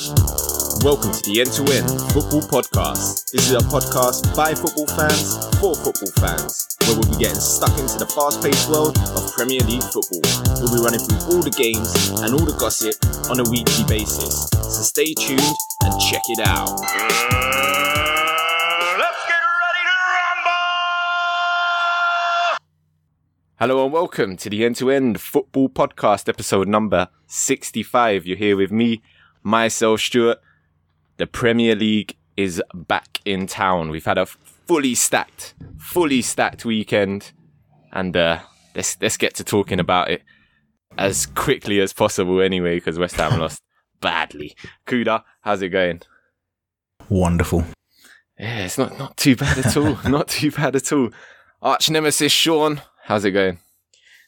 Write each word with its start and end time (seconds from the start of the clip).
Welcome 0.00 1.12
to 1.12 1.20
the 1.28 1.44
End 1.44 1.52
to 1.60 1.62
End 1.76 1.84
Football 2.16 2.40
Podcast. 2.48 3.28
This 3.32 3.50
is 3.50 3.52
a 3.52 3.58
podcast 3.58 4.34
by 4.34 4.54
football 4.54 4.86
fans 4.96 5.36
for 5.60 5.76
football 5.76 6.08
fans, 6.16 6.72
where 6.88 6.96
we'll 6.96 7.12
be 7.12 7.20
getting 7.20 7.36
stuck 7.36 7.76
into 7.76 8.00
the 8.00 8.08
fast 8.08 8.40
paced 8.40 8.70
world 8.70 8.96
of 8.96 9.30
Premier 9.36 9.60
League 9.68 9.84
football. 9.92 10.24
We'll 10.56 10.72
be 10.72 10.80
running 10.80 11.04
through 11.04 11.20
all 11.28 11.44
the 11.44 11.52
games 11.52 11.92
and 12.24 12.32
all 12.32 12.48
the 12.48 12.56
gossip 12.56 12.96
on 13.28 13.44
a 13.44 13.50
weekly 13.52 13.84
basis. 13.84 14.48
So 14.56 14.80
stay 14.80 15.12
tuned 15.12 15.44
and 15.84 15.92
check 16.00 16.24
it 16.32 16.48
out. 16.48 16.72
Let's 18.96 19.20
get 19.28 19.42
ready 19.52 19.84
to 19.84 19.96
rumble! 20.16 20.64
Hello 23.60 23.84
and 23.84 23.92
welcome 23.92 24.40
to 24.40 24.48
the 24.48 24.64
End 24.64 24.76
to 24.76 24.88
End 24.90 25.20
Football 25.20 25.68
Podcast, 25.68 26.26
episode 26.26 26.68
number 26.68 27.08
65. 27.26 28.24
You're 28.26 28.38
here 28.38 28.56
with 28.56 28.72
me, 28.72 29.02
myself, 29.42 30.00
Stuart. 30.00 30.40
The 31.16 31.26
Premier 31.26 31.74
League 31.74 32.16
is 32.36 32.62
back 32.74 33.20
in 33.24 33.46
town. 33.46 33.90
We've 33.90 34.04
had 34.04 34.18
a 34.18 34.26
fully 34.26 34.94
stacked, 34.94 35.54
fully 35.78 36.22
stacked 36.22 36.64
weekend, 36.64 37.32
and 37.92 38.16
uh, 38.16 38.40
let's 38.74 38.96
let's 39.00 39.16
get 39.16 39.34
to 39.34 39.44
talking 39.44 39.80
about 39.80 40.10
it 40.10 40.22
as 40.96 41.26
quickly 41.26 41.80
as 41.80 41.92
possible. 41.92 42.40
Anyway, 42.40 42.76
because 42.76 42.98
West 42.98 43.16
Ham 43.16 43.38
lost 43.40 43.60
badly. 44.00 44.54
Kuda, 44.86 45.22
how's 45.42 45.62
it 45.62 45.68
going? 45.68 46.02
Wonderful. 47.08 47.64
Yeah, 48.38 48.64
it's 48.64 48.78
not 48.78 48.98
not 48.98 49.16
too 49.16 49.36
bad 49.36 49.58
at 49.58 49.76
all. 49.76 49.98
not 50.08 50.28
too 50.28 50.50
bad 50.50 50.76
at 50.76 50.92
all. 50.92 51.10
Arch 51.60 51.90
nemesis 51.90 52.32
Shawn, 52.32 52.80
how's 53.04 53.24
it 53.24 53.32
going? 53.32 53.58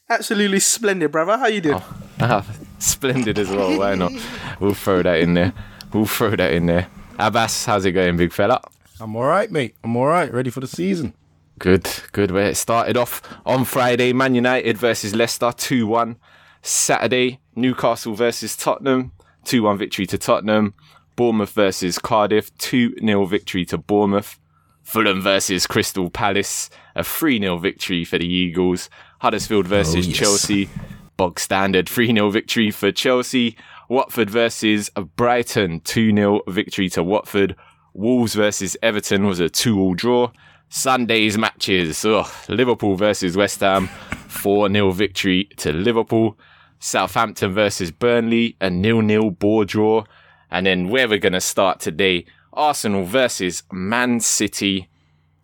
Absolutely 0.09 0.59
splendid, 0.59 1.11
brother. 1.11 1.37
How 1.37 1.47
you 1.47 1.61
doing? 1.61 1.81
Ah, 2.19 2.45
splendid 2.79 3.39
as 3.39 3.49
well. 3.49 3.79
Why 3.79 3.95
not? 3.95 4.11
We'll 4.59 4.73
throw 4.73 5.01
that 5.03 5.19
in 5.19 5.33
there. 5.33 5.53
We'll 5.91 6.05
throw 6.05 6.35
that 6.35 6.53
in 6.53 6.67
there. 6.67 6.87
Abass, 7.19 7.65
how's 7.65 7.85
it 7.85 7.91
going, 7.91 8.17
big 8.17 8.31
fella? 8.31 8.61
I'm 8.99 9.15
all 9.15 9.25
right, 9.25 9.51
mate. 9.51 9.75
I'm 9.83 9.95
all 9.95 10.05
right. 10.05 10.31
Ready 10.31 10.49
for 10.49 10.61
the 10.61 10.67
season. 10.67 11.13
Good, 11.59 11.89
good. 12.11 12.31
Where 12.31 12.47
it 12.47 12.55
started 12.55 12.95
off 12.97 13.21
on 13.45 13.65
Friday, 13.65 14.13
Man 14.13 14.35
United 14.35 14.77
versus 14.77 15.13
Leicester, 15.13 15.51
2 15.51 15.85
1. 15.87 16.17
Saturday, 16.61 17.39
Newcastle 17.55 18.15
versus 18.15 18.55
Tottenham, 18.55 19.11
2 19.43 19.63
1 19.63 19.77
victory 19.77 20.05
to 20.07 20.17
Tottenham. 20.17 20.73
Bournemouth 21.15 21.51
versus 21.51 21.99
Cardiff, 21.99 22.55
2 22.57 22.95
0 22.99 23.25
victory 23.25 23.65
to 23.65 23.77
Bournemouth. 23.77 24.39
Fulham 24.81 25.21
versus 25.21 25.65
Crystal 25.65 26.09
Palace, 26.09 26.69
a 26.95 27.03
3 27.03 27.39
0 27.39 27.57
victory 27.57 28.03
for 28.03 28.17
the 28.17 28.27
Eagles. 28.27 28.89
Huddersfield 29.19 29.67
versus 29.67 30.07
yes. 30.07 30.17
Chelsea, 30.17 30.69
bog 31.17 31.39
standard 31.39 31.87
3 31.87 32.07
0 32.13 32.29
victory 32.29 32.71
for 32.71 32.91
Chelsea. 32.91 33.57
Watford 33.89 34.29
versus 34.29 34.89
Brighton, 35.15 35.81
2 35.81 36.15
0 36.15 36.41
victory 36.47 36.89
to 36.89 37.03
Watford. 37.03 37.55
Wolves 37.93 38.33
versus 38.33 38.75
Everton 38.81 39.25
was 39.25 39.39
a 39.39 39.49
2 39.49 39.79
all 39.79 39.93
draw. 39.93 40.31
Sunday's 40.69 41.37
matches, 41.37 42.03
ugh, 42.03 42.27
Liverpool 42.49 42.95
versus 42.95 43.37
West 43.37 43.59
Ham, 43.59 43.87
4 44.27 44.71
0 44.71 44.91
victory 44.91 45.45
to 45.57 45.71
Liverpool. 45.71 46.37
Southampton 46.79 47.53
versus 47.53 47.91
Burnley, 47.91 48.57
a 48.59 48.69
nil 48.69 49.01
nil 49.01 49.29
ball 49.29 49.65
draw. 49.65 50.03
And 50.49 50.65
then 50.65 50.89
where 50.89 51.07
we're 51.07 51.19
going 51.19 51.33
to 51.33 51.41
start 51.41 51.79
today, 51.79 52.25
Arsenal 52.51 53.03
versus 53.03 53.63
Man 53.71 54.19
City, 54.19 54.89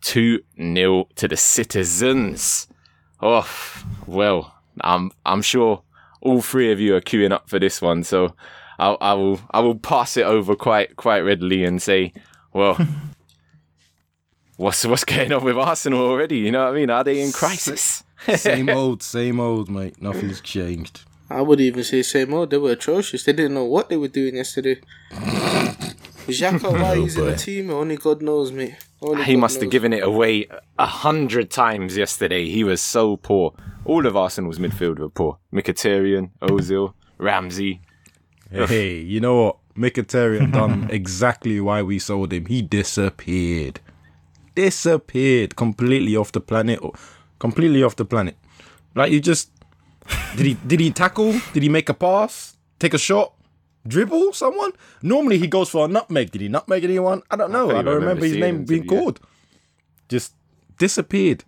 2 0.02 0.40
0 0.58 1.08
to 1.14 1.28
the 1.28 1.36
citizens. 1.36 2.66
Oh, 3.22 3.48
well, 4.06 4.59
I'm, 4.84 5.10
I'm 5.26 5.42
sure 5.42 5.82
all 6.20 6.42
three 6.42 6.72
of 6.72 6.80
you 6.80 6.96
are 6.96 7.00
queuing 7.00 7.32
up 7.32 7.48
for 7.48 7.58
this 7.58 7.80
one. 7.80 8.04
So 8.04 8.34
I, 8.78 8.90
I 9.00 9.12
will, 9.14 9.40
I 9.50 9.60
will 9.60 9.76
pass 9.76 10.16
it 10.16 10.24
over 10.24 10.54
quite, 10.54 10.96
quite 10.96 11.20
readily 11.20 11.64
and 11.64 11.80
say, 11.80 12.12
well, 12.52 12.78
what's, 14.56 14.84
what's 14.84 15.04
going 15.04 15.32
on 15.32 15.44
with 15.44 15.56
Arsenal 15.56 16.00
already? 16.00 16.38
You 16.38 16.52
know 16.52 16.64
what 16.64 16.72
I 16.72 16.74
mean? 16.74 16.90
Are 16.90 17.04
they 17.04 17.20
in 17.20 17.32
crisis? 17.32 18.04
Same 18.36 18.68
old, 18.70 19.02
same 19.02 19.40
old, 19.40 19.70
mate. 19.70 20.00
Nothing's 20.00 20.40
changed. 20.40 21.02
I 21.30 21.42
would 21.42 21.60
even 21.60 21.84
say 21.84 22.02
same 22.02 22.34
old. 22.34 22.50
They 22.50 22.58
were 22.58 22.72
atrocious. 22.72 23.24
They 23.24 23.32
didn't 23.32 23.54
know 23.54 23.64
what 23.64 23.88
they 23.88 23.96
were 23.96 24.08
doing 24.08 24.36
yesterday. 24.36 24.80
Xhaka, 26.26 26.64
oh, 26.64 26.72
why 26.72 26.96
he's 26.96 27.16
in 27.16 27.24
the 27.24 27.30
boy. 27.32 27.36
team, 27.36 27.70
only 27.70 27.96
God 27.96 28.22
knows, 28.22 28.52
mate. 28.52 28.76
Only 29.00 29.24
He 29.24 29.34
God 29.34 29.40
must 29.40 29.60
have 29.60 29.70
given 29.70 29.92
it 29.92 30.02
away 30.02 30.48
a 30.78 30.86
hundred 30.86 31.50
times 31.50 31.96
yesterday. 31.96 32.48
He 32.48 32.64
was 32.64 32.80
so 32.80 33.16
poor. 33.16 33.54
All 33.90 34.06
of 34.06 34.16
Arsenal's 34.16 34.60
midfield 34.60 35.00
were 35.00 35.08
poor. 35.08 35.38
Mkhitaryan, 35.52 36.30
Ozil, 36.42 36.94
Ramsey. 37.18 37.80
Hey, 38.48 39.00
you 39.00 39.18
know 39.18 39.42
what? 39.42 39.56
Mkhitaryan 39.76 40.52
done 40.52 40.88
exactly 40.98 41.60
why 41.60 41.82
we 41.82 41.98
sold 41.98 42.32
him. 42.32 42.46
He 42.46 42.62
disappeared. 42.62 43.80
Disappeared 44.54 45.56
completely 45.56 46.14
off 46.14 46.30
the 46.30 46.40
planet. 46.40 46.78
Oh, 46.80 46.92
completely 47.40 47.82
off 47.82 47.96
the 47.96 48.04
planet. 48.04 48.36
Like 48.94 49.10
you 49.10 49.20
just 49.20 49.50
did 50.36 50.46
he 50.46 50.54
did 50.54 50.78
he 50.78 50.92
tackle? 50.92 51.32
Did 51.52 51.64
he 51.64 51.68
make 51.68 51.88
a 51.88 51.94
pass? 51.94 52.56
Take 52.78 52.94
a 52.94 52.98
shot? 52.98 53.34
Dribble 53.88 54.34
someone? 54.34 54.70
Normally 55.02 55.38
he 55.38 55.48
goes 55.48 55.68
for 55.68 55.86
a 55.86 55.88
nutmeg. 55.88 56.30
Did 56.30 56.42
he 56.42 56.48
nutmeg 56.48 56.84
anyone? 56.84 57.22
I 57.28 57.34
don't 57.34 57.50
know. 57.50 57.66
can't 57.66 57.78
I, 57.78 57.82
don't 57.82 57.94
remember 57.94 58.22
remember 58.22 58.26
his 58.26 58.36
name 58.36 58.64
being 58.64 58.86
called. 58.86 59.18
Just 60.08 60.34
disappeared. 60.78 61.42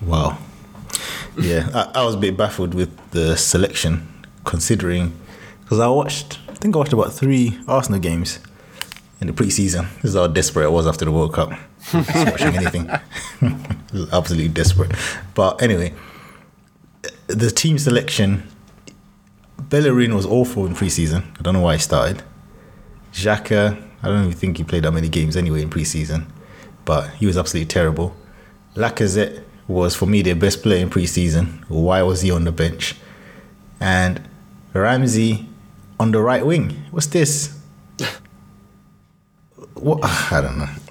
Wow. 0.00 0.38
Yeah, 1.40 1.68
I, 1.72 2.00
I 2.00 2.04
was 2.04 2.14
a 2.14 2.18
bit 2.18 2.36
baffled 2.36 2.74
with 2.74 2.90
the 3.12 3.36
selection, 3.36 4.06
considering 4.44 5.18
because 5.62 5.80
I 5.80 5.88
watched, 5.88 6.38
I 6.48 6.54
think 6.54 6.74
I 6.74 6.78
watched 6.78 6.92
about 6.92 7.12
three 7.12 7.58
Arsenal 7.66 8.00
games 8.00 8.38
in 9.20 9.28
the 9.28 9.32
preseason. 9.32 9.88
This 10.02 10.10
is 10.10 10.14
how 10.14 10.26
desperate 10.26 10.66
I 10.66 10.68
was 10.68 10.86
after 10.86 11.06
the 11.06 11.12
World 11.12 11.32
Cup. 11.32 11.52
Watching 11.94 12.54
anything, 12.56 12.90
absolutely 14.12 14.48
desperate. 14.48 14.92
But 15.34 15.62
anyway, 15.62 15.94
the 17.28 17.50
team 17.50 17.78
selection, 17.78 18.46
Bellerin 19.58 20.14
was 20.14 20.26
awful 20.26 20.66
in 20.66 20.74
preseason. 20.74 21.24
I 21.38 21.42
don't 21.42 21.54
know 21.54 21.60
why 21.60 21.74
he 21.76 21.80
started. 21.80 22.22
Xhaka, 23.12 23.82
I 24.02 24.08
don't 24.08 24.24
even 24.26 24.36
think 24.36 24.58
he 24.58 24.64
played 24.64 24.84
that 24.84 24.92
many 24.92 25.08
games 25.08 25.36
anyway 25.36 25.62
in 25.62 25.70
preseason, 25.70 26.26
but 26.84 27.10
he 27.14 27.26
was 27.26 27.38
absolutely 27.38 27.68
terrible. 27.68 28.14
Lacazette 28.74 29.44
was 29.68 29.94
for 29.94 30.06
me 30.06 30.22
their 30.22 30.34
best 30.34 30.62
player 30.62 30.82
in 30.82 30.90
preseason. 30.90 31.64
Why 31.68 32.02
was 32.02 32.22
he 32.22 32.30
on 32.30 32.44
the 32.44 32.52
bench? 32.52 32.96
And 33.80 34.28
Ramsey 34.72 35.48
on 35.98 36.10
the 36.12 36.20
right 36.20 36.44
wing. 36.44 36.70
What's 36.90 37.06
this? 37.06 37.58
What 39.74 40.00
I 40.32 40.40
don't 40.40 40.58
know. 40.58 40.68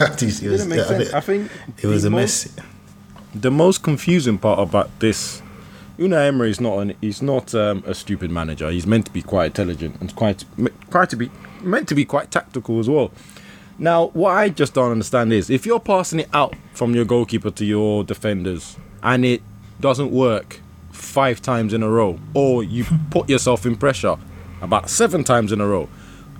it 0.00 0.22
was, 0.22 0.40
Didn't 0.40 0.68
make 0.68 0.84
sense. 0.86 1.12
I 1.12 1.20
think 1.20 1.50
it 1.82 1.86
was 1.86 2.04
a 2.04 2.10
most- 2.10 2.56
mess. 2.56 2.66
the 3.34 3.50
most 3.50 3.82
confusing 3.82 4.38
part 4.38 4.58
about 4.60 4.98
this, 5.00 5.42
Unai 5.98 6.28
Emery 6.28 6.48
is 6.50 6.60
not 6.60 6.78
an 6.78 6.94
he's 7.02 7.20
not 7.20 7.54
um, 7.54 7.84
a 7.86 7.94
stupid 7.94 8.30
manager. 8.30 8.70
He's 8.70 8.86
meant 8.86 9.04
to 9.06 9.12
be 9.12 9.20
quite 9.20 9.46
intelligent 9.46 9.96
and 10.00 10.14
quite 10.16 10.44
quite 10.90 11.10
to 11.10 11.16
be 11.16 11.30
meant 11.60 11.88
to 11.88 11.94
be 11.94 12.04
quite 12.06 12.30
tactical 12.30 12.78
as 12.80 12.88
well. 12.88 13.10
Now, 13.80 14.08
what 14.08 14.32
I 14.32 14.50
just 14.50 14.74
don't 14.74 14.92
understand 14.92 15.32
is 15.32 15.48
if 15.48 15.64
you're 15.64 15.80
passing 15.80 16.20
it 16.20 16.28
out 16.34 16.54
from 16.74 16.94
your 16.94 17.06
goalkeeper 17.06 17.50
to 17.52 17.64
your 17.64 18.04
defenders 18.04 18.76
and 19.02 19.24
it 19.24 19.40
doesn't 19.80 20.10
work 20.10 20.60
five 20.90 21.40
times 21.40 21.72
in 21.72 21.82
a 21.82 21.88
row, 21.88 22.20
or 22.34 22.62
you 22.62 22.84
put 23.10 23.30
yourself 23.30 23.64
in 23.64 23.76
pressure 23.76 24.18
about 24.60 24.90
seven 24.90 25.24
times 25.24 25.50
in 25.50 25.62
a 25.62 25.66
row, 25.66 25.88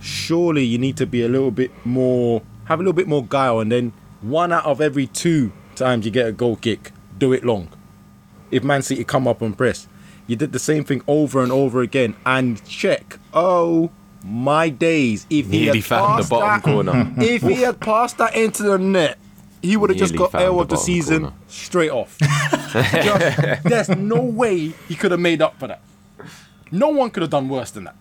surely 0.03 0.62
you 0.62 0.77
need 0.77 0.99
to 0.99 1.06
be 1.06 1.23
a 1.23 1.29
little 1.29 1.50
bit 1.50 1.71
more, 1.87 2.43
have 2.67 2.79
a 2.79 2.83
little 2.83 2.93
bit 2.93 3.09
more 3.09 3.25
guile, 3.25 3.61
and 3.61 3.73
then 3.73 3.95
one 4.21 4.53
out 4.53 4.67
of 4.67 4.83
every 4.83 5.06
two 5.06 5.50
times 5.77 6.05
you 6.05 6.11
get 6.11 6.27
a 6.27 6.33
goal 6.33 6.56
kick, 6.56 6.93
do 7.17 7.33
it 7.33 7.43
long. 7.43 7.71
If 8.50 8.62
Man 8.62 8.83
City 8.83 9.03
come 9.03 9.27
up 9.27 9.41
and 9.41 9.56
press, 9.56 9.89
you 10.27 10.37
did 10.37 10.53
the 10.53 10.59
same 10.59 10.84
thing 10.84 11.00
over 11.06 11.43
and 11.43 11.50
over 11.50 11.81
again, 11.81 12.17
and 12.27 12.62
Cech. 12.65 13.19
Oh 13.33 13.91
my 14.25 14.69
days! 14.69 15.26
If 15.31 15.47
he 15.50 15.62
Nearly 15.62 15.78
had 15.81 15.84
found 15.87 16.12
the 16.12 16.17
passed 16.19 16.31
bottom 16.31 16.49
that, 16.49 16.62
corner. 16.62 17.14
if 17.25 17.43
he 17.43 17.55
had 17.62 17.81
passed 17.81 18.19
that 18.19 18.34
into 18.34 18.62
the 18.62 18.78
net, 18.78 19.19
he 19.62 19.76
would 19.76 19.90
have 19.90 19.99
just 19.99 20.17
got 20.17 20.32
found 20.32 20.44
L 20.44 20.61
of 20.61 20.69
the 20.69 20.75
bottom 20.75 20.84
season 20.84 21.20
corner. 21.22 21.37
straight 21.49 21.90
off. 21.90 22.19
Just- 22.72 23.62
there's 23.64 23.88
no 23.90 24.22
way 24.22 24.69
he 24.88 24.94
could 24.94 25.11
have 25.11 25.20
made 25.20 25.43
up 25.43 25.58
for 25.58 25.67
that. 25.69 25.81
No 26.70 26.88
one 26.88 27.11
could 27.11 27.22
have 27.22 27.31
done 27.31 27.49
worse 27.49 27.70
than 27.70 27.84
that. 27.84 27.96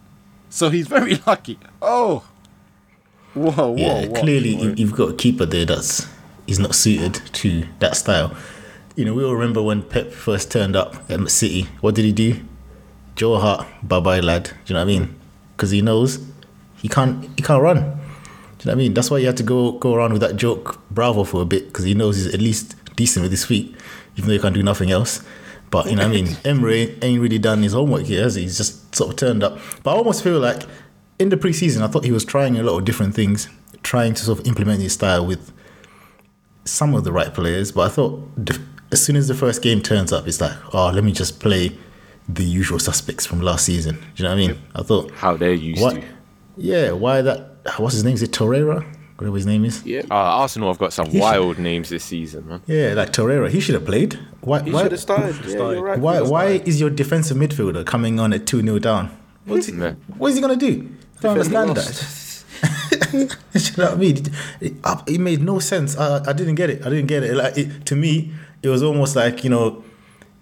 So 0.49 0.69
he's 0.69 0.87
very 0.87 1.15
lucky. 1.27 1.57
Oh, 1.81 2.23
whoa, 3.33 3.51
whoa! 3.51 3.75
Yeah, 3.75 4.07
what? 4.07 4.21
clearly 4.21 4.55
you, 4.55 4.73
you've 4.77 4.93
got 4.95 5.09
a 5.09 5.13
keeper 5.15 5.45
there 5.45 5.65
that's 5.65 6.07
he's 6.47 6.59
not 6.59 6.75
suited 6.75 7.15
to 7.33 7.65
that 7.79 7.95
style. 7.95 8.35
You 8.95 9.05
know, 9.05 9.13
we 9.13 9.23
all 9.23 9.33
remember 9.35 9.61
when 9.61 9.83
Pep 9.83 10.11
first 10.11 10.51
turned 10.51 10.75
up 10.75 11.09
at 11.09 11.29
City. 11.29 11.63
What 11.81 11.95
did 11.95 12.05
he 12.05 12.11
do? 12.11 12.41
Joe 13.15 13.37
Hart, 13.37 13.67
bye 13.83 13.99
bye 13.99 14.19
lad. 14.19 14.43
Do 14.45 14.51
you 14.67 14.73
know 14.75 14.79
what 14.85 14.91
I 14.93 14.99
mean? 14.99 15.18
Because 15.59 15.71
he 15.71 15.81
knows 15.81 16.25
he 16.77 16.87
can't 16.87 17.23
he 17.35 17.43
can't 17.43 17.61
run. 17.61 17.75
Do 17.75 17.81
you 17.81 17.89
know 17.89 17.97
what 18.55 18.71
I 18.71 18.75
mean? 18.75 18.93
That's 18.93 19.11
why 19.11 19.19
he 19.19 19.25
had 19.25 19.35
to 19.37 19.43
go 19.43 19.73
go 19.73 19.93
around 19.93 20.13
with 20.13 20.21
that 20.21 20.37
joke 20.37 20.79
Bravo 20.89 21.25
for 21.25 21.41
a 21.41 21.45
bit 21.45 21.67
because 21.67 21.83
he 21.83 21.93
knows 21.93 22.15
he's 22.15 22.33
at 22.33 22.39
least 22.39 22.75
decent 22.95 23.23
with 23.23 23.31
his 23.31 23.43
feet, 23.43 23.75
even 24.15 24.29
though 24.29 24.33
he 24.33 24.39
can't 24.39 24.55
do 24.55 24.63
nothing 24.63 24.89
else. 24.89 25.21
But 25.69 25.89
you 25.89 25.97
know 25.97 26.07
what 26.07 26.17
I 26.17 26.21
mean? 26.21 26.37
Emery 26.45 26.97
ain't 27.01 27.21
really 27.21 27.39
done 27.39 27.61
his 27.61 27.73
homework 27.73 28.03
here, 28.05 28.23
has 28.23 28.35
he? 28.35 28.43
He's 28.43 28.57
just 28.57 28.95
sort 28.95 29.11
of 29.11 29.17
turned 29.17 29.43
up. 29.43 29.59
But 29.83 29.91
I 29.91 29.97
almost 29.97 30.23
feel 30.23 30.39
like 30.39 30.63
in 31.19 31.27
the 31.29 31.37
preseason, 31.37 31.81
I 31.81 31.87
thought 31.87 32.05
he 32.05 32.11
was 32.11 32.23
trying 32.23 32.57
a 32.57 32.63
lot 32.63 32.77
of 32.77 32.85
different 32.85 33.13
things, 33.13 33.49
trying 33.83 34.13
to 34.13 34.23
sort 34.23 34.39
of 34.39 34.47
implement 34.47 34.81
his 34.81 34.93
style 34.93 35.25
with 35.25 35.51
some 36.63 36.95
of 36.95 37.03
the 37.03 37.11
right 37.11 37.33
players. 37.33 37.73
But 37.73 37.81
I 37.81 37.89
thought 37.89 38.23
as 38.91 39.03
soon 39.03 39.15
as 39.15 39.27
the 39.27 39.35
first 39.35 39.61
game 39.61 39.81
turns 39.81 40.13
up, 40.13 40.25
it's 40.25 40.41
like, 40.41 40.57
oh, 40.73 40.89
let 40.89 41.03
me 41.03 41.11
just 41.11 41.39
play 41.39 41.77
the 42.31 42.43
usual 42.43 42.79
suspects 42.79 43.25
from 43.25 43.41
last 43.41 43.65
season. 43.65 43.95
Do 43.95 44.01
you 44.15 44.23
know 44.23 44.35
what 44.35 44.43
I 44.43 44.47
mean? 44.47 44.57
I 44.75 44.83
thought, 44.83 45.11
How 45.11 45.35
they're 45.35 45.53
used 45.53 45.81
what? 45.81 45.95
to. 45.95 46.03
Yeah, 46.57 46.91
why 46.91 47.21
that? 47.21 47.39
What's 47.77 47.95
his 47.95 48.03
name? 48.03 48.13
Is 48.13 48.21
it 48.23 48.31
Torreira? 48.31 48.85
Whatever 49.17 49.35
his 49.35 49.45
name 49.45 49.65
is. 49.65 49.83
Yeah. 49.85 50.03
Uh, 50.09 50.13
Arsenal 50.15 50.69
have 50.69 50.77
got 50.77 50.93
some 50.93 51.09
should- 51.11 51.19
wild 51.19 51.57
names 51.59 51.89
this 51.89 52.03
season, 52.05 52.47
man. 52.47 52.61
Yeah, 52.67 52.93
like 52.93 53.11
Torreira. 53.11 53.49
He 53.49 53.59
should 53.59 53.75
have 53.75 53.85
played. 53.85 54.17
Why? 54.41 54.61
He 54.61 54.71
why? 54.71 54.83
should 54.83 54.91
have 54.93 55.01
started. 55.01 55.35
Yeah, 55.43 55.49
started. 55.55 55.75
you're 55.75 55.83
right. 55.83 55.99
Why? 55.99 56.21
Why 56.21 56.45
is 56.65 56.79
your 56.79 56.89
defensive 56.89 57.35
midfielder 57.35 57.85
coming 57.85 58.19
on 58.19 58.31
at 58.33 58.45
two 58.45 58.61
0 58.61 58.79
down? 58.79 59.09
What's 59.45 59.65
he, 59.67 59.73
Yeah. 59.73 59.95
what 60.17 60.29
is 60.29 60.35
he 60.35 60.41
gonna 60.41 60.55
do? 60.55 60.87
I 61.17 61.21
don't 61.21 61.37
Defend 61.37 61.69
understand 61.69 61.75
that. 61.77 63.09
you 63.13 63.77
know 63.77 63.89
what 63.89 63.93
I 63.93 63.95
mean? 63.95 64.17
It, 64.17 64.29
it, 64.61 64.73
it 65.07 65.19
made 65.19 65.41
no 65.41 65.59
sense. 65.59 65.97
I, 65.97 66.23
I 66.29 66.33
didn't 66.33 66.55
get 66.55 66.69
it. 66.69 66.85
I 66.85 66.89
didn't 66.89 67.07
get 67.07 67.23
it. 67.23 67.33
Like 67.35 67.57
it, 67.57 67.85
to 67.87 67.95
me, 67.95 68.31
it 68.63 68.69
was 68.69 68.83
almost 68.83 69.15
like 69.15 69.43
you 69.43 69.49
know, 69.49 69.83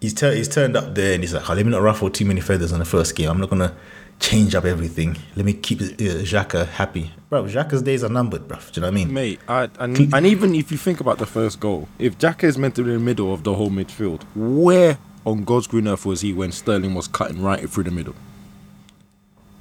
he's 0.01 0.13
tur- 0.13 0.33
he's 0.33 0.47
turned 0.49 0.75
up 0.77 0.95
there 0.95 1.13
and 1.13 1.23
he's 1.23 1.33
like, 1.33 1.49
oh, 1.49 1.53
let 1.53 1.65
me 1.65 1.71
not 1.71 1.81
ruffle 1.81 2.09
too 2.09 2.25
many 2.25 2.41
feathers 2.41 2.71
on 2.73 2.79
the 2.79 2.85
first 2.85 3.15
game. 3.15 3.29
I'm 3.29 3.39
not 3.39 3.49
gonna 3.49 3.75
change 4.19 4.55
up 4.55 4.65
everything. 4.65 5.17
Let 5.35 5.45
me 5.45 5.53
keep 5.53 5.79
uh, 5.81 5.85
Xhaka 5.85 6.67
happy, 6.67 7.11
bro. 7.29 7.43
Xhaka's 7.43 7.81
days 7.83 8.03
are 8.03 8.09
numbered, 8.09 8.47
bro. 8.47 8.57
Do 8.57 8.63
you 8.73 8.81
know 8.81 8.87
what 8.87 8.91
I 8.91 8.95
mean? 8.95 9.13
Mate, 9.13 9.39
I, 9.47 9.69
and, 9.79 10.13
and 10.13 10.25
even 10.25 10.55
if 10.55 10.71
you 10.71 10.77
think 10.77 10.99
about 10.99 11.17
the 11.19 11.25
first 11.25 11.59
goal, 11.59 11.87
if 11.99 12.17
Xhaka 12.17 12.45
is 12.45 12.57
meant 12.57 12.75
to 12.75 12.83
be 12.83 12.91
in 12.91 12.97
the 12.99 13.03
middle 13.03 13.33
of 13.33 13.43
the 13.43 13.53
whole 13.53 13.69
midfield, 13.69 14.23
where 14.35 14.97
on 15.25 15.43
God's 15.43 15.67
green 15.67 15.87
earth 15.87 16.05
was 16.05 16.21
he 16.21 16.33
when 16.33 16.51
Sterling 16.51 16.93
was 16.95 17.07
cutting 17.07 17.41
right 17.41 17.69
through 17.69 17.83
the 17.83 17.91
middle 17.91 18.15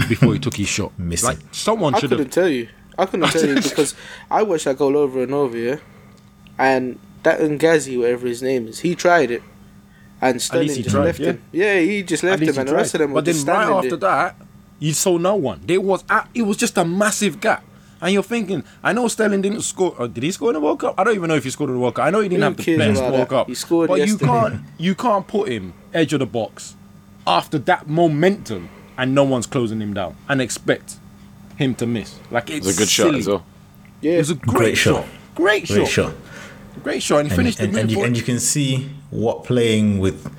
before 0.08 0.32
he 0.32 0.38
took 0.38 0.54
his 0.54 0.68
shot? 0.68 0.92
Missing. 0.98 1.28
Like 1.28 1.38
someone 1.52 1.94
I 1.94 1.98
should 1.98 2.10
couldn't 2.10 2.26
have. 2.26 2.32
tell 2.34 2.48
you. 2.48 2.68
I 2.98 3.04
couldn't 3.06 3.28
tell 3.30 3.46
you 3.46 3.56
because 3.56 3.94
I 4.30 4.42
watched 4.42 4.64
that 4.64 4.78
goal 4.78 4.96
over 4.96 5.22
and 5.22 5.34
over, 5.34 5.56
yeah. 5.56 5.76
And 6.58 6.98
that 7.24 7.40
Ngazi, 7.40 7.98
whatever 7.98 8.26
his 8.26 8.42
name 8.42 8.68
is, 8.68 8.80
he 8.80 8.94
tried 8.94 9.30
it, 9.30 9.42
and 10.20 10.40
Sterling 10.40 10.68
just 10.68 10.90
tried, 10.90 11.04
left 11.04 11.20
yeah. 11.20 11.26
him. 11.26 11.42
Yeah, 11.52 11.78
he 11.80 12.02
just 12.02 12.22
left 12.22 12.42
him, 12.42 12.56
and 12.58 12.68
the 12.68 12.74
rest 12.74 12.94
of 12.94 13.00
them 13.00 13.10
were 13.10 13.16
But 13.16 13.26
then 13.26 13.34
just 13.34 13.46
right 13.46 13.68
after 13.70 13.90
there. 13.90 13.98
that, 13.98 14.36
you 14.78 14.92
saw 14.92 15.16
no 15.18 15.34
one. 15.36 15.60
There 15.66 15.80
was 15.80 16.04
a- 16.10 16.26
it 16.34 16.42
was 16.42 16.56
just 16.56 16.76
a 16.78 16.84
massive 16.84 17.40
gap. 17.40 17.64
And 18.00 18.12
you're 18.12 18.22
thinking, 18.22 18.62
I 18.82 18.92
know 18.92 19.08
Sterling 19.08 19.40
didn't 19.40 19.62
score. 19.62 19.94
Or 19.98 20.06
did 20.06 20.22
he 20.22 20.30
score 20.30 20.50
in 20.50 20.54
the 20.54 20.60
World 20.60 20.80
Cup? 20.80 20.94
I 20.98 21.04
don't 21.04 21.14
even 21.14 21.28
know 21.28 21.34
if 21.36 21.44
he 21.44 21.50
scored 21.50 21.70
in 21.70 21.76
the 21.76 21.80
World 21.80 21.94
Cup. 21.94 22.04
I 22.04 22.10
know 22.10 22.20
he 22.20 22.28
didn't 22.28 22.40
Who 22.42 22.44
have 22.48 22.56
the 22.58 22.62
cares 22.62 22.78
best 22.78 23.00
World 23.00 23.14
that? 23.14 23.28
Cup. 23.30 23.46
He 23.46 23.54
scored 23.54 23.88
but 23.88 23.98
yesterday. 24.00 24.24
you 24.24 24.28
can't 24.30 24.60
you 24.78 24.94
can't 24.94 25.26
put 25.26 25.48
him 25.48 25.72
edge 25.94 26.12
of 26.12 26.18
the 26.18 26.26
box 26.26 26.76
after 27.26 27.58
that 27.60 27.88
momentum 27.88 28.68
and 28.98 29.14
no 29.14 29.24
one's 29.24 29.46
closing 29.46 29.80
him 29.80 29.94
down 29.94 30.14
and 30.28 30.42
expect 30.42 30.96
him 31.56 31.74
to 31.76 31.86
miss. 31.86 32.18
Like 32.30 32.50
it's 32.50 32.66
It 32.66 32.68
was 32.68 32.76
a 32.76 32.80
good 32.80 32.88
shot 32.88 33.14
as 33.14 33.26
well. 33.28 33.46
Yeah, 34.02 34.12
It 34.12 34.18
was 34.18 34.30
a 34.30 34.34
great, 34.34 34.76
shot. 34.76 35.06
Great 35.34 35.66
shot. 35.66 35.74
Great 35.76 35.86
shot. 35.86 35.86
Great, 35.86 35.86
Great 35.86 35.88
shot. 35.88 36.10
shot. 36.10 36.14
Great 36.82 37.02
shot. 37.02 37.18
And 37.20 37.28
he 37.28 37.32
and, 37.32 37.36
finished 37.36 37.60
and, 37.60 37.74
the 37.74 37.80
and, 37.80 37.90
you, 37.90 38.02
and 38.04 38.16
you 38.16 38.22
can 38.22 38.38
see 38.38 38.90
what 39.10 39.44
playing 39.44 39.98
with 39.98 40.30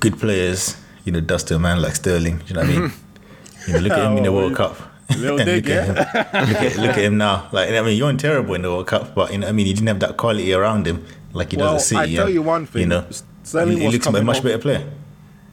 good 0.00 0.18
players, 0.18 0.76
you 1.04 1.12
know, 1.12 1.20
does 1.20 1.44
to 1.44 1.56
a 1.56 1.58
man 1.58 1.80
like 1.82 1.94
Sterling. 1.96 2.38
Do 2.38 2.44
you 2.48 2.54
know 2.54 2.60
what 2.60 2.70
I 2.70 2.78
mean? 2.80 2.92
you 3.66 3.72
know, 3.74 3.78
look 3.80 3.92
at 3.92 3.98
him 4.10 4.16
in 4.18 4.22
the 4.24 4.28
Oh, 4.30 4.34
World 4.34 4.56
Cup. 4.56 4.76
Little 5.16 5.38
And 5.40 5.46
dig, 5.64 5.66
look, 5.68 5.76
at 5.76 5.86
him, 5.86 5.94
look, 5.94 6.62
at, 6.62 6.76
look 6.78 6.90
at 6.90 6.98
him 6.98 7.18
now. 7.18 7.48
Like 7.52 7.70
I 7.70 7.82
mean, 7.82 7.96
you're 7.98 8.10
not 8.10 8.20
terrible 8.20 8.54
in 8.54 8.62
the 8.62 8.70
World 8.70 8.86
Cup, 8.86 9.14
but 9.14 9.32
you 9.32 9.38
know, 9.38 9.48
I 9.48 9.52
mean, 9.52 9.66
he 9.66 9.74
didn't 9.74 9.88
have 9.88 10.00
that 10.00 10.16
quality 10.16 10.52
around 10.54 10.86
him 10.86 11.04
like 11.32 11.50
he 11.50 11.56
Well, 11.56 11.74
does 11.74 11.82
at 11.82 11.86
City. 11.88 12.12
I 12.14 12.16
tell 12.16 12.26
and, 12.26 12.34
you 12.34 12.42
one 12.42 12.66
thing, 12.66 12.80
You 12.82 12.86
know, 12.88 13.06
Sterling 13.42 13.72
he, 13.76 13.80
he 13.80 13.86
was 13.86 13.94
looks 13.94 14.06
a 14.06 14.22
much 14.24 14.36
off- 14.38 14.42
better 14.44 14.58
player. 14.58 14.90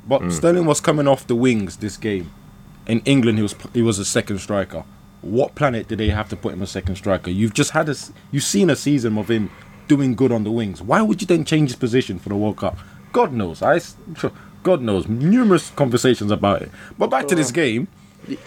But 0.07 0.21
hmm. 0.21 0.29
Sterling 0.29 0.65
was 0.65 0.79
coming 0.79 1.07
off 1.07 1.27
the 1.27 1.35
wings 1.35 1.77
this 1.77 1.97
game. 1.97 2.31
In 2.87 3.01
England, 3.01 3.37
he 3.37 3.41
was 3.43 3.55
he 3.73 3.81
was 3.81 3.99
a 3.99 4.05
second 4.05 4.39
striker. 4.39 4.83
What 5.21 5.53
planet 5.55 5.87
did 5.89 5.97
they 5.99 6.09
have 6.09 6.29
to 6.29 6.35
put 6.37 6.53
him 6.53 6.61
a 6.61 6.67
second 6.67 6.95
striker? 6.95 7.29
You've 7.29 7.53
just 7.53 7.71
had 7.71 7.87
a 7.89 7.91
s- 7.91 8.11
you've 8.31 8.43
seen 8.43 8.69
a 8.69 8.75
season 8.75 9.17
of 9.17 9.29
him 9.29 9.51
doing 9.89 10.15
good 10.15 10.31
on 10.31 10.45
the 10.45 10.51
wings. 10.51 10.81
Why 10.81 11.01
would 11.01 11.19
you 11.21 11.27
then 11.27 11.43
change 11.43 11.71
his 11.71 11.75
position 11.75 12.17
for 12.19 12.29
the 12.29 12.35
World 12.37 12.55
Cup? 12.57 12.77
God 13.11 13.33
knows. 13.33 13.61
I, 13.61 13.81
God 14.63 14.81
knows. 14.81 15.09
Numerous 15.09 15.71
conversations 15.71 16.31
about 16.31 16.61
it. 16.61 16.71
But 16.97 17.07
back 17.09 17.27
to 17.27 17.35
this 17.35 17.51
game, 17.51 17.89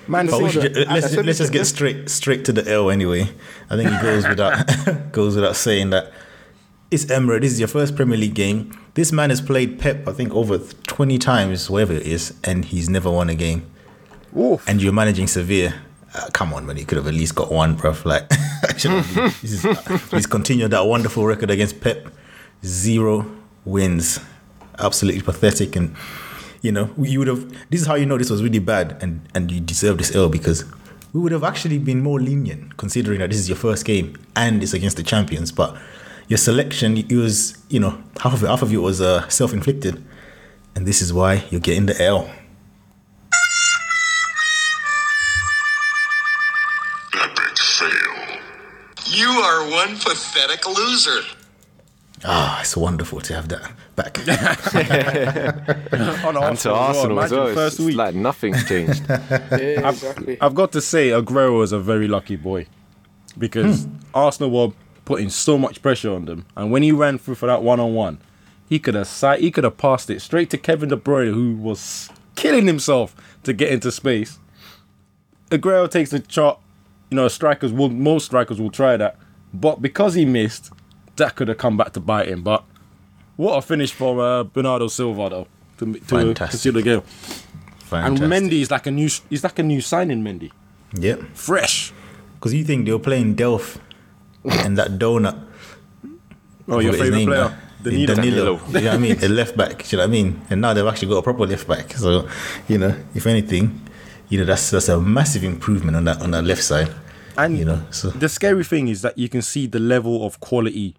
Man 0.07 0.27
But 0.29 0.39
City. 0.39 0.51
should, 0.51 0.75
ju- 0.75 0.85
let's, 0.89 1.15
let's 1.17 1.39
just 1.39 1.53
get 1.53 1.67
straight 1.67 2.09
straight 2.09 2.45
to 2.47 2.53
the 2.53 2.67
L 2.71 2.91
anyway. 2.91 3.29
I 3.69 3.77
think 3.77 3.91
it 3.91 4.01
goes 4.01 4.27
without 4.27 5.13
goes 5.13 5.35
without 5.35 5.57
saying 5.57 5.91
that 5.91 6.13
it's 6.91 7.11
Emery. 7.11 7.41
This 7.41 7.53
is 7.53 7.59
your 7.59 7.69
first 7.69 7.97
Premier 7.97 8.17
League 8.19 8.35
game. 8.35 8.71
This 8.95 9.11
man 9.11 9.31
has 9.31 9.41
played 9.41 9.79
Pep, 9.81 10.07
I 10.07 10.13
think, 10.13 10.33
over 10.35 10.59
twenty 10.87 11.19
times, 11.19 11.69
whatever 11.69 11.95
it 11.95 12.07
is, 12.07 12.35
and 12.45 12.65
he's 12.65 12.89
never 12.89 13.11
won 13.11 13.29
a 13.31 13.35
game. 13.35 13.69
Oof. 14.39 14.63
And 14.69 14.81
you're 14.81 14.93
managing 14.93 15.27
Sevilla. 15.27 15.75
Uh, 16.15 16.29
come 16.33 16.53
on, 16.53 16.67
man, 16.67 16.77
he 16.77 16.85
could 16.85 16.99
have 16.99 17.07
at 17.09 17.15
least 17.15 17.35
got 17.35 17.51
one, 17.51 17.75
bruv. 17.77 18.05
Like, 18.05 18.31
is- 19.43 20.11
he's 20.11 20.27
continued 20.27 20.71
that 20.71 20.87
wonderful 20.87 21.25
record 21.27 21.51
against 21.51 21.81
Pep. 21.81 22.09
Zero 22.65 23.31
wins. 23.65 24.21
Absolutely 24.79 25.23
pathetic. 25.23 25.77
And, 25.77 25.95
you 26.63 26.73
know, 26.73 26.91
you 26.99 27.19
would 27.19 27.29
have, 27.29 27.51
this 27.71 27.81
is 27.81 27.87
how 27.87 27.95
you 27.95 28.07
know 28.07 28.19
this 28.19 28.31
was 28.31 28.43
really 28.43 28.59
bad 28.59 28.97
and, 29.03 29.21
and 29.35 29.51
you 29.51 29.61
deserve 29.61 29.99
this 29.99 30.15
L 30.15 30.29
because 30.29 30.65
we 31.13 31.21
would 31.21 31.33
have 31.33 31.45
actually 31.45 31.79
been 31.79 32.03
more 32.03 32.21
lenient 32.21 32.77
considering 32.77 33.19
that 33.19 33.31
this 33.31 33.39
is 33.39 33.49
your 33.49 33.57
first 33.59 33.85
game 33.85 34.17
and 34.37 34.63
it's 34.63 34.73
against 34.73 34.97
the 34.97 35.03
champions. 35.03 35.53
But 35.53 35.77
your 36.29 36.39
selection, 36.39 36.97
it 36.97 37.13
was, 37.13 37.59
you 37.69 37.81
know, 37.81 38.03
half 38.21 38.33
of 38.35 38.43
it, 38.43 38.47
half 38.47 38.63
of 38.63 38.73
it 38.73 38.79
was 38.79 39.01
uh, 39.01 39.29
self 39.29 39.53
inflicted. 39.53 40.03
And 40.75 40.87
this 40.87 41.03
is 41.03 41.13
why 41.13 41.45
you're 41.51 41.61
getting 41.61 41.87
the 41.87 42.01
L. 42.03 42.31
You 49.23 49.29
are 49.29 49.71
one 49.71 49.95
pathetic 49.97 50.67
loser. 50.67 51.21
Ah, 52.25 52.61
it's 52.61 52.77
wonderful 52.77 53.21
to 53.21 53.35
have 53.35 53.49
that 53.51 53.71
back. 53.95 54.19
On 56.25 56.37
And 56.37 56.59
to 56.59 56.73
Arsenal 56.73 57.21
as 57.21 57.31
Imagine 57.33 57.39
well. 57.39 57.47
It's 57.49 57.55
First 57.55 57.77
just 57.77 57.87
week. 57.87 57.97
like 57.97 58.15
nothing's 58.17 58.65
changed. 58.69 59.05
yeah, 59.09 59.89
exactly. 59.89 60.39
I've 60.41 60.57
got 60.57 60.73
to 60.73 60.81
say, 60.81 61.11
Aguero 61.11 61.57
was 61.59 61.71
a 61.71 61.79
very 61.79 62.09
lucky 62.09 62.35
boy 62.35 62.67
because 63.39 63.87
Arsenal 64.13 64.51
were 64.51 64.75
putting 65.05 65.31
so 65.31 65.57
much 65.57 65.83
pressure 65.83 66.13
on 66.13 66.25
them, 66.25 66.45
and 66.57 66.73
when 66.73 66.83
he 66.83 66.91
ran 66.91 67.19
through 67.19 67.37
for 67.37 67.47
that 67.47 67.63
one-on-one, 67.63 68.19
he 68.69 68.79
could 68.81 68.95
have 68.95 69.07
si- 69.09 69.39
he 69.41 69.51
could 69.53 69.65
have 69.65 69.77
passed 69.79 70.11
it 70.11 70.21
straight 70.21 70.51
to 70.51 70.59
Kevin 70.59 70.89
De 70.89 70.97
Bruyne, 70.97 71.33
who 71.35 71.55
was 71.57 72.09
killing 72.35 72.67
himself 72.67 73.15
to 73.45 73.53
get 73.53 73.71
into 73.71 73.93
space. 73.93 74.39
Aguero 75.51 75.89
takes 75.89 76.11
the 76.11 76.25
shot. 76.29 76.59
You 77.13 77.17
know, 77.17 77.29
strikers 77.29 77.75
will 77.75 77.91
most 77.91 78.25
strikers 78.25 78.59
will 78.59 78.71
try 78.71 78.97
that, 78.97 79.19
but 79.53 79.83
because 79.83 80.15
he 80.15 80.25
missed, 80.25 80.73
that 81.17 81.35
could 81.37 81.49
have 81.49 81.59
come 81.59 81.77
back 81.77 81.93
to 81.93 82.01
bite 82.01 82.29
him. 82.29 82.43
But 82.43 82.65
what 83.37 83.59
a 83.59 83.61
finish 83.61 83.93
for 83.93 84.19
uh, 84.19 84.45
Bernardo 84.45 84.89
Silva 84.89 85.29
though 85.29 85.47
to 85.77 85.93
to, 86.09 86.33
to 86.33 86.57
seal 86.57 86.73
the 86.73 86.81
game. 86.81 87.03
And 87.93 88.17
Mendy 88.19 88.63
is 88.63 88.71
like 88.71 88.87
a 88.87 88.91
new 88.91 89.11
he's 89.29 89.45
like 89.45 89.59
a 89.59 89.63
new 89.63 89.83
signing. 89.83 90.23
Mendy, 90.25 90.53
Yep. 90.95 91.21
fresh. 91.35 91.93
Because 92.37 92.55
you 92.55 92.65
think 92.65 92.87
they 92.87 92.93
were 92.93 92.99
playing 92.99 93.37
Delph 93.37 93.77
and 94.65 94.79
that 94.79 94.93
donut. 94.93 95.37
Oh, 96.67 96.79
your 96.79 96.95
I 96.95 96.97
forgot 96.97 96.97
his 96.97 96.99
favorite 97.03 97.17
name 97.19 97.29
player, 97.29 97.49
now. 97.51 97.59
Danilo. 97.83 98.15
Danilo. 98.15 98.53
you 98.69 98.73
know 98.73 98.87
what 98.89 98.95
I 98.95 98.97
mean? 98.97 99.19
A 99.23 99.29
left 99.29 99.55
back. 99.55 99.93
You 99.93 99.99
know 99.99 100.05
what 100.05 100.09
I 100.09 100.13
mean? 100.13 100.41
And 100.49 100.63
now 100.63 100.73
they've 100.73 100.87
actually 100.87 101.09
got 101.09 101.19
a 101.19 101.23
proper 101.23 101.45
left 101.47 101.69
back. 101.69 101.93
So, 101.93 102.27
you 102.69 102.79
know, 102.79 102.97
if 103.15 103.27
anything, 103.27 103.83
you 104.33 104.39
know, 104.39 104.45
that's 104.47 104.71
that's 104.71 104.89
a 104.89 104.99
massive 104.99 105.45
improvement 105.45 105.95
on 105.95 106.05
that 106.05 106.23
on 106.23 106.31
that 106.31 106.43
left 106.45 106.63
side. 106.65 106.91
And 107.37 107.59
you 107.59 107.67
know, 107.67 107.85
so 107.91 108.09
the 108.11 108.29
scary 108.31 108.65
thing 108.65 108.89
is 108.89 109.03
that 109.03 109.19
you 109.19 109.29
can 109.29 109.43
see 109.43 109.67
the 109.67 109.79
level 109.79 110.25
of 110.25 110.41
quality 110.41 110.97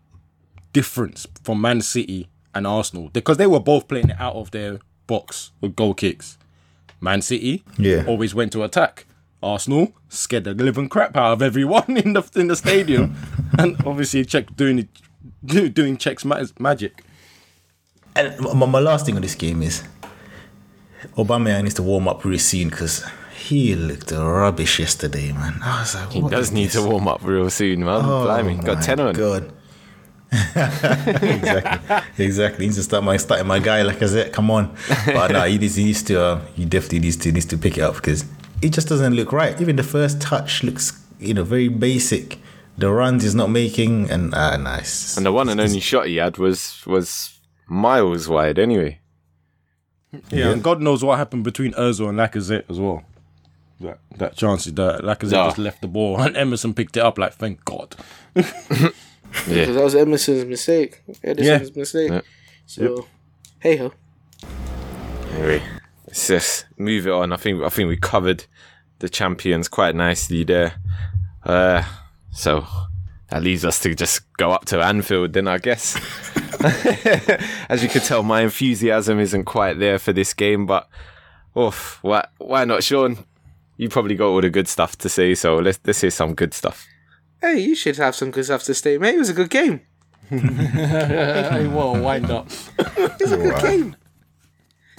difference 0.71 1.25
from 1.43 1.59
Man 1.59 1.81
City 1.81 2.27
and 2.53 2.67
Arsenal 2.67 3.09
because 3.11 3.37
they 3.37 3.47
were 3.47 3.59
both 3.59 3.87
playing 3.87 4.09
it 4.11 4.19
out 4.19 4.35
of 4.35 4.51
their 4.51 4.77
box 5.07 5.51
with 5.61 5.75
goal 5.75 5.95
kicks. 5.95 6.37
Man 7.01 7.23
City 7.23 7.63
Yeah. 7.79 8.05
always 8.07 8.35
went 8.35 8.51
to 8.51 8.63
attack. 8.63 9.07
Arsenal 9.41 9.93
scared 10.09 10.43
the 10.43 10.53
living 10.53 10.87
crap 10.87 11.17
out 11.17 11.33
of 11.33 11.41
everyone 11.41 11.97
in 12.05 12.13
the 12.13 12.21
in 12.35 12.47
the 12.49 12.55
stadium, 12.55 13.15
and 13.57 13.75
obviously 13.85 14.23
Cech 14.25 14.55
doing 14.55 14.77
it, 14.79 14.89
doing 15.73 15.97
Cech's 15.97 16.53
magic. 16.59 17.03
And 18.15 18.39
my, 18.39 18.67
my 18.67 18.79
last 18.79 19.07
thing 19.07 19.15
on 19.15 19.23
this 19.23 19.33
game 19.35 19.63
is 19.63 19.83
Obama 21.17 21.61
needs 21.61 21.75
to 21.75 21.83
warm 21.83 22.07
up 22.07 22.23
really 22.23 22.37
soon 22.37 22.69
because 22.69 23.03
he 23.43 23.75
looked 23.75 24.12
rubbish 24.12 24.79
yesterday, 24.79 25.31
man. 25.31 25.59
I 25.62 25.81
was 25.81 25.95
like, 25.95 26.12
He 26.12 26.21
does 26.21 26.51
need 26.51 26.67
this? 26.67 26.81
to 26.81 26.88
warm 26.88 27.07
up 27.07 27.21
real 27.23 27.50
soon, 27.50 27.83
man. 27.83 28.01
Oh 28.03 28.23
Blimey, 28.25 28.55
got 28.55 28.77
my 28.77 28.81
10 28.81 29.00
on. 29.00 29.13
God. 29.15 29.53
exactly, 30.33 32.25
exactly. 32.25 32.63
He 32.63 32.67
needs 32.67 32.77
to 32.77 32.83
start 32.83 33.03
my 33.03 33.17
starting 33.17 33.45
my 33.45 33.59
guy 33.59 33.83
like 33.83 34.01
I 34.01 34.07
said. 34.07 34.33
Come 34.33 34.50
on, 34.50 34.75
but 35.05 35.31
no, 35.31 35.43
he 35.43 35.57
needs, 35.59 35.75
he 35.75 35.83
needs 35.83 36.01
to. 36.03 36.19
Uh, 36.19 36.45
he 36.55 36.65
definitely 36.65 37.00
needs 37.01 37.17
to 37.17 37.31
needs 37.31 37.45
to 37.47 37.57
pick 37.57 37.77
it 37.77 37.81
up 37.81 37.95
because 37.95 38.25
it 38.62 38.69
just 38.73 38.88
doesn't 38.88 39.13
look 39.13 39.31
right. 39.31 39.59
Even 39.62 39.75
the 39.75 39.83
first 39.83 40.21
touch 40.21 40.63
looks, 40.63 41.00
you 41.19 41.35
know, 41.35 41.43
very 41.43 41.67
basic. 41.67 42.39
The 42.77 42.89
runs 42.91 43.23
is 43.23 43.35
not 43.35 43.51
making, 43.51 44.09
and 44.09 44.33
ah, 44.33 44.57
nice. 44.57 45.15
And 45.17 45.25
the 45.25 45.31
one 45.31 45.50
and 45.50 45.62
only 45.62 45.79
shot 45.79 46.07
he 46.07 46.15
had 46.15 46.38
was 46.39 46.81
was 46.88 47.39
miles 47.67 48.27
wide 48.27 48.57
anyway. 48.57 49.01
Yeah, 50.31 50.50
and 50.51 50.63
God 50.63 50.81
knows 50.81 51.03
what 51.03 51.17
happened 51.19 51.43
between 51.43 51.73
Özil 51.73 52.09
and 52.09 52.17
Lacazette 52.17 52.69
as 52.69 52.79
well. 52.79 53.03
That, 53.83 53.99
that 54.17 54.35
chance. 54.35 54.65
That 54.65 55.01
Lacazette 55.01 55.31
No. 55.31 55.45
just 55.45 55.57
left 55.57 55.81
the 55.81 55.87
ball 55.87 56.19
and 56.19 56.35
Ederson 56.35 56.75
picked 56.75 56.97
it 56.97 57.01
up. 57.01 57.17
Like, 57.17 57.33
thank 57.33 57.63
God. 57.65 57.95
Yeah. 59.47 59.61
Because 59.65 59.75
that 59.75 59.83
was 59.83 59.95
Ederson's 59.95 60.45
mistake. 60.45 61.01
Ederson's 61.23 61.75
mistake. 61.75 62.11
Yeah. 62.11 62.21
So, 62.67 63.07
hey 63.59 63.77
ho. 63.77 63.91
Anyway, 65.31 65.63
let's 66.05 66.27
just 66.27 66.65
move 66.77 67.07
it 67.07 67.11
on. 67.11 67.33
I 67.33 67.37
think 67.37 67.63
I 67.63 67.69
think 67.69 67.89
we 67.89 67.97
covered 67.97 68.45
the 68.99 69.09
champions 69.09 69.67
quite 69.67 69.95
nicely 69.95 70.43
there. 70.43 70.75
Uh, 71.43 71.83
so 72.31 72.63
that 73.29 73.41
leaves 73.41 73.65
us 73.65 73.79
to 73.79 73.95
just 73.95 74.31
go 74.37 74.51
up 74.51 74.65
to 74.65 74.79
Anfield 74.83 75.33
then, 75.33 75.47
I 75.47 75.57
guess. 75.57 75.95
As 77.69 77.81
you 77.81 77.89
can 77.89 78.01
tell, 78.01 78.21
my 78.21 78.41
enthusiasm 78.41 79.19
isn't 79.19 79.45
quite 79.45 79.79
there 79.79 79.97
for 79.97 80.13
this 80.13 80.35
game, 80.35 80.67
but 80.67 80.87
oof, 81.57 81.97
why 82.03 82.27
why 82.37 82.65
not, 82.65 82.83
Shawn? 82.83 83.17
You 83.77 83.89
probably 83.89 84.15
got 84.15 84.27
all 84.27 84.42
the 84.42 84.50
good 84.50 84.68
stuff 84.68 84.98
to 85.00 85.10
say, 85.10 85.36
so 85.36 85.56
let's 85.58 85.80
let's 85.86 86.01
hear 86.01 86.12
some 86.12 86.36
good 86.36 86.53
stuff. 86.53 86.88
Hey, 87.42 87.60
you 87.60 87.75
should 87.75 87.98
have 87.98 88.15
some 88.15 88.32
good 88.32 88.46
stuff 88.46 88.63
to 88.63 88.74
say, 88.74 88.98
mate. 88.98 89.15
It 89.15 89.20
was 89.20 89.30
a 89.30 89.34
good 89.34 89.50
game. 89.50 89.82
hey, 90.30 91.68
whoa, 91.68 92.01
wind 92.01 92.32
up. 92.32 92.48
It 92.80 93.20
was 93.20 93.32
a 93.32 93.38
good 93.38 93.62
game. 93.62 93.96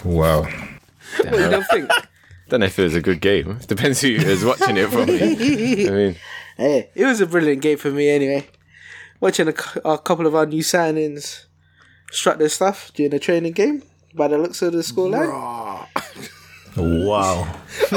Wow. 0.05 0.43
What 0.43 1.31
do 1.31 1.41
you 1.41 1.51
don't 1.51 1.67
think? 1.71 1.91
Don't 2.49 2.61
know 2.61 2.67
if 2.67 2.79
it 2.79 2.83
was 2.83 2.95
a 2.95 3.01
good 3.01 3.21
game. 3.23 3.59
Depends 3.67 4.03
who 4.03 4.09
is 4.09 4.45
watching 4.45 4.77
it 4.77 4.91
from. 4.91 5.09
I 5.09 5.97
mean, 5.97 6.17
Hey, 6.57 6.91
it 6.95 7.05
was 7.05 7.21
a 7.21 7.27
brilliant 7.27 7.63
game 7.63 7.79
for 7.79 7.91
me 7.91 8.11
anyway. 8.11 8.47
Watching 9.19 9.49
a, 9.49 9.55
a 9.85 9.99
couple 9.99 10.27
of 10.27 10.35
our 10.35 10.45
new 10.45 10.63
signings 10.63 11.47
strut 12.11 12.39
their 12.39 12.51
stuff 12.51 12.93
during 12.95 13.11
the 13.11 13.19
training 13.19 13.53
game 13.53 13.83
by 14.15 14.29
the 14.29 14.37
looks 14.39 14.61
of 14.61 14.73
the 14.73 14.81
scoreline. 14.81 15.87
Wow. 16.77 17.61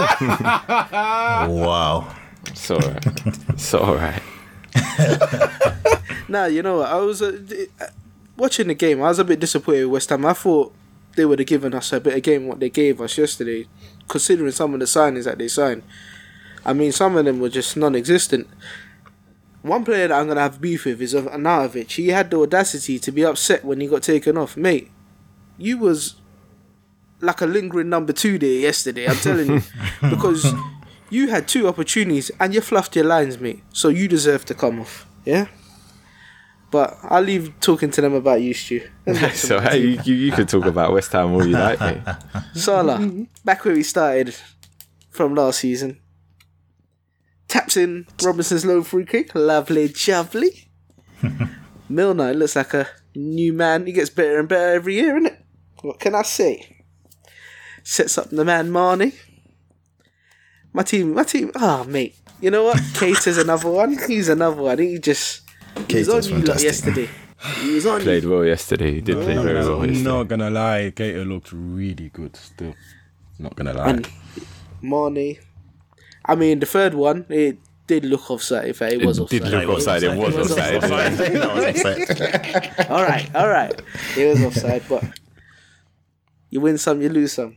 wow. 1.49 2.15
it's 2.45 2.71
alright. 2.71 3.05
It's 3.49 3.73
alright. 3.73 4.21
Nah, 6.27 6.45
you 6.45 6.61
know 6.61 6.77
what? 6.77 6.89
I 6.89 6.97
was 6.97 7.21
uh, 7.21 7.39
uh, 7.79 7.85
watching 8.35 8.67
the 8.67 8.73
game. 8.73 9.01
I 9.01 9.07
was 9.07 9.19
a 9.19 9.23
bit 9.23 9.39
disappointed 9.39 9.85
with 9.85 9.93
West 9.93 10.09
Ham. 10.09 10.25
I 10.25 10.33
thought 10.33 10.73
they 11.15 11.25
would 11.25 11.39
have 11.39 11.47
given 11.47 11.73
us 11.73 11.93
a 11.93 12.01
bit 12.01 12.15
of 12.15 12.21
game 12.21 12.47
what 12.47 12.59
they 12.59 12.69
gave 12.69 12.99
us 12.99 13.17
yesterday, 13.17 13.67
considering 14.07 14.51
some 14.51 14.73
of 14.73 14.79
the 14.79 14.85
signings 14.85 15.23
that 15.23 15.37
they 15.37 15.47
signed. 15.47 15.83
I 16.65 16.73
mean, 16.73 16.91
some 16.91 17.15
of 17.15 17.23
them 17.23 17.39
were 17.39 17.49
just 17.49 17.77
non-existent. 17.77 18.47
One 19.61 19.85
player 19.85 20.09
that 20.09 20.19
I'm 20.19 20.27
gonna 20.27 20.41
have 20.41 20.59
beef 20.59 20.85
with 20.85 21.01
is 21.01 21.13
Arnautovic. 21.13 21.91
He 21.91 22.09
had 22.09 22.29
the 22.29 22.39
audacity 22.41 22.99
to 22.99 23.11
be 23.11 23.25
upset 23.25 23.63
when 23.63 23.79
he 23.79 23.87
got 23.87 24.03
taken 24.03 24.37
off, 24.37 24.57
mate. 24.57 24.91
You 25.57 25.77
was 25.77 26.15
like 27.21 27.41
a 27.41 27.45
lingering 27.45 27.89
number 27.89 28.13
two 28.13 28.37
there 28.37 28.49
yesterday. 28.49 29.07
I'm 29.07 29.17
telling 29.17 29.47
you, 29.47 29.61
because 30.09 30.53
you 31.09 31.29
had 31.29 31.47
two 31.47 31.67
opportunities 31.67 32.31
and 32.39 32.53
you 32.53 32.61
fluffed 32.61 32.95
your 32.95 33.05
lines, 33.05 33.39
mate. 33.39 33.63
So 33.73 33.89
you 33.89 34.07
deserve 34.07 34.45
to 34.45 34.53
come 34.53 34.79
off. 34.79 35.07
Yeah. 35.25 35.47
But 36.69 36.97
I'll 37.03 37.21
leave 37.21 37.53
talking 37.61 37.91
to 37.91 38.01
them 38.01 38.13
about 38.13 38.41
you, 38.41 38.53
Stu. 38.53 38.87
Let's 39.05 39.19
get 39.21 39.31
to 39.31 39.37
so 39.37 39.59
hey, 39.59 39.79
you, 39.79 40.01
you, 40.03 40.15
you 40.15 40.31
could 40.31 40.49
talk 40.49 40.65
about 40.65 40.91
West 40.91 41.11
Ham 41.13 41.33
all 41.33 41.45
you 41.45 41.53
like, 41.53 41.79
mate. 41.79 42.01
Salah, 42.53 43.25
back 43.45 43.63
where 43.63 43.73
we 43.73 43.83
started 43.83 44.35
from 45.09 45.35
last 45.35 45.59
season. 45.59 45.99
Taps 47.47 47.77
in 47.77 48.05
Robertson's 48.21 48.65
low 48.65 48.83
free 48.83 49.05
kick. 49.05 49.33
Lovely, 49.33 49.93
lovely. 50.07 50.69
Milner 51.87 52.33
looks 52.33 52.57
like 52.57 52.73
a 52.73 52.87
new 53.15 53.53
man. 53.53 53.85
He 53.85 53.93
gets 53.93 54.09
better 54.09 54.39
and 54.39 54.49
better 54.49 54.73
every 54.73 54.95
year, 54.95 55.17
innit? 55.17 55.37
What 55.81 56.01
can 56.01 56.15
I 56.15 56.23
say? 56.23 56.76
Sets 57.89 58.17
up 58.17 58.29
the 58.31 58.43
man 58.43 58.69
Mané. 58.69 59.13
My 60.73 60.83
team, 60.83 61.13
my 61.13 61.23
team. 61.23 61.51
Ah, 61.55 61.85
mate. 61.87 62.15
You 62.41 62.51
know 62.51 62.65
what? 62.65 62.77
Keita's 62.99 63.37
another 63.37 63.69
one. 63.69 63.97
He's 64.07 64.27
another 64.27 64.61
one. 64.61 64.77
He 64.77 64.99
just. 64.99 65.41
He 65.87 65.99
was 65.99 66.09
on 66.09 66.21
you 66.23 66.29
lot 66.35 66.59
fantastic. 66.59 66.63
yesterday. 66.65 67.09
He 67.61 67.69
was 67.75 67.85
on. 67.85 68.01
Played 68.01 68.25
well 68.25 68.43
yesterday. 68.43 68.95
He 68.95 69.01
did 69.01 69.15
play 69.15 69.35
very 69.35 69.53
well 69.63 69.81
I'm 69.81 69.87
yesterday. 69.89 70.03
not 70.09 70.27
gonna 70.27 70.49
lie, 70.49 70.91
Keita 70.93 71.25
looked 71.25 71.51
really 71.53 72.09
good 72.09 72.35
still. 72.35 72.73
Not 73.39 73.55
gonna 73.55 73.73
lie. 73.73 73.89
And 73.89 74.09
Mané. 74.83 75.39
I 76.25 76.35
mean, 76.35 76.59
the 76.59 76.65
third 76.65 76.93
one, 76.93 77.25
it 77.29 77.57
did 77.87 78.03
look 78.03 78.29
offside. 78.29 78.67
If 78.67 78.81
it 78.81 79.05
was 79.05 79.17
It 79.17 79.21
offside. 79.21 79.41
did 79.43 79.51
look 79.51 79.69
offside. 79.77 80.03
It 80.03 80.17
was 80.17 80.33
It 80.35 80.37
was 80.39 80.51
offside. 80.51 80.75
offside. 80.75 81.13
that 81.13 81.55
was 81.55 81.63
exciting. 81.65 82.91
all 82.91 83.03
right, 83.03 83.33
all 83.33 83.47
right. 83.47 83.73
It 84.17 84.25
was 84.27 84.43
offside, 84.43 84.83
but 84.89 85.03
you 86.49 86.59
win 86.59 86.77
some, 86.77 87.01
you 87.01 87.07
lose 87.09 87.31
some. 87.31 87.55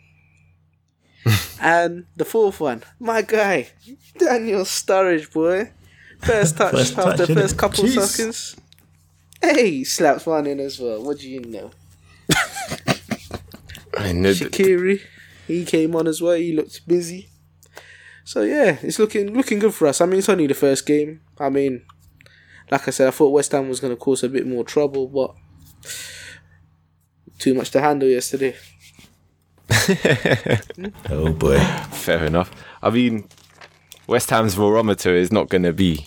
and 1.60 2.06
the 2.16 2.24
fourth 2.24 2.60
one, 2.60 2.82
my 2.98 3.22
guy, 3.22 3.68
Daniel 4.18 4.62
Sturridge, 4.62 5.32
boy. 5.32 5.70
First 6.22 6.56
touch 6.58 6.72
First 6.72 6.98
after 6.98 7.26
touch, 7.26 7.36
first 7.36 7.58
couple 7.58 7.84
Jeez. 7.84 8.06
seconds. 8.06 8.56
Hey, 9.40 9.70
he 9.70 9.84
slaps 9.84 10.26
one 10.26 10.46
in 10.46 10.60
as 10.60 10.78
well. 10.78 11.02
What 11.02 11.18
do 11.18 11.28
you 11.30 11.40
know? 11.40 11.70
I 13.96 14.12
the- 14.12 14.34
Shaqiri, 14.34 15.00
he 15.46 15.64
came 15.64 15.96
on 15.96 16.06
as 16.06 16.20
well. 16.20 16.34
He 16.36 16.54
looked 16.54 16.86
busy. 16.86 17.28
So 18.24 18.42
yeah, 18.42 18.78
it's 18.82 18.98
looking 18.98 19.34
looking 19.34 19.58
good 19.58 19.74
for 19.74 19.86
us. 19.88 20.00
I 20.00 20.06
mean, 20.06 20.18
it's 20.18 20.28
only 20.28 20.46
the 20.46 20.54
first 20.54 20.86
game. 20.86 21.20
I 21.38 21.48
mean, 21.48 21.82
like 22.70 22.86
I 22.86 22.90
said, 22.90 23.08
I 23.08 23.10
thought 23.10 23.30
West 23.32 23.52
Ham 23.52 23.68
was 23.68 23.80
going 23.80 23.92
to 23.92 23.96
cause 23.96 24.22
a 24.22 24.28
bit 24.28 24.46
more 24.46 24.62
trouble, 24.62 25.08
but 25.08 25.34
too 27.38 27.54
much 27.54 27.70
to 27.70 27.80
handle 27.80 28.08
yesterday. 28.08 28.54
Oh 31.10 31.32
boy. 31.32 31.58
Fair 31.90 32.24
enough. 32.24 32.50
I 32.82 32.90
mean, 32.90 33.28
West 34.06 34.30
Ham's 34.30 34.54
barometer 34.54 35.14
is 35.14 35.32
not 35.32 35.48
going 35.48 35.62
to 35.62 35.72
be 35.72 36.06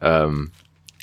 um, 0.00 0.52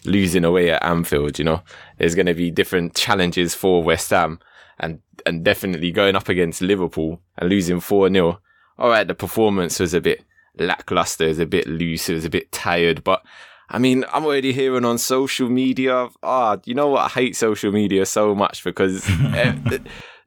losing 0.05 0.45
away 0.45 0.71
at 0.71 0.83
Anfield. 0.83 1.39
You 1.39 1.45
know, 1.45 1.61
there's 1.97 2.15
going 2.15 2.25
to 2.27 2.33
be 2.33 2.51
different 2.51 2.95
challenges 2.95 3.53
for 3.53 3.83
West 3.83 4.09
Ham, 4.09 4.39
and 4.79 4.99
and 5.25 5.43
definitely 5.43 5.91
going 5.91 6.15
up 6.15 6.29
against 6.29 6.61
Liverpool 6.61 7.21
and 7.37 7.49
losing 7.49 7.79
four 7.79 8.09
0 8.09 8.39
All 8.77 8.89
right, 8.89 9.07
the 9.07 9.15
performance 9.15 9.79
was 9.79 9.93
a 9.93 10.01
bit 10.01 10.23
lackluster, 10.57 11.25
it 11.25 11.29
was 11.29 11.39
a 11.39 11.45
bit 11.45 11.67
loose, 11.67 12.09
it 12.09 12.15
was 12.15 12.25
a 12.25 12.29
bit 12.29 12.51
tired, 12.51 13.03
but. 13.03 13.23
I 13.67 13.79
mean, 13.79 14.05
I'm 14.13 14.23
already 14.23 14.53
hearing 14.53 14.85
on 14.85 14.99
social 14.99 15.49
media. 15.49 16.09
Ah, 16.21 16.59
you 16.65 16.75
know 16.75 16.89
what? 16.89 17.01
I 17.01 17.07
hate 17.07 17.35
social 17.35 17.71
media 17.71 18.05
so 18.05 18.35
much 18.35 18.63
because 18.63 19.03
eh, 19.09 19.55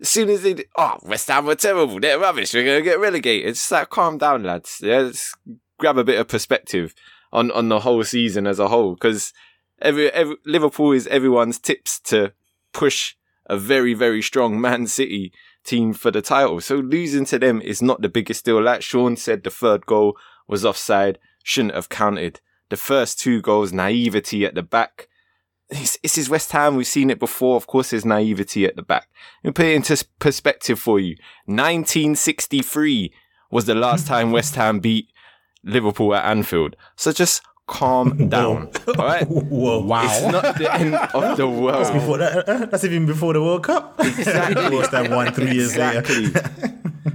as 0.01 0.09
soon 0.09 0.31
as 0.31 0.43
they, 0.43 0.65
oh, 0.77 0.99
West 1.03 1.29
Ham 1.29 1.47
were 1.47 1.55
terrible, 1.55 1.99
they're 2.01 2.19
rubbish, 2.19 2.55
we're 2.55 2.65
gonna 2.65 2.83
get 2.83 3.01
relegated. 3.01 3.51
It's 3.51 3.71
like, 3.71 3.91
calm 3.91 4.19
down, 4.19 4.45
lads. 4.45 4.81
Yeah, 4.83 4.99
let's 5.01 5.35
grab 5.79 5.99
a 5.99 6.05
bit 6.05 6.19
of 6.19 6.29
perspective 6.29 6.95
on 7.33 7.51
on 7.51 7.69
the 7.69 7.81
whole 7.81 8.05
season 8.05 8.47
as 8.47 8.59
a 8.59 8.69
whole, 8.69 8.95
because 8.95 9.33
every, 9.81 10.11
every 10.13 10.37
Liverpool 10.45 10.93
is 10.93 11.07
everyone's 11.09 11.59
tips 11.59 12.01
to 12.01 12.33
push 12.73 13.15
a 13.47 13.57
very 13.57 13.95
very 13.95 14.23
strong 14.23 14.61
Man 14.61 14.87
City 14.87 15.33
team 15.65 15.93
for 15.93 16.11
the 16.11 16.23
title. 16.23 16.61
So 16.61 16.77
losing 16.77 17.25
to 17.27 17.39
them 17.39 17.61
is 17.61 17.83
not 17.83 18.01
the 18.01 18.09
biggest 18.09 18.45
deal. 18.45 18.63
Like 18.63 18.83
Shawn 18.83 19.17
said, 19.17 19.45
the 19.45 19.51
third 19.51 19.87
goal 19.87 20.17
was 20.47 20.65
offside, 20.65 21.19
shouldn't 21.43 21.75
have 21.75 21.89
counted. 21.89 22.41
The 22.71 22.77
first 22.77 23.19
two 23.19 23.41
goals, 23.41 23.73
naivety 23.73 24.45
at 24.45 24.55
the 24.55 24.63
back. 24.63 25.09
This, 25.71 25.99
this 26.03 26.17
is 26.17 26.31
West 26.31 26.51
Ham. 26.53 26.77
We've 26.77 26.87
seen 26.87 27.11
it 27.11 27.19
before. 27.19 27.57
Of 27.57 27.67
course, 27.67 27.91
there's 27.91 28.05
naivety 28.05 28.65
at 28.65 28.77
the 28.77 28.83
back. 28.83 29.09
Let 29.45 29.51
me 29.51 29.53
put 29.53 29.67
it 29.67 29.75
into 29.75 30.05
perspective 30.19 30.79
for 30.79 30.99
you. 30.99 31.17
1963 31.47 33.13
was 33.51 33.67
the 33.67 33.75
last 33.75 34.07
time 34.13 34.33
West 34.33 34.55
Ham 34.55 34.81
beat 34.81 35.09
Liverpool 35.63 36.15
at 36.15 36.25
Anfield. 36.25 36.75
So 36.97 37.13
just 37.13 37.43
calm 37.67 38.29
down. 38.29 38.71
All 38.89 38.95
right? 38.95 39.25
Whoa. 39.29 39.81
Wow. 39.85 40.05
It's 40.05 40.33
not 40.33 40.57
the 40.57 40.73
end 40.73 40.95
of 40.95 41.37
the 41.37 41.47
world. 41.47 41.93
Before 41.93 42.19
that, 42.19 42.49
uh, 42.49 42.65
that's 42.67 42.85
even 42.85 43.05
before 43.05 43.35
the 43.35 43.43
World 43.43 43.65
Cup. 43.65 44.01
Exactly. 44.05 44.77
West 44.77 44.91
Ham 44.93 45.11
won 45.11 45.33
three 45.33 45.53
years 45.53 45.77
later. 45.77 46.31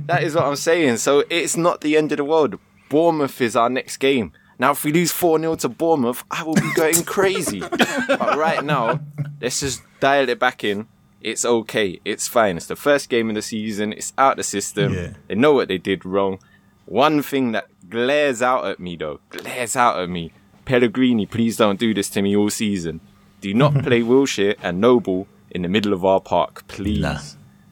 That 0.06 0.24
is 0.24 0.36
what 0.36 0.46
I'm 0.46 0.56
saying. 0.56 0.98
So 0.98 1.24
it's 1.30 1.58
not 1.58 1.82
the 1.82 1.98
end 1.98 2.12
of 2.12 2.18
the 2.18 2.24
world. 2.24 2.60
Bournemouth 2.90 3.42
is 3.42 3.56
our 3.56 3.70
next 3.70 3.98
game. 3.98 4.32
Now, 4.64 4.72
if 4.72 4.86
we 4.86 4.94
lose 4.94 5.12
4 5.12 5.40
0 5.40 5.56
to 5.56 5.68
Bournemouth, 5.68 6.24
I 6.32 6.44
will 6.44 6.54
be 6.56 6.72
going 6.74 7.04
crazy. 7.04 7.60
but 7.60 8.38
right 8.38 8.64
now, 8.64 9.02
let's 9.42 9.60
just 9.60 9.82
dial 10.00 10.30
it 10.30 10.40
back 10.40 10.64
in. 10.64 10.88
It's 11.20 11.44
okay. 11.44 12.00
It's 12.06 12.30
fine. 12.30 12.56
It's 12.56 12.68
the 12.68 12.78
first 12.78 13.10
game 13.10 13.28
of 13.28 13.36
the 13.36 13.42
season. 13.42 13.92
It's 13.92 14.14
out 14.18 14.38
the 14.38 14.44
system. 14.44 14.94
Yeah. 14.94 15.10
They 15.28 15.36
know 15.36 15.52
what 15.52 15.68
they 15.68 15.78
did 15.78 16.06
wrong. 16.06 16.40
One 16.86 17.22
thing 17.22 17.52
that 17.52 17.68
glares 17.90 18.42
out 18.42 18.66
at 18.66 18.80
me, 18.80 18.96
though, 18.96 19.20
glares 19.32 19.76
out 19.76 20.00
at 20.00 20.10
me. 20.10 20.32
Pellegrini, 20.64 21.26
please 21.26 21.58
don't 21.58 21.78
do 21.78 21.94
this 21.94 22.10
to 22.12 22.22
me 22.22 22.34
all 22.34 22.50
season. 22.50 23.02
Do 23.42 23.54
not 23.54 23.74
play 23.84 24.00
Wilshere 24.02 24.56
and 24.64 24.80
Noble 24.80 25.28
in 25.52 25.64
the 25.64 25.68
middle 25.68 25.92
of 25.92 26.06
our 26.06 26.22
park, 26.22 26.66
please. 26.70 27.02
Nah. 27.02 27.20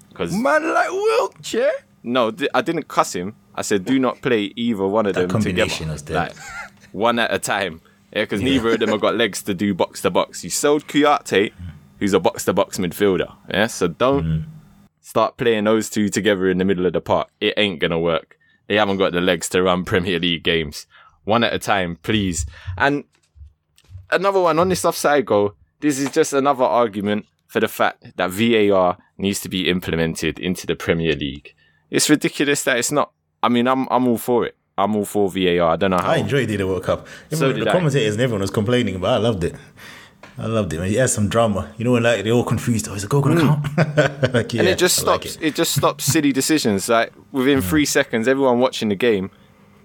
Because 0.09 0.33
Man 0.35 0.73
like 0.73 0.89
Wilshere. 0.89 1.71
no, 2.03 2.33
I 2.53 2.61
didn't 2.61 2.89
cuss 2.89 3.13
him. 3.13 3.35
I 3.55 3.61
said 3.63 3.85
do 3.85 3.97
not 3.99 4.21
play 4.21 4.51
either 4.55 4.85
one 4.87 5.05
of 5.05 5.13
That 5.13 5.21
them 5.21 5.29
combination 5.29 5.87
together, 5.87 5.91
was 5.93 6.01
dead. 6.01 6.15
like 6.15 6.35
one 6.91 7.19
at 7.19 7.33
a 7.33 7.39
time. 7.39 7.81
Yeah, 8.13 8.23
because 8.23 8.41
neither 8.41 8.71
of 8.73 8.79
them 8.79 8.89
have 8.89 8.99
got 9.01 9.15
legs 9.15 9.41
to 9.43 9.53
do 9.53 9.73
box 9.73 10.01
to 10.01 10.09
box. 10.09 10.43
You 10.43 10.49
sold 10.49 10.87
Kouyaté, 10.87 11.53
who's 11.99 12.13
a 12.13 12.19
box 12.19 12.43
to 12.45 12.53
box 12.53 12.77
midfielder. 12.77 13.33
Yeah, 13.49 13.67
so 13.67 13.87
don't 13.87 14.23
Mm-hmm. 14.25 14.49
start 14.99 15.37
playing 15.37 15.63
those 15.63 15.89
two 15.89 16.09
together 16.09 16.49
in 16.49 16.57
the 16.57 16.65
middle 16.65 16.85
of 16.85 16.93
the 16.93 17.01
park. 17.01 17.29
It 17.39 17.53
ain't 17.57 17.79
gonna 17.79 17.99
work. 17.99 18.37
they 18.67 18.75
haven't 18.75 18.97
got 18.97 19.11
the 19.13 19.21
legs 19.21 19.47
to 19.49 19.63
run 19.63 19.83
Premier 19.85 20.19
League 20.19 20.43
games. 20.43 20.87
One 21.23 21.43
at 21.43 21.53
a 21.53 21.59
time, 21.59 21.97
please. 22.03 22.45
And 22.77 23.03
another 24.11 24.39
one 24.41 24.59
on 24.59 24.69
this 24.69 24.85
offside 24.85 25.25
goal. 25.25 25.53
This 25.79 25.99
is 25.99 26.11
just 26.11 26.33
another 26.33 26.63
argument 26.63 27.25
for 27.47 27.59
the 27.59 27.67
fact 27.67 28.15
that 28.17 28.29
VAR 28.29 28.97
needs 29.17 29.39
to 29.41 29.49
be 29.49 29.69
implemented 29.69 30.39
into 30.39 30.65
the 30.67 30.75
Premier 30.75 31.15
League. 31.15 31.53
It's 31.89 32.09
ridiculous 32.09 32.63
that 32.63 32.77
it's 32.77 32.91
not. 32.91 33.11
I 33.43 33.49
mean, 33.49 33.67
I'm 33.67 33.87
I'm 33.89 34.07
all 34.07 34.17
for 34.17 34.45
it. 34.45 34.55
I'm 34.77 34.95
all 34.95 35.05
for 35.05 35.29
VAR. 35.29 35.71
I 35.71 35.75
don't 35.75 35.91
know 35.91 35.97
how. 35.97 36.11
I 36.11 36.17
enjoyed 36.17 36.47
the 36.47 36.63
World 36.63 36.83
Cup. 36.83 37.07
So 37.31 37.45
Even 37.45 37.57
did 37.57 37.65
the 37.65 37.69
I. 37.69 37.73
commentators 37.73 38.13
and 38.15 38.21
everyone 38.21 38.41
was 38.41 38.51
complaining, 38.51 38.99
but 38.99 39.09
I 39.09 39.17
loved 39.17 39.43
it. 39.43 39.55
I 40.37 40.45
loved 40.45 40.73
it, 40.73 40.79
man. 40.79 40.87
He 40.87 40.95
had 40.95 41.09
some 41.09 41.27
drama. 41.27 41.71
You 41.77 41.85
know, 41.85 41.91
when 41.91 42.03
like 42.03 42.23
they're 42.23 42.33
all 42.33 42.43
confused. 42.43 42.87
Oh, 42.89 42.93
is 42.93 43.03
the 43.03 43.07
goal 43.07 43.21
gonna 43.21 43.41
hmm. 43.41 43.75
count? 43.75 44.33
like, 44.33 44.53
yeah, 44.53 44.61
and 44.61 44.69
it 44.69 44.77
just 44.77 45.05
I 45.05 45.11
like 45.11 45.21
stops. 45.23 45.35
it. 45.35 45.43
it. 45.43 45.55
just 45.55 45.75
stops 45.75 46.05
silly 46.05 46.31
decisions. 46.31 46.89
Like 46.89 47.13
within 47.31 47.59
hmm. 47.59 47.67
three 47.67 47.85
seconds, 47.85 48.27
everyone 48.27 48.59
watching 48.59 48.89
the 48.89 48.95
game 48.95 49.29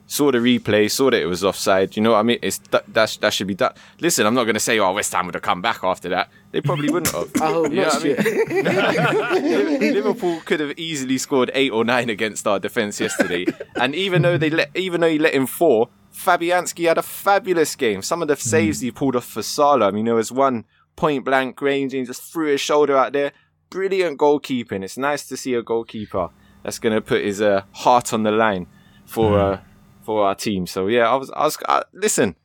saw 0.07 0.31
the 0.31 0.39
replay, 0.39 0.91
saw 0.91 1.11
that 1.11 1.21
it 1.21 1.27
was 1.27 1.45
offside. 1.45 1.97
You 1.97 2.03
know 2.03 2.13
what 2.13 2.19
I 2.19 2.23
mean? 2.23 2.39
It's 2.43 2.59
that 2.71 2.93
that, 2.95 3.19
that 3.21 3.33
should 3.33 3.47
be 3.47 3.55
done. 3.55 3.75
Listen, 4.01 4.27
I'm 4.27 4.35
not 4.35 4.45
going 4.45 4.55
to 4.55 4.61
say, 4.61 4.79
oh, 4.79 4.93
West 4.93 5.13
Ham 5.13 5.27
would 5.27 5.35
have 5.35 5.43
come 5.43 5.61
back 5.61 5.83
after 5.83 6.09
that. 6.11 6.31
They 6.53 6.61
probably 6.61 6.91
wouldn't 6.91 7.15
have. 7.15 7.31
I 7.43 7.47
hope 7.53 7.71
You 7.71 7.77
know 7.77 7.89
not. 7.89 8.05
I 8.05 9.41
mean? 9.41 9.95
Liverpool 9.95 10.41
could 10.45 10.61
have 10.61 10.79
easily 10.79 11.19
scored 11.19 11.51
eight 11.55 11.73
or 11.73 11.85
nine 11.85 12.09
against 12.09 12.47
our 12.47 12.59
defense 12.59 13.01
yesterday, 13.01 13.47
and 13.77 13.95
even 13.95 14.23
though 14.23 14.39
they 14.39 14.51
let, 14.51 14.71
even 14.75 15.01
though 15.01 15.11
he 15.11 15.19
let 15.19 15.35
in 15.35 15.47
four, 15.47 15.89
Fabianski 16.13 16.89
had 16.89 16.99
a 16.99 17.03
fabulous 17.03 17.75
game. 17.77 18.03
Some 18.03 18.23
of 18.23 18.29
the 18.29 18.37
saves 18.37 18.81
he 18.81 18.91
pulled 18.91 19.17
off 19.17 19.27
for 19.27 19.43
Salah. 19.43 19.89
I 19.89 19.91
mean, 19.91 20.07
there 20.07 20.15
was 20.15 20.33
one 20.33 20.65
point 20.95 21.25
blank 21.25 21.61
range 21.61 21.93
and 21.93 22.01
he 22.01 22.07
just 22.07 22.23
threw 22.23 22.51
his 22.53 22.61
shoulder 22.61 22.97
out 22.97 23.13
there. 23.13 23.33
Brilliant 23.69 24.19
goalkeeping. 24.19 24.83
It's 24.83 24.97
nice 24.97 25.29
to 25.29 25.37
see 25.37 25.53
a 25.55 25.63
goalkeeper 25.63 26.31
that's 26.63 26.79
going 26.79 26.95
to 26.95 27.03
put 27.03 27.23
his 27.23 27.43
uh, 27.43 27.63
heart 27.73 28.15
on 28.15 28.23
the 28.23 28.31
line 28.31 28.67
for 29.05 29.39
uh, 29.39 29.61
for 30.07 30.25
our 30.27 30.35
team. 30.35 30.67
So 30.67 30.87
yeah, 30.87 31.11
I 31.11 31.17
was 31.17 31.31
I 31.31 31.45
was 31.45 31.59
uh, 31.69 31.83
listen. 31.93 32.37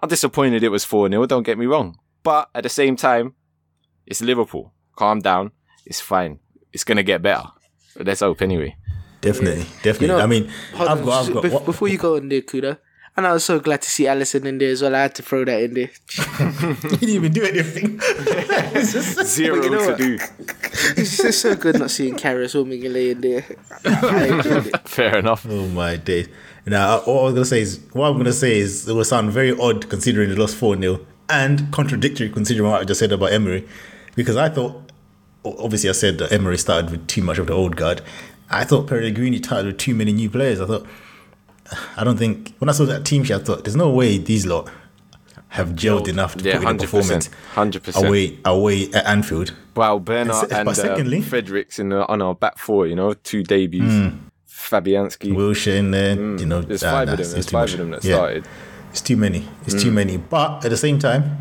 I'm 0.00 0.08
disappointed 0.08 0.62
it 0.62 0.70
was 0.70 0.84
four 0.84 1.08
0 1.08 1.26
Don't 1.26 1.44
get 1.44 1.56
me 1.58 1.66
wrong, 1.66 1.98
but 2.22 2.48
at 2.54 2.62
the 2.62 2.68
same 2.68 2.96
time, 2.96 3.34
it's 4.06 4.20
Liverpool. 4.20 4.72
Calm 4.96 5.20
down. 5.20 5.52
It's 5.86 6.00
fine. 6.00 6.40
It's 6.72 6.84
gonna 6.84 7.02
get 7.02 7.22
better. 7.22 7.44
But 7.96 8.06
let's 8.06 8.20
hope 8.20 8.42
anyway. 8.42 8.76
Definitely, 9.20 9.64
definitely. 9.82 10.08
know, 10.08 10.18
I 10.20 10.26
mean, 10.26 10.50
Hold 10.74 10.88
I've 10.88 10.98
on, 10.98 11.04
got, 11.04 11.26
I've 11.28 11.34
got. 11.34 11.44
bef- 11.44 11.64
before 11.64 11.88
you 11.88 11.96
go 11.98 12.16
in 12.16 12.28
there, 12.28 12.42
Kuda. 12.42 12.78
And 13.16 13.26
I 13.28 13.32
was 13.32 13.44
so 13.44 13.60
glad 13.60 13.80
to 13.82 13.88
see 13.88 14.04
Alisson 14.04 14.44
in 14.44 14.58
there 14.58 14.72
as 14.72 14.82
well. 14.82 14.92
I 14.94 15.02
had 15.02 15.14
to 15.14 15.22
throw 15.22 15.44
that 15.44 15.62
in 15.62 15.74
there. 15.74 15.90
he 16.90 16.96
didn't 16.96 17.08
even 17.08 17.32
do 17.32 17.44
anything. 17.44 18.00
Zero 18.82 19.62
you 19.62 19.70
know 19.70 19.78
to 19.78 19.90
what? 19.90 19.98
do. 19.98 20.18
It's 21.00 21.16
just 21.18 21.40
so 21.40 21.54
good 21.54 21.78
not 21.78 21.92
seeing 21.92 22.16
Karius 22.16 22.56
or 22.56 22.64
Mignolet 22.66 23.12
in 23.12 23.20
there. 23.20 23.44
I 23.84 24.26
enjoyed 24.26 24.66
it. 24.66 24.88
Fair 24.88 25.18
enough. 25.18 25.46
Oh 25.48 25.68
my 25.68 25.94
days! 25.96 26.28
Now, 26.66 26.98
all 27.00 27.20
I 27.20 27.24
was 27.24 27.34
gonna 27.34 27.44
say 27.44 27.60
is, 27.60 27.80
what 27.92 28.08
I'm 28.08 28.16
gonna 28.16 28.32
say 28.32 28.58
is, 28.58 28.88
it 28.88 28.92
will 28.94 29.04
sound 29.04 29.30
very 29.32 29.52
odd 29.58 29.88
considering 29.90 30.30
they 30.30 30.34
lost 30.36 30.56
four 30.56 30.76
0 30.76 31.00
and 31.28 31.70
contradictory 31.72 32.28
considering 32.30 32.70
what 32.70 32.80
I 32.80 32.84
just 32.84 33.00
said 33.00 33.12
about 33.12 33.32
Emery, 33.32 33.66
because 34.14 34.36
I 34.36 34.48
thought, 34.48 34.90
obviously, 35.44 35.90
I 35.90 35.92
said 35.92 36.18
that 36.18 36.32
Emery 36.32 36.56
started 36.58 36.90
with 36.90 37.06
too 37.06 37.22
much 37.22 37.38
of 37.38 37.46
the 37.48 37.52
old 37.52 37.76
guard. 37.76 38.00
I 38.50 38.64
thought 38.64 38.86
Pellegrini 38.86 39.38
started 39.38 39.66
with 39.66 39.78
too 39.78 39.94
many 39.94 40.12
new 40.12 40.30
players. 40.30 40.60
I 40.60 40.66
thought, 40.66 40.86
I 41.96 42.04
don't 42.04 42.16
think 42.18 42.54
when 42.58 42.68
I 42.68 42.72
saw 42.72 42.84
that 42.86 43.04
team 43.04 43.24
sheet, 43.24 43.34
I 43.34 43.38
thought, 43.40 43.64
there's 43.64 43.76
no 43.76 43.90
way 43.90 44.18
these 44.18 44.46
lot 44.46 44.70
have 45.48 45.68
gelled 45.70 46.08
enough 46.08 46.34
to 46.36 46.44
Yeah, 46.44 46.58
put 46.58 46.68
in 46.68 46.76
a 46.76 46.78
performance 46.80 47.30
hundred 47.52 47.84
percent. 47.84 48.06
away 48.06 48.38
away 48.44 48.90
at 48.92 49.06
Anfield. 49.06 49.54
Wow, 49.76 49.98
Bernard 50.00 50.48
But 50.48 50.52
and 50.52 50.68
uh, 50.68 50.74
secondly- 50.74 51.20
Fredericks 51.20 51.78
in 51.78 51.90
the, 51.90 52.06
on 52.08 52.20
our 52.22 52.34
back 52.34 52.58
four. 52.58 52.86
You 52.88 52.96
know, 52.96 53.12
two 53.14 53.42
debuts. 53.44 54.16
Fabianski. 54.54 55.32
Wilshere 55.32 55.76
in 55.78 55.90
there, 55.90 56.14
you 56.14 56.46
know, 56.46 56.62
There's 56.62 56.82
nah, 56.82 56.90
five 56.90 57.06
nah, 57.08 57.12
of 57.14 57.18
them. 57.18 57.24
it's 57.24 57.32
There's 57.32 57.46
too 57.46 57.52
five 57.52 57.62
much. 57.68 57.72
of 57.72 57.78
them 57.78 57.90
that 57.90 58.04
Yeah. 58.04 58.14
started. 58.16 58.44
It's 58.90 59.00
too 59.00 59.16
many. 59.16 59.48
It's 59.66 59.82
too 59.82 59.90
many. 59.90 60.16
But 60.16 60.64
at 60.64 60.70
the 60.70 60.76
same 60.76 60.98
time, 60.98 61.38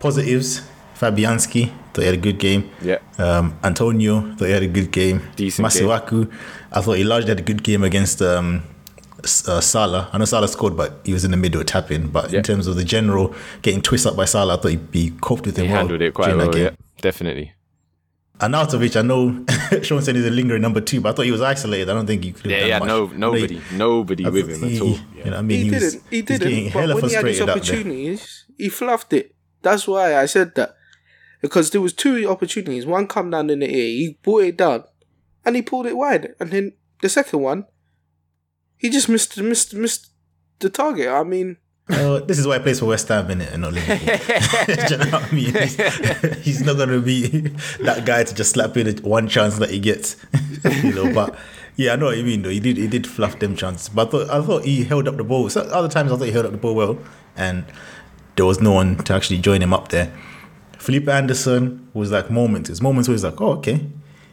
positives. 0.00 0.62
Fabianski 0.98 1.70
thought 1.94 2.02
he 2.02 2.06
had 2.06 2.14
a 2.14 2.18
good 2.18 2.38
game. 2.38 2.68
Yeah. 2.82 2.98
Um, 3.18 3.56
Antonio 3.64 4.34
thought 4.36 4.44
he 4.46 4.52
had 4.52 4.62
a 4.62 4.68
good 4.68 4.90
game. 4.90 5.22
Decent 5.36 5.66
game. 5.72 6.28
I 6.72 6.80
thought 6.82 6.96
he 6.98 7.04
largely 7.04 7.30
had 7.30 7.38
a 7.40 7.42
good 7.42 7.62
game 7.62 7.82
against 7.84 8.20
um, 8.20 8.64
uh, 9.46 9.60
Salah. 9.60 10.10
I 10.12 10.18
know 10.18 10.26
Salah 10.26 10.48
scored, 10.48 10.76
but 10.76 11.00
he 11.04 11.14
was 11.14 11.24
in 11.24 11.30
the 11.30 11.38
middle 11.38 11.64
tapping. 11.64 12.08
But 12.08 12.30
Yeah. 12.32 12.38
in 12.38 12.42
terms 12.42 12.66
of 12.66 12.76
the 12.76 12.84
general 12.84 13.34
getting 13.62 13.80
twisted 13.80 14.10
up 14.10 14.16
by 14.18 14.26
Salah, 14.26 14.58
I 14.58 14.60
thought 14.60 14.72
he, 14.72 14.80
he 14.92 15.10
coped 15.22 15.46
with 15.46 15.56
him 15.56 15.66
He 15.66 15.70
well. 15.70 15.78
handled 15.80 16.02
it 16.02 16.12
quite 16.12 16.26
during 16.32 16.38
that 16.50 16.54
well. 16.54 16.70
Game. 18.40 18.52
Yeah, 18.52 18.64
definitely. 18.64 18.88
Arnautovic, 18.88 18.96
I 18.98 19.02
know 19.02 19.82
Shawn 19.82 20.02
said 20.02 20.16
he's 20.16 20.26
a 20.26 20.30
lingering 20.30 20.62
number 20.62 20.80
two, 20.80 21.00
but 21.00 21.10
I 21.10 21.12
thought 21.12 21.24
he 21.26 21.30
was 21.32 21.40
isolated. 21.40 21.88
I 21.90 21.94
don't 21.94 22.06
think 22.06 22.24
he 22.24 22.32
could 22.32 22.50
have 22.50 22.60
Yeah, 22.60 22.60
done 22.60 22.68
yeah. 22.68 22.78
much. 22.78 22.88
No, 22.88 22.94
I 23.04 23.16
know 23.16 23.32
he- 23.34 23.40
nobody, 23.42 23.60
nobody 23.76 24.26
I 24.26 24.28
with 24.30 24.46
thought 24.46 24.56
him 24.56 24.64
at 24.64 24.70
he- 24.70 24.80
all. 24.80 24.86
You 24.88 24.94
know 24.94 25.30
what 25.30 25.34
I 25.34 25.42
mean? 25.42 25.64
He, 25.64 25.70
was- 25.70 25.92
didn't. 25.94 26.04
He 26.10 26.22
didn't. 26.22 26.64
But 26.72 26.80
hella 26.80 26.94
when 26.96 27.04
he 27.04 27.14
had 27.14 27.26
his 27.26 27.38
frustrated 27.38 27.42
out 27.42 27.46
there. 27.46 27.56
opportunities, 27.76 28.44
he 28.56 28.68
fluffed 28.68 29.12
it. 29.12 29.34
That's 29.62 29.86
why 29.86 30.16
I 30.16 30.26
said 30.26 30.54
that. 30.56 30.74
Because 31.42 31.70
there 31.70 31.80
was 31.80 31.92
two 31.94 32.28
opportunities. 32.28 32.84
One 32.86 33.06
come 33.06 33.30
down 33.30 33.48
in 33.50 33.60
the 33.60 33.66
air, 33.66 33.72
he 33.72 34.18
brought 34.22 34.44
it 34.44 34.56
down, 34.58 34.84
and 35.44 35.56
he 35.56 35.62
pulled 35.62 35.86
it 35.86 35.96
wide. 35.96 36.34
And 36.38 36.50
then 36.50 36.72
the 37.00 37.08
second 37.08 37.40
one, 37.40 37.64
he 38.76 38.90
just 38.90 39.08
missed 39.08 39.38
missed 39.38 39.74
missed 39.74 40.12
the 40.58 40.68
target. 40.68 41.08
I 41.08 41.22
mean, 41.22 41.56
Uh, 41.90 42.20
this 42.20 42.38
is 42.38 42.46
why 42.46 42.58
he 42.58 42.62
plays 42.62 42.78
for 42.78 42.86
West 42.86 43.08
Ham, 43.08 43.28
innit, 43.28 43.52
and 43.52 43.62
not 43.62 43.72
Liverpool. 43.72 44.76
Do 44.88 44.94
you 44.94 44.98
know 44.98 45.18
what 45.18 45.24
I 45.24 45.34
mean? 45.34 45.54
He's, 45.54 46.44
he's 46.44 46.60
not 46.62 46.76
going 46.76 46.90
to 46.90 47.00
be 47.00 47.26
that 47.82 48.04
guy 48.04 48.24
to 48.24 48.34
just 48.34 48.52
slap 48.52 48.76
in 48.76 48.96
one 48.98 49.28
chance 49.28 49.58
that 49.58 49.70
he 49.70 49.78
gets, 49.78 50.16
you 50.82 50.94
know. 50.94 51.12
But 51.12 51.36
yeah, 51.76 51.94
I 51.94 51.96
know 51.96 52.06
what 52.06 52.16
you 52.16 52.24
mean. 52.24 52.42
Though 52.42 52.50
he 52.50 52.60
did, 52.60 52.76
he 52.76 52.86
did 52.86 53.06
fluff 53.06 53.38
them 53.38 53.56
chances. 53.56 53.88
But 53.88 54.08
I 54.08 54.10
thought, 54.10 54.30
I 54.30 54.42
thought 54.46 54.64
he 54.64 54.84
held 54.84 55.08
up 55.08 55.16
the 55.16 55.24
ball. 55.24 55.48
So 55.50 55.62
other 55.62 55.88
times, 55.88 56.12
I 56.12 56.16
thought 56.16 56.24
he 56.24 56.32
held 56.32 56.46
up 56.46 56.52
the 56.52 56.58
ball 56.58 56.74
well, 56.74 56.98
and 57.36 57.64
there 58.36 58.46
was 58.46 58.60
no 58.60 58.72
one 58.72 58.96
to 58.96 59.14
actually 59.14 59.38
join 59.38 59.62
him 59.62 59.74
up 59.74 59.88
there. 59.88 60.12
Felipe 60.78 61.08
Anderson 61.08 61.88
was 61.92 62.10
like 62.10 62.30
moments. 62.30 62.68
His 62.68 62.80
moments 62.80 63.08
where 63.08 63.14
he's 63.14 63.24
like, 63.24 63.40
oh, 63.40 63.52
okay. 63.58 63.86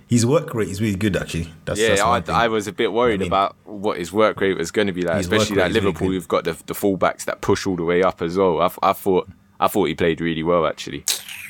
His 0.07 0.25
work 0.25 0.53
rate 0.53 0.69
is 0.69 0.79
really 0.81 0.95
good, 0.95 1.17
actually. 1.17 1.51
That's, 1.65 1.79
Yeah, 1.79 1.95
that's 1.95 2.29
I. 2.29 2.45
I 2.45 2.47
was 2.47 2.65
a 2.67 2.71
bit 2.71 2.93
worried 2.93 3.15
I 3.15 3.17
mean- 3.23 3.27
about 3.27 3.55
what 3.65 3.97
his 3.97 4.13
work 4.13 4.39
rate 4.39 4.57
was 4.57 4.71
going 4.71 4.87
to 4.87 4.93
be 4.93 5.01
like, 5.01 5.19
especially 5.19 5.57
rate 5.57 5.63
at 5.63 5.69
is 5.71 5.75
really 5.75 5.85
Liverpool. 5.87 6.13
You've 6.13 6.27
got 6.29 6.43
the 6.45 6.53
the 6.65 6.73
fullbacks 6.73 7.25
that 7.25 7.41
push 7.41 7.67
all 7.67 7.75
the 7.75 7.83
way 7.83 8.01
up 8.03 8.21
as 8.21 8.37
well. 8.37 8.61
I, 8.61 8.69
I 8.81 8.93
thought 8.93 9.27
I 9.59 9.67
thought 9.67 9.85
he 9.85 9.95
played 9.95 10.21
really 10.21 10.43
well 10.43 10.65
actually. 10.65 11.01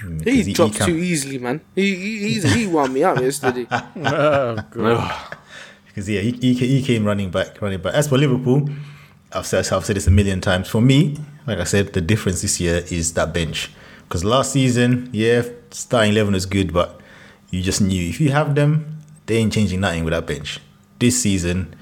Mm, 0.03 0.23
'Cause 0.23 0.33
he, 0.33 0.41
he 0.43 0.53
dropped 0.53 0.75
can't- 0.77 0.89
too 0.89 0.97
easily, 0.97 1.37
man. 1.37 1.61
He 1.75 1.95
he 1.95 2.17
he's, 2.29 2.53
he 2.53 2.65
wound 2.67 2.93
me 2.93 3.03
up 3.03 3.19
yesterday. 3.19 3.67
Because 5.87 6.09
yeah, 6.09 6.21
he, 6.21 6.31
he, 6.31 6.53
he 6.53 6.83
came 6.83 7.05
running 7.05 7.29
back, 7.31 7.61
running 7.61 7.81
back. 7.81 7.93
As 7.93 8.07
for 8.07 8.17
Liverpool, 8.17 8.69
I've 9.33 9.45
said 9.45 9.65
I've 9.71 9.85
said 9.85 9.95
this 9.95 10.07
a 10.07 10.11
million 10.11 10.41
times. 10.41 10.69
For 10.69 10.81
me, 10.81 11.17
like 11.45 11.59
I 11.59 11.63
said, 11.63 11.93
the 11.93 12.01
difference 12.01 12.41
this 12.41 12.59
year 12.59 12.83
is 12.89 13.13
that 13.13 13.33
bench. 13.33 13.71
Because 14.03 14.23
last 14.23 14.53
season, 14.53 15.09
yeah, 15.11 15.43
starting 15.71 16.11
eleven 16.13 16.33
was 16.33 16.45
good, 16.45 16.71
but 16.73 17.01
you 17.49 17.61
just 17.61 17.81
knew 17.81 18.09
if 18.09 18.19
you 18.19 18.31
have 18.31 18.55
them, 18.55 18.97
they 19.25 19.37
ain't 19.37 19.53
changing 19.53 19.81
nothing 19.81 20.03
with 20.03 20.13
that 20.13 20.25
bench. 20.27 20.59
This 20.99 21.21
season, 21.21 21.75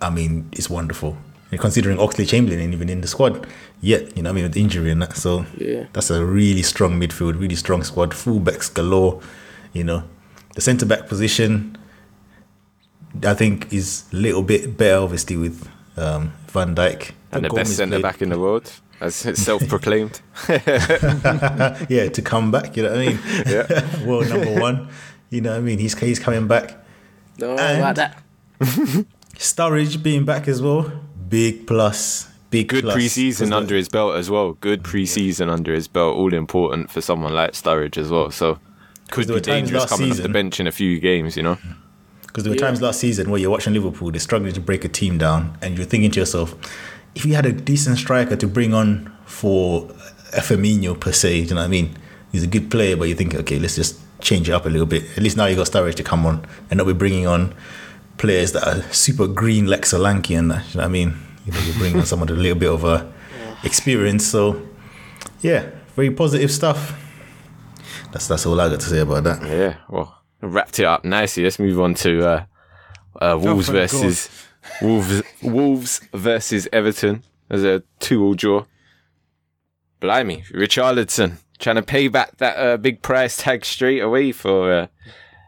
I 0.00 0.10
mean, 0.10 0.48
it's 0.52 0.68
wonderful. 0.68 1.16
And 1.50 1.60
considering 1.60 1.98
Oxlade-Chamberlain 1.98 2.58
ain't 2.60 2.72
even 2.74 2.88
in 2.88 3.00
the 3.00 3.06
squad 3.06 3.46
yet, 3.80 4.16
you 4.16 4.22
know, 4.22 4.30
what 4.30 4.32
I 4.32 4.34
mean, 4.34 4.44
with 4.44 4.56
injury 4.56 4.90
and 4.90 5.00
that. 5.02 5.16
So 5.16 5.46
Yeah. 5.56 5.84
that's 5.92 6.10
a 6.10 6.24
really 6.24 6.62
strong 6.62 6.98
midfield, 7.00 7.38
really 7.38 7.54
strong 7.54 7.84
squad. 7.84 8.10
Fullbacks 8.10 8.72
galore, 8.72 9.20
you 9.72 9.84
know. 9.84 10.04
The 10.54 10.60
centre 10.60 10.86
back 10.86 11.06
position, 11.08 11.76
I 13.22 13.34
think, 13.34 13.72
is 13.72 14.04
a 14.12 14.16
little 14.16 14.42
bit 14.42 14.76
better, 14.76 14.98
obviously, 15.02 15.36
with 15.36 15.68
um, 15.96 16.32
Van 16.48 16.74
Dijk. 16.74 17.12
And 17.32 17.44
the 17.44 17.48
Gomez 17.48 17.68
best 17.68 17.76
centre 17.76 18.00
back 18.00 18.22
in 18.22 18.30
the 18.30 18.38
world, 18.38 18.72
as 19.04 19.14
self 19.38 19.66
proclaimed. 19.68 20.20
yeah, 20.48 22.08
to 22.12 22.22
come 22.22 22.50
back, 22.50 22.76
you 22.76 22.82
know 22.82 22.90
what 22.90 22.98
I 23.00 23.06
mean? 23.06 23.18
Yeah. 23.46 24.04
World 24.06 24.28
number 24.28 24.60
one, 24.60 24.88
you 25.30 25.40
know 25.40 25.50
what 25.52 25.58
I 25.58 25.60
mean? 25.62 25.78
He's, 25.78 25.96
he's 25.98 26.18
coming 26.18 26.46
back. 26.48 26.76
No, 27.38 27.56
And- 27.56 27.78
about 27.80 27.96
that. 27.96 28.22
Sturridge 29.36 30.02
being 30.02 30.24
back 30.24 30.48
as 30.48 30.62
well, 30.62 30.90
big 31.28 31.66
plus. 31.66 32.28
Big 32.50 32.68
Good 32.68 32.84
plus. 32.84 32.94
pre-season 32.94 33.48
'Cause 33.50 33.56
under 33.56 33.74
his 33.74 33.88
belt 33.88 34.14
as 34.14 34.30
well. 34.30 34.52
Good 34.60 34.84
pre-season 34.84 35.48
under 35.50 35.74
his 35.74 35.88
belt, 35.88 36.16
all 36.16 36.32
important 36.32 36.88
for 36.90 37.00
someone 37.00 37.34
like 37.34 37.52
Sturridge 37.52 37.98
as 37.98 38.10
well. 38.10 38.30
So 38.30 38.60
could 39.10 39.26
there 39.26 39.34
be 39.34 39.38
were 39.38 39.40
dangerous 39.40 39.80
last 39.82 39.90
coming 39.90 40.12
off 40.12 40.18
the 40.18 40.28
bench 40.28 40.60
in 40.60 40.68
a 40.68 40.72
few 40.72 41.00
games. 41.00 41.36
You 41.36 41.42
know. 41.42 41.58
Because 42.26 42.44
there 42.44 42.52
were 42.52 42.56
Yeah. 42.56 42.66
times 42.66 42.80
last 42.80 43.00
season 43.00 43.28
where 43.30 43.40
you're 43.40 43.50
watching 43.50 43.72
Liverpool, 43.74 44.12
they're 44.12 44.20
struggling 44.20 44.52
to 44.52 44.60
break 44.60 44.84
a 44.84 44.88
team 44.88 45.18
down, 45.18 45.58
and 45.62 45.76
you're 45.76 45.86
thinking 45.86 46.12
to 46.12 46.20
yourself, 46.20 46.54
if 47.14 47.24
you 47.24 47.34
had 47.34 47.46
a 47.46 47.52
decent 47.52 47.98
striker 47.98 48.36
to 48.36 48.46
bring 48.46 48.74
on 48.74 49.12
for 49.24 49.88
a 50.32 50.40
Firmino 50.40 50.98
per 50.98 51.12
se, 51.12 51.42
do 51.42 51.48
you 51.48 51.54
know 51.54 51.60
what 51.60 51.66
I 51.66 51.68
mean? 51.68 51.96
He's 52.32 52.42
a 52.42 52.48
good 52.48 52.70
player, 52.70 52.96
but 52.96 53.08
you 53.08 53.14
think, 53.14 53.34
okay, 53.34 53.58
let's 53.58 53.76
just 53.76 54.00
change 54.20 54.48
it 54.48 54.52
up 54.52 54.66
a 54.66 54.68
little 54.68 54.86
bit. 54.86 55.04
At 55.16 55.22
least 55.22 55.36
now 55.36 55.46
you 55.46 55.56
got 55.56 55.66
Sturridge 55.66 55.94
to 55.96 56.02
come 56.02 56.26
on, 56.26 56.44
and 56.70 56.78
not 56.78 56.86
be 56.86 56.92
bringing 56.92 57.26
on 57.26 57.54
players 58.18 58.52
that 58.52 58.66
are 58.66 58.82
super 58.92 59.26
green 59.26 59.66
like 59.66 59.82
Solanke 59.82 60.38
and 60.38 60.50
that. 60.50 60.66
You 60.70 60.78
know 60.78 60.82
what 60.82 60.84
I 60.84 60.88
mean? 60.88 61.16
You 61.46 61.52
know, 61.52 61.60
you're 61.60 61.76
bringing 61.76 62.00
on 62.00 62.06
someone 62.06 62.28
with 62.28 62.38
a 62.38 62.42
little 62.42 62.58
bit 62.58 62.70
of 62.70 62.84
uh, 62.84 63.06
experience. 63.62 64.26
So, 64.26 64.66
yeah, 65.40 65.70
very 65.94 66.10
positive 66.10 66.50
stuff. 66.50 67.00
That's 68.12 68.26
that's 68.28 68.46
all 68.46 68.60
I 68.60 68.68
got 68.68 68.80
to 68.80 68.86
say 68.86 69.00
about 69.00 69.24
that. 69.24 69.42
Yeah. 69.42 69.76
Well, 69.88 70.22
wrapped 70.40 70.78
it 70.78 70.84
up 70.84 71.04
nicely. 71.04 71.44
Let's 71.44 71.58
move 71.58 71.78
on 71.80 71.94
to 71.94 72.26
uh, 72.26 72.44
uh, 73.20 73.38
Wolves 73.40 73.66
thank 73.66 73.90
versus 73.90 74.28
Wolves, 74.82 75.22
Wolves 75.42 76.00
versus 76.12 76.68
Everton 76.72 77.22
as 77.50 77.64
a 77.64 77.82
two-all 78.00 78.34
draw. 78.34 78.64
Blimey, 80.00 80.42
Richarlison 80.52 81.38
trying 81.58 81.76
to 81.76 81.82
pay 81.82 82.08
back 82.08 82.36
that 82.38 82.56
uh, 82.56 82.76
big 82.76 83.00
price 83.02 83.36
tag 83.38 83.64
straight 83.64 84.00
away 84.00 84.32
for 84.32 84.72
uh, 84.72 84.86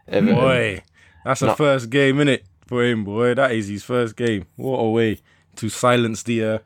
Everton. 0.07 0.35
Boy, 0.35 0.83
that's 1.25 1.41
a 1.41 1.47
No. 1.47 1.55
first 1.55 1.89
game, 1.89 2.17
innit? 2.17 2.41
For 2.65 2.83
him, 2.83 3.03
boy. 3.03 3.33
That 3.33 3.51
is 3.51 3.67
his 3.67 3.83
first 3.83 4.15
game. 4.15 4.45
What 4.55 4.77
a 4.77 4.89
way 4.89 5.19
to 5.57 5.69
silence 5.69 6.23
the. 6.23 6.43
Uh, 6.43 6.59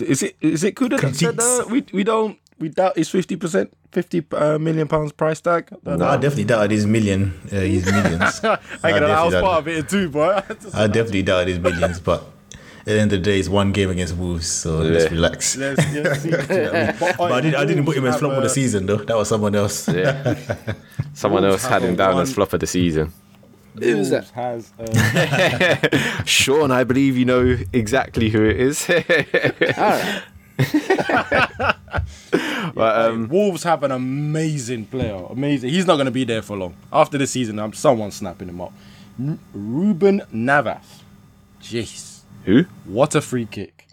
is 0.00 0.22
it 0.24 0.36
is 0.40 0.64
it 0.64 0.74
Kuda 0.74 1.00
that 1.00 1.14
said 1.14 1.38
uh, 1.38 1.64
we 1.70 1.84
we 1.92 2.02
don't 2.02 2.38
we 2.58 2.68
doubt 2.68 2.96
his 2.96 3.08
fifty 3.08 3.36
percent 3.36 3.72
fifty 3.92 4.24
uh, 4.32 4.58
million 4.58 4.88
pounds 4.88 5.12
price 5.12 5.40
tag? 5.40 5.68
That, 5.82 5.98
No, 5.98 6.06
I 6.06 6.16
definitely 6.16 6.44
doubt 6.44 6.64
it 6.66 6.72
is 6.72 6.86
million, 6.86 7.32
uh, 7.52 7.56
his 7.56 7.86
millions. 7.92 8.44
I, 8.44 8.58
I 8.82 8.90
I, 8.92 8.98
I 8.98 9.24
was 9.24 9.34
part 9.34 9.58
of 9.58 9.68
it 9.68 9.88
too, 9.88 10.08
boy. 10.08 10.40
I 10.74 10.86
definitely 10.86 11.22
doubt 11.22 11.48
it 11.48 11.52
is 11.52 11.58
millions, 11.58 12.00
but 12.00 12.24
at 12.86 12.92
the 12.92 13.00
end 13.00 13.12
of 13.14 13.20
the 13.20 13.24
day, 13.30 13.38
it's 13.38 13.48
one 13.48 13.72
game 13.72 13.88
against 13.88 14.14
Wolves, 14.14 14.46
so 14.46 14.78
let's 14.78 15.10
relax. 15.10 15.56
Let's, 15.56 15.80
let's 15.94 16.20
see. 16.20 16.30
but, 16.30 17.16
But 17.16 17.32
I, 17.32 17.40
did, 17.40 17.54
I 17.54 17.64
didn't 17.64 17.86
put 17.86 17.96
him 17.96 18.04
as 18.04 18.18
flop 18.18 18.32
of 18.32 18.42
the 18.42 18.50
season, 18.50 18.84
though. 18.84 18.98
That 18.98 19.16
was 19.16 19.26
someone 19.28 19.54
else. 19.54 19.88
Yeah. 19.88 20.34
Someone 21.14 21.44
else 21.44 21.64
had 21.64 21.82
him 21.82 21.94
down 21.96 22.18
as 22.20 22.34
flop 22.34 22.52
of 22.52 22.60
the 22.60 22.66
season. 22.66 23.12
Who 23.80 23.96
was 23.96 24.10
that? 24.10 24.28
Has 24.30 24.72
uh, 24.78 26.24
Shawn, 26.24 26.70
I 26.72 26.84
believe 26.84 27.16
you 27.16 27.24
know 27.24 27.56
exactly 27.72 28.28
who 28.28 28.44
it 28.44 28.60
is. 28.60 28.90
Alright. 28.90 30.22
but 32.74 32.96
um, 33.06 33.28
Wolves 33.28 33.62
have 33.64 33.82
an 33.82 33.90
amazing 33.92 34.86
player. 34.86 35.24
Amazing. 35.30 35.70
He's 35.70 35.86
not 35.86 35.96
going 35.96 36.06
to 36.06 36.12
be 36.12 36.24
there 36.24 36.42
for 36.42 36.56
long. 36.56 36.74
After 36.92 37.18
the 37.18 37.26
season, 37.26 37.58
I'm 37.58 37.72
someone 37.72 38.10
snapping 38.10 38.48
him 38.48 38.60
up. 38.60 38.72
R- 39.22 39.38
Ruben 39.52 40.22
Neves. 40.32 41.00
Jeez. 41.62 42.20
who? 42.44 42.64
What 42.84 43.14
a 43.14 43.20
free 43.20 43.46
kick. 43.46 43.86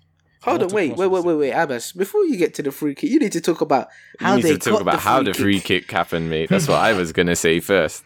Hold 0.44 0.64
on, 0.64 0.70
wait, 0.70 0.96
wait, 0.98 1.08
wait, 1.08 1.24
wait, 1.24 1.36
wait, 1.36 1.54
Abass. 1.54 1.96
Before 1.96 2.24
you 2.26 2.36
get 2.36 2.56
to 2.56 2.64
the 2.64 2.72
free 2.72 2.96
kick, 2.96 3.12
you 3.12 3.20
need 3.20 3.32
to 3.34 3.42
talk 3.42 3.62
about 3.62 3.90
how 4.20 4.36
you 4.38 4.42
they 4.42 4.52
need 4.54 4.62
to 4.62 4.70
talk 4.72 4.80
got 4.80 4.82
about 4.82 4.92
the 4.94 4.98
how 4.98 5.18
free 5.18 5.26
the 5.26 5.32
kick. 5.34 5.42
free 5.42 5.60
kick 5.60 5.92
happened, 5.92 6.30
mate. 6.32 6.50
That's 6.50 6.68
what 6.68 6.80
I 6.80 6.94
was 6.94 7.12
gonna 7.12 7.36
say 7.36 7.60
first. 7.60 8.04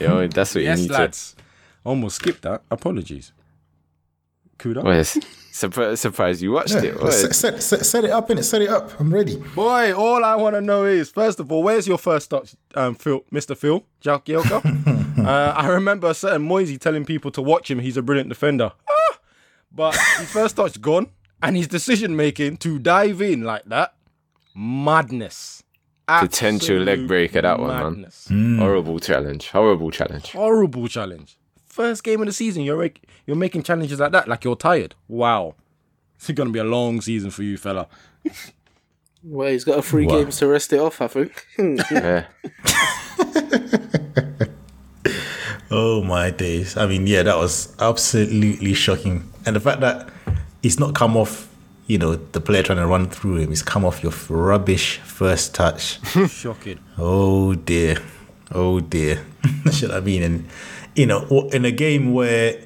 You 0.00 0.08
know, 0.08 0.26
that's 0.26 0.52
what 0.56 0.64
Yes, 0.64 0.80
you 0.80 0.88
need 0.88 0.92
lads. 0.92 1.36
Almost 1.84 2.16
skipped 2.16 2.42
that. 2.42 2.62
Apologies. 2.72 3.30
Kuda. 4.60 4.74
to. 4.74 4.82
Well, 4.82 5.04
surprised, 5.50 5.98
surprised 5.98 6.42
you 6.42 6.52
watched 6.52 6.74
it. 6.74 7.00
What? 7.00 7.12
set, 7.12 7.34
set, 7.34 7.62
set, 7.62 7.86
set 7.86 8.04
it 8.04 8.10
up, 8.10 8.28
innit? 8.28 8.44
Set 8.44 8.62
it 8.62 8.68
up. 8.68 8.98
I'm 9.00 9.12
ready. 9.12 9.36
Boy, 9.54 9.94
all 9.94 10.24
I 10.24 10.36
want 10.36 10.54
to 10.56 10.60
know 10.60 10.84
is, 10.84 11.10
first 11.10 11.40
of 11.40 11.50
all, 11.50 11.62
where's 11.62 11.88
your 11.88 11.98
first 11.98 12.30
touch, 12.30 12.54
um, 12.74 12.94
Phil, 12.94 13.24
Mr. 13.32 13.56
Phil, 13.56 13.84
Jagielka? 14.02 15.18
uh, 15.26 15.54
I 15.56 15.68
remember 15.68 16.08
a 16.10 16.14
certain 16.14 16.42
Moisey 16.42 16.78
telling 16.78 17.04
people 17.04 17.30
to 17.32 17.42
watch 17.42 17.70
him. 17.70 17.78
He's 17.78 17.96
a 17.96 18.02
brilliant 18.02 18.28
defender. 18.28 18.72
Ah! 18.88 19.18
But 19.72 19.96
his 20.18 20.30
first 20.30 20.56
touch 20.56 20.80
gone, 20.80 21.08
and 21.42 21.56
his 21.56 21.68
decision 21.68 22.16
making 22.16 22.58
to 22.58 22.78
dive 22.78 23.22
in 23.22 23.42
like 23.42 23.64
that, 23.66 23.94
madness. 24.54 25.62
Potential 26.06 26.78
leg 26.78 27.06
breaker, 27.06 27.40
that 27.40 27.60
one, 27.60 27.68
man. 27.68 27.82
madness. 27.82 28.28
Horrible 28.58 28.98
challenge. 28.98 29.48
Horrible 29.50 29.92
challenge. 29.92 30.32
Horrible 30.32 30.88
challenge. 30.88 31.38
First 31.70 32.02
game 32.02 32.20
of 32.20 32.26
the 32.26 32.32
season, 32.32 32.64
you're 32.64 32.76
make, 32.78 33.04
you're 33.26 33.36
making 33.36 33.62
challenges 33.62 34.00
like 34.00 34.10
that, 34.10 34.26
like 34.26 34.44
you're 34.44 34.56
tired. 34.56 34.96
Wow, 35.06 35.54
it's 36.16 36.28
gonna 36.32 36.50
be 36.50 36.58
a 36.58 36.64
long 36.64 37.00
season 37.00 37.30
for 37.30 37.44
you, 37.44 37.56
fella. 37.56 37.86
Well, 39.22 39.48
he's 39.50 39.62
got 39.64 39.78
a 39.78 39.82
free 39.82 40.04
Wow. 40.06 40.18
games 40.18 40.38
to 40.38 40.48
rest 40.48 40.72
it 40.72 40.80
off, 40.80 41.00
I 41.00 41.06
think. 41.06 41.46
Yeah. 41.90 42.26
Oh 45.72 46.02
my 46.02 46.30
days. 46.30 46.76
I 46.76 46.86
mean, 46.88 47.06
yeah, 47.06 47.22
that 47.22 47.36
was 47.36 47.76
absolutely 47.78 48.74
shocking. 48.74 49.30
And 49.46 49.54
the 49.54 49.60
fact 49.60 49.80
that 49.82 50.08
it's 50.64 50.80
not 50.80 50.96
come 50.96 51.16
off, 51.16 51.48
you 51.86 51.96
know, 51.96 52.16
the 52.16 52.40
player 52.40 52.64
trying 52.64 52.78
to 52.78 52.86
run 52.88 53.08
through 53.08 53.36
him, 53.36 53.52
it's 53.52 53.62
come 53.62 53.84
off 53.84 54.02
your 54.02 54.10
rubbish 54.28 54.98
first 54.98 55.54
touch. 55.54 56.00
Shocking. 56.28 56.80
oh 56.98 57.54
dear. 57.54 57.98
Oh 58.50 58.80
dear. 58.80 59.24
That's 59.64 59.80
what 59.82 59.92
I 59.92 60.00
mean. 60.00 60.24
And, 60.24 60.48
you 61.00 61.06
know, 61.06 61.48
in 61.50 61.64
a 61.64 61.70
game 61.70 62.12
where 62.12 62.60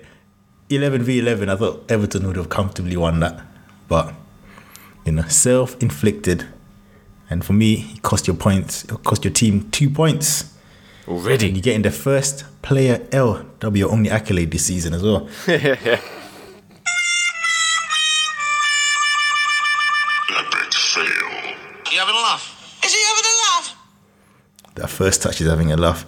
11 0.68 1.04
v 1.04 1.20
11, 1.20 1.48
I 1.48 1.54
thought 1.54 1.88
Everton 1.88 2.26
would 2.26 2.34
have 2.34 2.48
comfortably 2.48 2.96
won 2.96 3.20
that. 3.20 3.40
But, 3.86 4.12
you 5.04 5.12
know, 5.12 5.22
self 5.28 5.80
inflicted. 5.80 6.44
And 7.30 7.44
for 7.44 7.52
me, 7.52 7.92
it 7.94 8.02
cost 8.02 8.26
your 8.26 8.34
points, 8.34 8.82
it 8.84 9.04
cost 9.04 9.24
your 9.24 9.32
team 9.32 9.70
two 9.70 9.88
points. 9.88 10.52
And 11.06 11.16
Already. 11.16 11.50
you're 11.50 11.62
getting 11.62 11.82
the 11.82 11.92
first 11.92 12.44
player 12.60 13.06
L. 13.12 13.46
That'll 13.60 13.70
be 13.70 13.78
your 13.78 13.92
only 13.92 14.10
accolade 14.10 14.50
this 14.50 14.66
season 14.66 14.94
as 14.94 15.04
well. 15.04 15.28
Epic 15.46 16.00
fail. 20.74 21.04
You 21.92 22.00
having 22.00 22.16
a 22.16 22.18
laugh? 22.18 22.80
Is 22.84 22.92
he 22.92 23.00
having 23.04 23.24
a 23.24 23.36
laugh? 23.46 23.76
That 24.74 24.90
first 24.90 25.22
touch 25.22 25.40
is 25.40 25.48
having 25.48 25.70
a 25.70 25.76
laugh. 25.76 26.04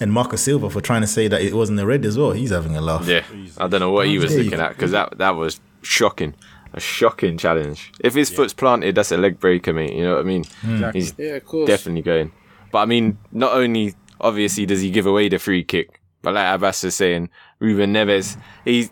And 0.00 0.12
Marco 0.12 0.36
Silva 0.36 0.68
for 0.70 0.80
trying 0.80 1.02
to 1.02 1.06
say 1.06 1.28
that 1.28 1.40
it 1.40 1.54
wasn't 1.54 1.78
a 1.80 1.86
red 1.86 2.04
as 2.04 2.18
well. 2.18 2.32
He's 2.32 2.50
having 2.50 2.76
a 2.76 2.80
laugh. 2.80 3.06
Yeah. 3.06 3.22
I 3.58 3.68
don't 3.68 3.80
know 3.80 3.90
what 3.92 4.08
he 4.08 4.18
was 4.18 4.34
Yeah, 4.34 4.42
looking 4.42 4.60
at 4.60 4.70
because 4.70 4.90
that 4.90 5.18
that 5.18 5.36
was 5.36 5.60
shocking. 5.82 6.34
A 6.72 6.80
shocking 6.80 7.38
challenge. 7.38 7.92
If 8.00 8.14
his 8.14 8.30
foot's 8.30 8.52
planted, 8.52 8.96
that's 8.96 9.12
a 9.12 9.16
leg 9.16 9.38
breaker, 9.38 9.72
mate. 9.72 9.92
You 9.92 10.02
know 10.04 10.14
what 10.16 10.20
I 10.20 10.24
mean? 10.24 10.42
Hmm. 10.62 10.74
Exactly. 10.74 11.00
He's 11.00 11.14
yeah, 11.16 11.34
of 11.36 11.44
course. 11.44 11.68
definitely 11.68 12.02
going. 12.02 12.32
But 12.72 12.78
I 12.80 12.86
mean, 12.86 13.18
not 13.30 13.52
only 13.52 13.94
obviously 14.20 14.66
does 14.66 14.80
he 14.80 14.90
give 14.90 15.06
away 15.06 15.28
the 15.28 15.38
free 15.38 15.62
kick, 15.62 16.00
but 16.22 16.34
like 16.34 16.58
Abass 16.60 16.82
was 16.82 16.96
saying, 16.96 17.30
Ruben 17.60 17.92
Neves, 17.92 18.36
he 18.64 18.88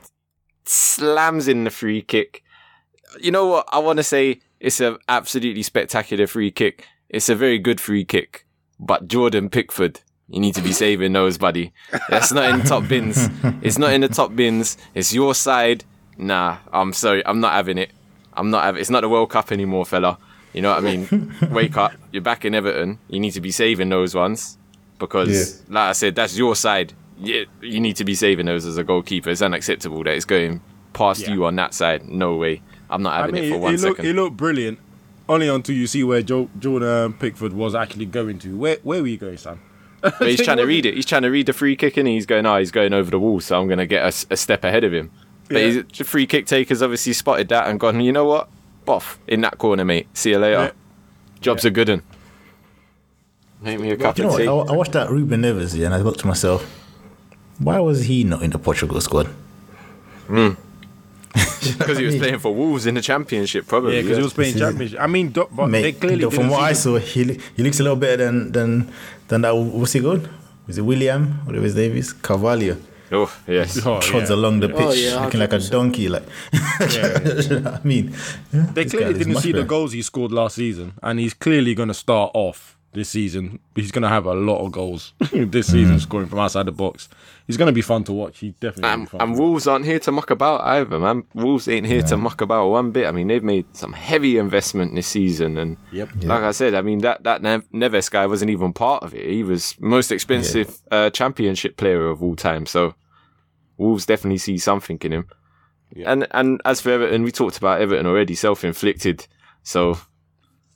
slams 0.65 1.49
in 1.49 1.65
the 1.65 1.71
free 1.71 2.03
kick. 2.03 2.43
You 3.21 3.31
know 3.31 3.47
what? 3.47 3.69
I 3.73 3.79
want 3.79 3.97
to 3.99 4.03
say 4.05 4.41
it's 4.61 4.81
an 4.81 4.99
absolutely 5.09 5.63
spectacular 5.63 6.27
free 6.27 6.51
kick. 6.51 6.87
It's 7.09 7.29
a 7.29 7.35
very 7.35 7.59
good 7.59 7.81
free 7.81 8.05
kick. 8.05 8.47
But 8.79 9.09
Jordan 9.09 9.51
Pickford, 9.51 10.01
you 10.33 10.41
need 10.41 10.55
to 10.57 10.63
be 10.63 10.73
saving 10.73 11.13
those, 11.13 11.39
buddy. 11.39 11.73
That's 12.09 12.33
not 12.33 12.51
in 12.51 12.63
top 12.63 12.89
bins. 12.89 13.29
It's 13.63 13.79
not 13.79 13.93
in 13.93 14.01
the 14.01 14.09
top 14.09 14.35
bins. 14.35 14.77
It's 14.95 15.13
your 15.15 15.35
side. 15.35 15.85
Nah, 16.19 16.59
I'm 16.73 16.93
sorry. 16.93 17.25
I'm 17.27 17.41
not 17.41 17.53
having 17.53 17.79
it. 17.79 17.91
I'm 18.35 18.51
not 18.51 18.65
having 18.65 18.81
It's 18.81 18.91
not 18.91 19.03
the 19.03 19.09
World 19.09 19.31
Cup 19.31 19.53
anymore, 19.53 19.85
fella. 19.87 20.19
You 20.55 20.63
know 20.63 20.71
what 20.71 20.79
I 20.79 20.81
mean? 20.81 21.35
Wake 21.51 21.77
up. 21.77 21.93
You're 22.13 22.23
back 22.23 22.45
in 22.45 22.55
Everton. 22.55 22.99
You 23.09 23.21
need 23.21 23.33
to 23.33 23.41
be 23.41 23.51
saving 23.51 23.89
those 23.91 24.15
ones 24.15 24.59
because, 24.99 25.63
like 25.69 25.91
I 25.91 25.93
said, 25.93 26.15
that's 26.15 26.37
your 26.37 26.57
side. 26.57 26.93
Yeah, 27.19 27.45
you 27.61 27.79
need 27.81 27.97
to 27.97 28.05
be 28.05 28.15
saving 28.15 28.47
those 28.47 28.65
as 28.67 28.79
a 28.79 28.85
goalkeeper. 28.85 29.31
It's 29.31 29.43
unacceptable 29.43 30.03
that 30.05 30.15
it's 30.15 30.25
going 30.25 30.61
past 30.93 31.23
Yeah. 31.23 31.35
you 31.35 31.45
on 31.47 31.57
that 31.57 31.73
side. 31.75 32.09
No 32.09 32.37
way. 32.37 32.63
I'm 32.91 33.03
not 33.03 33.13
I 33.15 33.19
having 33.21 33.35
mean, 33.35 33.45
it 33.45 33.51
for 33.51 33.59
one 33.59 33.73
he 33.75 33.79
looked, 33.79 33.97
second. 33.99 34.05
he 34.07 34.13
looked 34.13 34.37
brilliant. 34.37 34.79
Only 35.29 35.49
until 35.49 35.75
you 35.77 35.87
see 35.87 36.05
where 36.05 36.21
Joe, 36.21 36.51
Jordan 36.59 37.15
Pickford 37.15 37.53
was 37.53 37.75
actually 37.75 38.07
going 38.07 38.39
to. 38.41 38.57
Where 38.57 38.77
where 38.83 39.01
were 39.01 39.09
you 39.09 39.17
going, 39.19 39.37
Sam? 39.39 39.61
But 40.19 40.29
he's 40.29 40.43
trying 40.43 40.57
to 40.57 40.65
read 40.67 40.85
it. 40.85 40.95
He's 40.95 41.07
trying 41.07 41.23
to 41.23 41.31
read 41.31 41.47
the 41.47 41.53
free 41.53 41.77
kick 41.77 41.97
and 41.97 42.09
he's 42.09 42.27
going, 42.27 42.45
oh, 42.45 42.59
he's 42.59 42.71
going 42.73 42.93
over 42.93 43.11
the 43.11 43.19
wall, 43.21 43.41
so 43.41 43.61
I'm 43.61 43.69
going 43.69 43.79
to 43.79 43.87
get 43.87 44.05
a 44.31 44.37
step 44.37 44.65
ahead 44.65 44.83
of 44.85 44.93
him. 44.93 45.11
But 45.49 45.59
Yeah. 45.59 45.67
he's, 45.83 45.99
the 45.99 46.05
free 46.05 46.27
kick 46.27 46.47
taker's 46.47 46.83
obviously 46.83 47.13
spotted 47.13 47.49
that 47.51 47.69
and 47.69 47.79
gone, 47.79 48.01
you 48.01 48.11
know 48.13 48.25
what? 48.25 48.49
Boff, 48.87 49.19
in 49.29 49.41
that 49.43 49.59
corner, 49.59 49.85
mate. 49.85 50.09
See 50.15 50.31
you 50.31 50.39
later. 50.39 50.59
Yeah. 50.75 51.41
Job's 51.41 51.65
a 51.65 51.71
good 51.71 51.89
one. 51.89 52.03
Make 53.61 53.79
me 53.79 53.91
a 53.91 53.97
cup 53.97 54.19
You 54.19 54.25
know 54.25 54.31
of 54.31 54.33
what? 54.35 54.41
tea. 54.41 54.49
I, 54.49 54.75
I 54.75 54.77
watched 54.77 54.93
that 54.93 55.09
Ruben 55.11 55.43
Neves 55.43 55.77
yeah, 55.77 55.87
and 55.87 55.95
I 55.95 56.03
thought 56.03 56.19
to 56.19 56.27
myself, 56.27 56.65
why 57.59 57.79
was 57.79 58.05
he 58.07 58.25
not 58.25 58.43
in 58.43 58.51
the 58.51 58.59
Portugal 58.59 59.01
squad? 59.01 59.27
Hmm. 60.27 60.51
Because 61.79 61.99
he 61.99 62.05
was 62.05 62.17
playing 62.17 62.39
for 62.41 62.53
Wolves 62.55 62.87
in 62.87 62.95
the 62.95 63.01
championship, 63.03 63.67
probably. 63.67 63.97
Yeah, 63.97 64.03
because 64.03 64.19
he 64.19 64.23
was 64.25 64.35
playing 64.35 64.55
This 64.55 64.63
is- 64.63 64.69
championship. 64.69 65.01
I 65.01 65.07
mean, 65.07 65.29
do, 65.31 65.49
but 65.51 65.67
they 65.67 65.83
Mate, 65.83 66.01
clearly 66.01 66.23
from 66.25 66.31
didn't 66.31 66.51
what 66.51 66.63
I 66.63 66.73
saw, 66.73 66.99
he 66.99 67.39
he 67.57 67.63
looks 67.63 67.79
a 67.81 67.83
little 67.85 67.97
better 67.97 68.25
than 68.25 68.53
than 68.53 68.93
than 69.29 69.43
that. 69.43 69.55
What's 69.57 69.93
he 69.93 70.01
called? 70.01 70.29
Was 70.67 70.79
it 70.79 70.83
William? 70.83 71.41
or 71.49 71.55
his 71.55 71.75
name 71.75 71.97
is, 71.97 72.13
Carvalho. 72.13 72.77
Oh, 73.11 73.31
yes. 73.47 73.85
Oh, 73.85 74.01
Trods 74.01 74.31
yeah. 74.31 74.37
along 74.37 74.61
the 74.61 74.73
oh, 74.73 74.77
pitch, 74.79 74.87
Oh, 74.87 74.93
yeah, 74.93 75.25
looking 75.25 75.41
like 75.41 75.53
a 75.53 75.59
donkey. 75.59 76.09
Like, 76.09 76.23
You 76.53 77.61
know 77.61 77.79
I 77.79 77.81
mean, 77.85 78.15
Yeah, 78.53 78.67
They 78.73 78.87
clearly 78.87 79.13
didn't 79.15 79.35
much 79.35 79.43
see 79.43 79.53
the 79.53 79.65
goals 79.65 79.93
he 79.93 80.01
scored 80.03 80.33
last 80.33 80.55
season, 80.57 80.95
and 81.03 81.19
he's 81.21 81.35
clearly 81.35 81.75
going 81.75 81.89
to 81.89 81.95
start 81.95 82.31
off 82.33 82.79
this 82.93 83.09
season. 83.09 83.59
He's 83.75 83.91
going 83.91 84.03
to 84.03 84.09
have 84.09 84.27
a 84.27 84.35
lot 84.35 84.65
of 84.65 84.73
goals 84.73 85.15
this 85.33 85.69
season, 85.69 85.99
scoring 85.99 86.29
from 86.29 86.39
outside 86.41 86.67
the 86.67 86.73
box. 86.73 87.09
He's 87.47 87.57
going 87.57 87.67
to 87.67 87.73
be 87.73 87.83
fun 87.83 88.05
to 88.05 88.13
watch. 88.13 88.39
He 88.41 88.51
definitely. 88.61 88.91
And, 88.91 89.03
be 89.05 89.09
fun 89.11 89.21
and. 89.21 89.39
Wolves 89.39 89.67
aren't 89.67 89.85
here 89.85 89.99
to 90.01 90.13
muck 90.13 90.31
about 90.31 90.61
either, 90.61 90.99
man. 90.99 91.25
Wolves 91.35 91.69
ain't 91.69 91.87
here 91.87 92.03
to 92.03 92.17
muck 92.17 92.41
about 92.41 92.69
one 92.69 92.91
bit. 92.91 93.07
I 93.07 93.13
mean, 93.13 93.29
they've 93.29 93.43
made 93.43 93.65
some 93.77 93.93
heavy 93.93 94.37
investment 94.39 94.95
this 94.95 95.07
season, 95.07 95.59
and 95.59 95.77
Yep. 95.93 96.11
like 96.25 96.43
I 96.43 96.51
said, 96.53 96.75
I 96.75 96.83
mean 96.83 96.99
that 97.01 97.25
that 97.25 97.43
Neves 97.43 98.11
guy 98.11 98.27
wasn't 98.27 98.51
even 98.51 98.73
part 98.73 99.03
of 99.03 99.15
it. 99.15 99.27
He 99.29 99.43
was 99.43 99.75
most 99.81 100.13
expensive 100.13 100.81
uh, 100.91 101.11
championship 101.11 101.77
player 101.77 102.09
of 102.09 102.23
all 102.23 102.37
time. 102.37 102.67
So 102.67 102.95
Wolves 103.79 104.07
definitely 104.07 104.39
see 104.39 104.59
something 104.59 104.99
in 105.03 105.13
him. 105.13 105.27
And 106.07 106.27
and 106.31 106.61
as 106.65 106.81
for 106.81 106.91
Everton, 106.91 107.23
we 107.23 107.33
talked 107.33 107.59
about 107.59 107.81
Everton 107.81 108.07
already, 108.07 108.35
self 108.35 108.65
inflicted. 108.65 109.27
So 109.63 109.99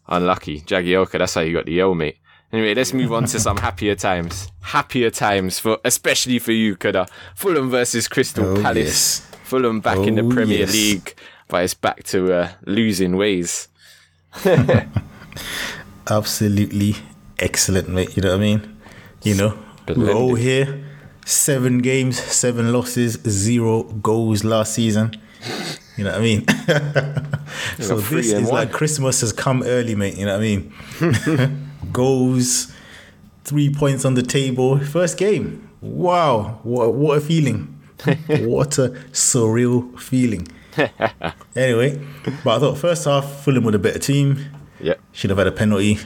unlucky, 0.09 0.61
Jagielka, 0.63 1.19
That's 1.19 1.35
how 1.35 1.41
you 1.43 1.53
got 1.55 1.67
the 1.67 1.81
L, 1.81 1.95
mate. 1.95 2.19
Anyway, 2.53 2.75
let's 2.75 2.93
move 2.93 3.13
on 3.13 3.25
to 3.27 3.41
some 3.41 3.57
happier 3.57 3.95
times. 3.97 4.51
Happier 4.63 5.11
times 5.11 5.59
for 5.59 5.79
especially 5.85 6.39
for 6.39 6.53
you, 6.53 6.77
Kuda. 6.77 7.09
Fulham 7.35 7.71
versus 7.71 8.07
Crystal 8.09 8.59
Oh, 8.59 8.63
Palace. 8.63 9.21
Fulham 9.45 9.81
back 9.81 9.99
in 9.99 10.15
the 10.15 10.23
Oh, 10.23 10.31
Premier 10.31 10.61
yes. 10.61 10.73
League, 10.73 11.15
but 11.49 11.65
it's 11.65 11.75
back 11.75 12.05
to 12.05 12.33
uh, 12.33 12.49
losing 12.65 13.17
ways. 13.17 13.69
Absolutely 16.09 16.97
excellent, 17.39 17.89
mate. 17.89 18.17
You 18.17 18.23
know 18.23 18.31
what 18.31 18.37
I 18.37 18.41
mean? 18.41 18.77
You 19.23 19.35
know, 19.35 19.59
we're 19.97 20.13
all 20.13 20.35
here. 20.37 20.85
Seven 21.25 21.79
games, 21.79 22.19
seven 22.23 22.73
losses, 22.73 23.15
zero 23.27 23.83
goals 23.83 24.45
last 24.45 24.75
season. 24.75 25.21
You 25.97 26.05
know 26.05 26.11
what 26.13 26.21
I 26.21 26.23
mean? 26.23 26.47
so 27.79 27.99
this 27.99 28.33
is 28.33 28.51
like. 28.51 28.71
Christmas 28.73 29.21
has 29.23 29.33
come 29.33 29.63
early, 29.63 29.95
mate. 29.95 30.17
You 30.19 30.27
know 30.27 30.37
what 30.39 30.45
I 30.45 31.37
mean? 31.37 31.71
goals, 31.93 32.73
three 33.45 33.73
points 33.73 34.05
on 34.05 34.15
the 34.15 34.23
table. 34.23 34.79
First 34.79 35.17
game. 35.19 35.69
Wow, 35.81 36.61
what 36.63 36.95
what 36.95 37.19
a 37.19 37.21
feeling! 37.21 37.81
what 38.27 38.79
a 38.79 38.91
surreal 39.13 39.99
feeling. 39.99 40.49
anyway, 41.55 41.99
but 42.45 42.57
I 42.57 42.59
thought 42.59 42.77
first 42.79 43.05
half 43.07 43.45
Fulham 43.45 43.65
were 43.65 43.73
the 43.73 43.79
better 43.79 43.99
team. 43.99 44.39
Yeah, 44.81 44.95
Should 45.13 45.31
have 45.31 45.39
had 45.39 45.47
a 45.47 45.53
penalty 45.53 45.99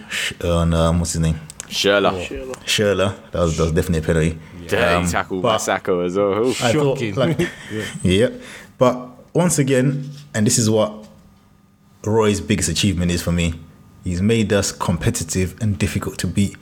on 0.45 0.73
um, 0.75 1.01
what's 1.01 1.13
his 1.15 1.21
name, 1.23 1.41
Sherlock. 1.69 2.15
Schürrle. 2.15 3.31
That 3.33 3.41
was 3.41 3.57
that 3.57 3.63
was 3.65 3.73
definitely 3.73 3.99
a 3.99 4.03
penalty. 4.03 4.39
Dirty 4.69 4.95
Um, 4.95 5.07
tackle 5.09 5.41
by 5.41 5.57
Sakho 5.57 6.05
as 6.05 6.17
well. 6.17 6.47
Oof. 6.47 6.63
I 6.63 6.73
thought, 6.73 6.99
Shocking. 6.99 7.15
like, 7.17 7.49
yeah. 8.05 8.29
But 8.79 9.09
once 9.33 9.59
again, 9.59 10.11
and 10.35 10.47
this 10.47 10.59
is 10.59 10.69
what 10.69 11.07
Roy's 12.05 12.41
biggest 12.41 12.69
achievement 12.69 13.11
is 13.11 13.23
for 13.23 13.33
me. 13.33 13.55
He's 14.05 14.23
made 14.23 14.53
us 14.53 14.73
competitive 14.73 15.61
and 15.61 15.79
difficult 15.79 16.19
to 16.19 16.27
beat. 16.27 16.57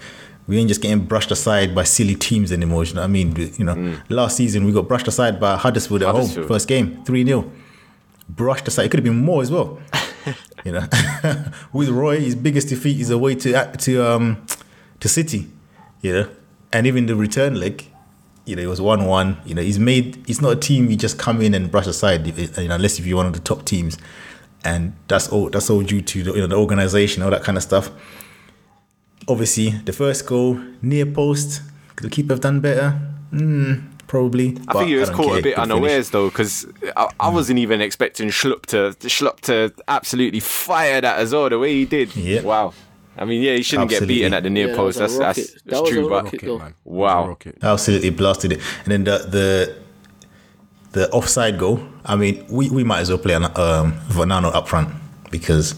We 0.46 0.58
ain't 0.58 0.68
just 0.68 0.80
getting 0.80 1.04
brushed 1.04 1.30
aside 1.30 1.74
by 1.74 1.84
silly 1.84 2.14
teams 2.14 2.52
anymore. 2.52 2.84
You 2.84 2.94
know 2.94 3.02
what 3.02 3.06
I 3.06 3.08
mean? 3.08 3.36
You 3.58 3.64
know, 3.64 3.96
last 4.08 4.36
season 4.36 4.64
we 4.64 4.72
got 4.72 4.88
brushed 4.88 5.06
aside 5.06 5.38
by 5.38 5.56
Huddersfield 5.56 6.02
at 6.02 6.14
home, 6.14 6.28
first 6.46 6.66
game, 6.66 7.04
3 7.04 7.24
0. 7.24 7.50
Brushed 8.30 8.66
aside. 8.66 8.86
It 8.86 8.88
could 8.90 9.00
have 9.00 9.04
been 9.04 9.24
more 9.24 9.42
as 9.42 9.50
well. 9.50 9.78
you 10.64 10.72
know, 10.72 10.86
with 11.72 11.88
Roy, 11.90 12.18
his 12.20 12.34
biggest 12.34 12.68
defeat 12.68 13.00
is 13.00 13.10
away 13.10 13.34
to 13.36 13.72
to 13.76 14.04
um 14.04 14.44
to 15.00 15.08
City. 15.08 15.48
You 16.00 16.12
know, 16.12 16.28
and 16.72 16.86
even 16.86 17.06
the 17.06 17.16
return 17.16 17.58
leg, 17.58 17.84
you 18.48 18.56
know, 18.56 18.62
it 18.62 18.66
was 18.66 18.80
one 18.80 19.04
one. 19.04 19.36
You 19.44 19.54
know, 19.54 19.62
he's 19.62 19.78
made. 19.78 20.28
It's 20.28 20.40
not 20.40 20.52
a 20.52 20.56
team 20.56 20.90
you 20.90 20.96
just 20.96 21.18
come 21.18 21.40
in 21.42 21.54
and 21.54 21.70
brush 21.70 21.86
aside. 21.86 22.26
You 22.26 22.68
know, 22.68 22.74
unless 22.74 22.98
if 22.98 23.06
you're 23.06 23.16
one 23.16 23.26
of 23.26 23.32
the 23.34 23.40
top 23.40 23.64
teams, 23.64 23.98
and 24.64 24.94
that's 25.06 25.28
all. 25.28 25.50
That's 25.50 25.70
all 25.70 25.82
due 25.82 26.00
to 26.02 26.22
the, 26.24 26.32
you 26.32 26.40
know 26.40 26.46
the 26.46 26.56
organization, 26.56 27.22
all 27.22 27.30
that 27.30 27.42
kind 27.44 27.56
of 27.58 27.62
stuff. 27.62 27.90
Obviously, 29.28 29.70
the 29.70 29.92
first 29.92 30.26
goal 30.26 30.58
near 30.80 31.04
post. 31.06 31.62
Could 31.96 32.06
the 32.06 32.10
keeper 32.10 32.32
have 32.32 32.40
done 32.40 32.60
better? 32.60 32.98
Mm, 33.32 33.82
probably. 34.06 34.56
I 34.68 34.72
think 34.74 34.88
he 34.88 34.94
was 34.96 35.10
caught 35.10 35.38
a 35.38 35.42
bit 35.42 35.58
unawares 35.58 36.10
though, 36.10 36.28
because 36.28 36.64
I, 36.96 37.04
Mm. 37.06 37.12
I 37.20 37.28
wasn't 37.28 37.58
even 37.58 37.80
expecting 37.80 38.28
Schlupp 38.28 38.66
to 38.66 38.94
Schlupp 39.08 39.40
to 39.40 39.72
absolutely 39.88 40.40
fire 40.40 41.00
that 41.00 41.18
as 41.18 41.32
well. 41.34 41.48
The 41.50 41.58
way 41.58 41.74
he 41.74 41.84
did, 41.84 42.14
Yeah. 42.16 42.42
wow. 42.42 42.72
I 43.18 43.24
mean, 43.24 43.42
yeah, 43.42 43.54
he 43.56 43.62
shouldn't 43.62 43.90
Absolutely. 43.90 44.14
get 44.14 44.20
beaten 44.20 44.34
at 44.34 44.42
the 44.44 44.50
near 44.50 44.68
Yeah, 44.68 44.76
post. 44.76 45.00
was 45.00 45.18
That's 45.18 45.38
that's, 45.38 45.52
that's 45.64 45.80
That 45.82 45.86
true, 45.90 46.08
but 46.08 46.24
rocket. 46.24 46.42
Rocket, 46.42 46.58
man. 46.58 46.74
Wow. 46.84 47.36
Absolutely 47.62 48.10
blasted 48.10 48.52
it. 48.52 48.60
And 48.84 48.92
then 48.92 49.04
the 49.04 49.18
the 49.18 49.76
the 50.92 51.10
offside 51.10 51.58
goal. 51.58 51.80
I 52.04 52.16
mean, 52.16 52.46
we, 52.48 52.70
we 52.70 52.82
might 52.84 53.00
as 53.00 53.08
well 53.10 53.18
play 53.18 53.34
an, 53.34 53.44
um, 53.44 53.92
Van 54.08 54.28
Aanholt 54.28 54.54
up 54.54 54.68
front 54.68 54.88
because 55.30 55.74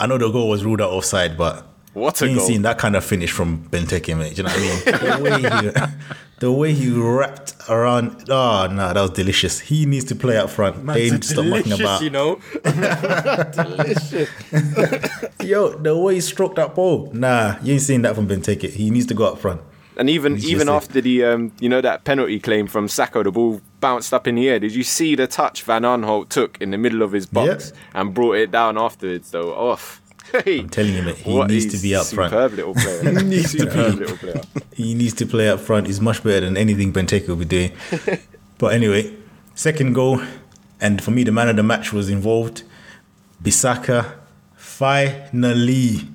I 0.00 0.06
know 0.06 0.18
the 0.18 0.30
goal 0.30 0.48
was 0.48 0.64
ruled 0.64 0.80
out 0.80 0.90
offside, 0.90 1.36
but 1.36 1.64
What 1.92 2.20
a 2.20 2.24
you 2.24 2.30
ain't 2.30 2.38
goal. 2.40 2.48
seen 2.48 2.62
that 2.62 2.78
kind 2.78 2.96
of 2.96 3.04
finish 3.04 3.30
from 3.30 3.62
Benteke, 3.68 4.16
mate. 4.18 4.34
Do 4.34 4.42
you 4.42 4.48
know 4.48 5.20
what 5.20 5.32
I 5.32 5.62
mean? 5.62 5.72
the 6.40 6.50
way 6.50 6.72
he 6.72 6.86
the 6.86 6.90
way 6.90 6.96
he 6.96 7.00
wrapped 7.00 7.54
around. 7.68 8.28
Oh 8.28 8.66
no, 8.66 8.92
that 8.92 9.00
was 9.00 9.10
delicious. 9.10 9.60
He 9.60 9.86
needs 9.86 10.06
to 10.06 10.14
play 10.14 10.36
up 10.36 10.50
front. 10.50 10.84
they 10.86 11.10
need 11.10 11.22
to 11.22 11.28
stop 11.28 11.44
mucking 11.44 11.72
about. 11.72 12.02
You 12.02 12.10
know. 12.10 12.40
Delicious. 13.52 14.28
Yo, 15.42 15.70
the 15.70 15.96
way 15.96 16.14
he 16.14 16.20
stroked 16.20 16.56
that 16.56 16.74
ball. 16.74 17.10
Nah, 17.12 17.56
you 17.62 17.74
ain't 17.74 17.82
seen 17.82 18.02
that 18.02 18.14
from 18.14 18.26
Benteke. 18.26 18.70
He 18.70 18.90
needs 18.90 19.06
to 19.06 19.14
go 19.14 19.24
up 19.26 19.38
front. 19.38 19.60
And 19.96 20.08
even 20.08 20.36
He's 20.36 20.46
even 20.50 20.66
just 20.66 20.70
a- 20.70 20.76
after 20.76 21.00
the 21.02 21.24
um, 21.24 21.52
you 21.60 21.68
know 21.68 21.80
that 21.82 22.04
penalty 22.04 22.40
claim 22.40 22.66
from 22.66 22.86
Sakho, 22.86 23.22
the 23.22 23.30
ball 23.30 23.60
bounced 23.80 24.14
up 24.14 24.26
in 24.26 24.36
the 24.36 24.48
air. 24.48 24.58
Did 24.58 24.74
you 24.74 24.82
see 24.82 25.14
the 25.14 25.26
touch 25.26 25.62
Van 25.62 25.82
Aanholt 25.82 26.30
took 26.30 26.56
in 26.60 26.70
the 26.70 26.78
middle 26.78 27.02
of 27.02 27.12
his 27.12 27.26
box 27.26 27.72
and 27.94 28.14
brought 28.14 28.36
it 28.36 28.50
down 28.50 28.78
afterwards? 28.78 29.30
Though, 29.30 29.52
off. 29.54 29.99
I'm 30.34 30.68
telling 30.68 30.92
him 30.92 31.14
he 31.14 31.32
what 31.32 31.48
needs 31.48 31.66
to 31.74 31.78
be 31.78 31.94
up 31.94 32.06
front. 32.06 32.30
Superb 32.30 32.52
little 32.52 32.74
player. 32.74 33.02
he 33.20 33.24
needs 33.24 33.50
superb 33.50 33.94
little 33.94 34.16
player. 34.16 34.40
He 34.74 34.94
needs 34.94 35.12
to 35.14 35.26
play 35.26 35.48
up 35.50 35.60
front. 35.60 35.88
He's 35.88 36.00
much 36.00 36.22
better 36.22 36.40
than 36.40 36.56
anything 36.56 36.92
Benteke 36.92 37.28
will 37.28 37.36
be 37.36 37.44
doing. 37.44 37.72
but 38.58 38.72
anyway, 38.72 39.14
second 39.54 39.92
goal, 39.92 40.22
and 40.80 41.02
for 41.04 41.10
me, 41.10 41.22
the 41.22 41.32
man 41.32 41.50
of 41.50 41.56
the 41.56 41.62
match 41.62 41.92
was 41.92 42.08
involved. 42.08 42.62
Bissaka, 43.42 44.14
finally. 44.56 46.08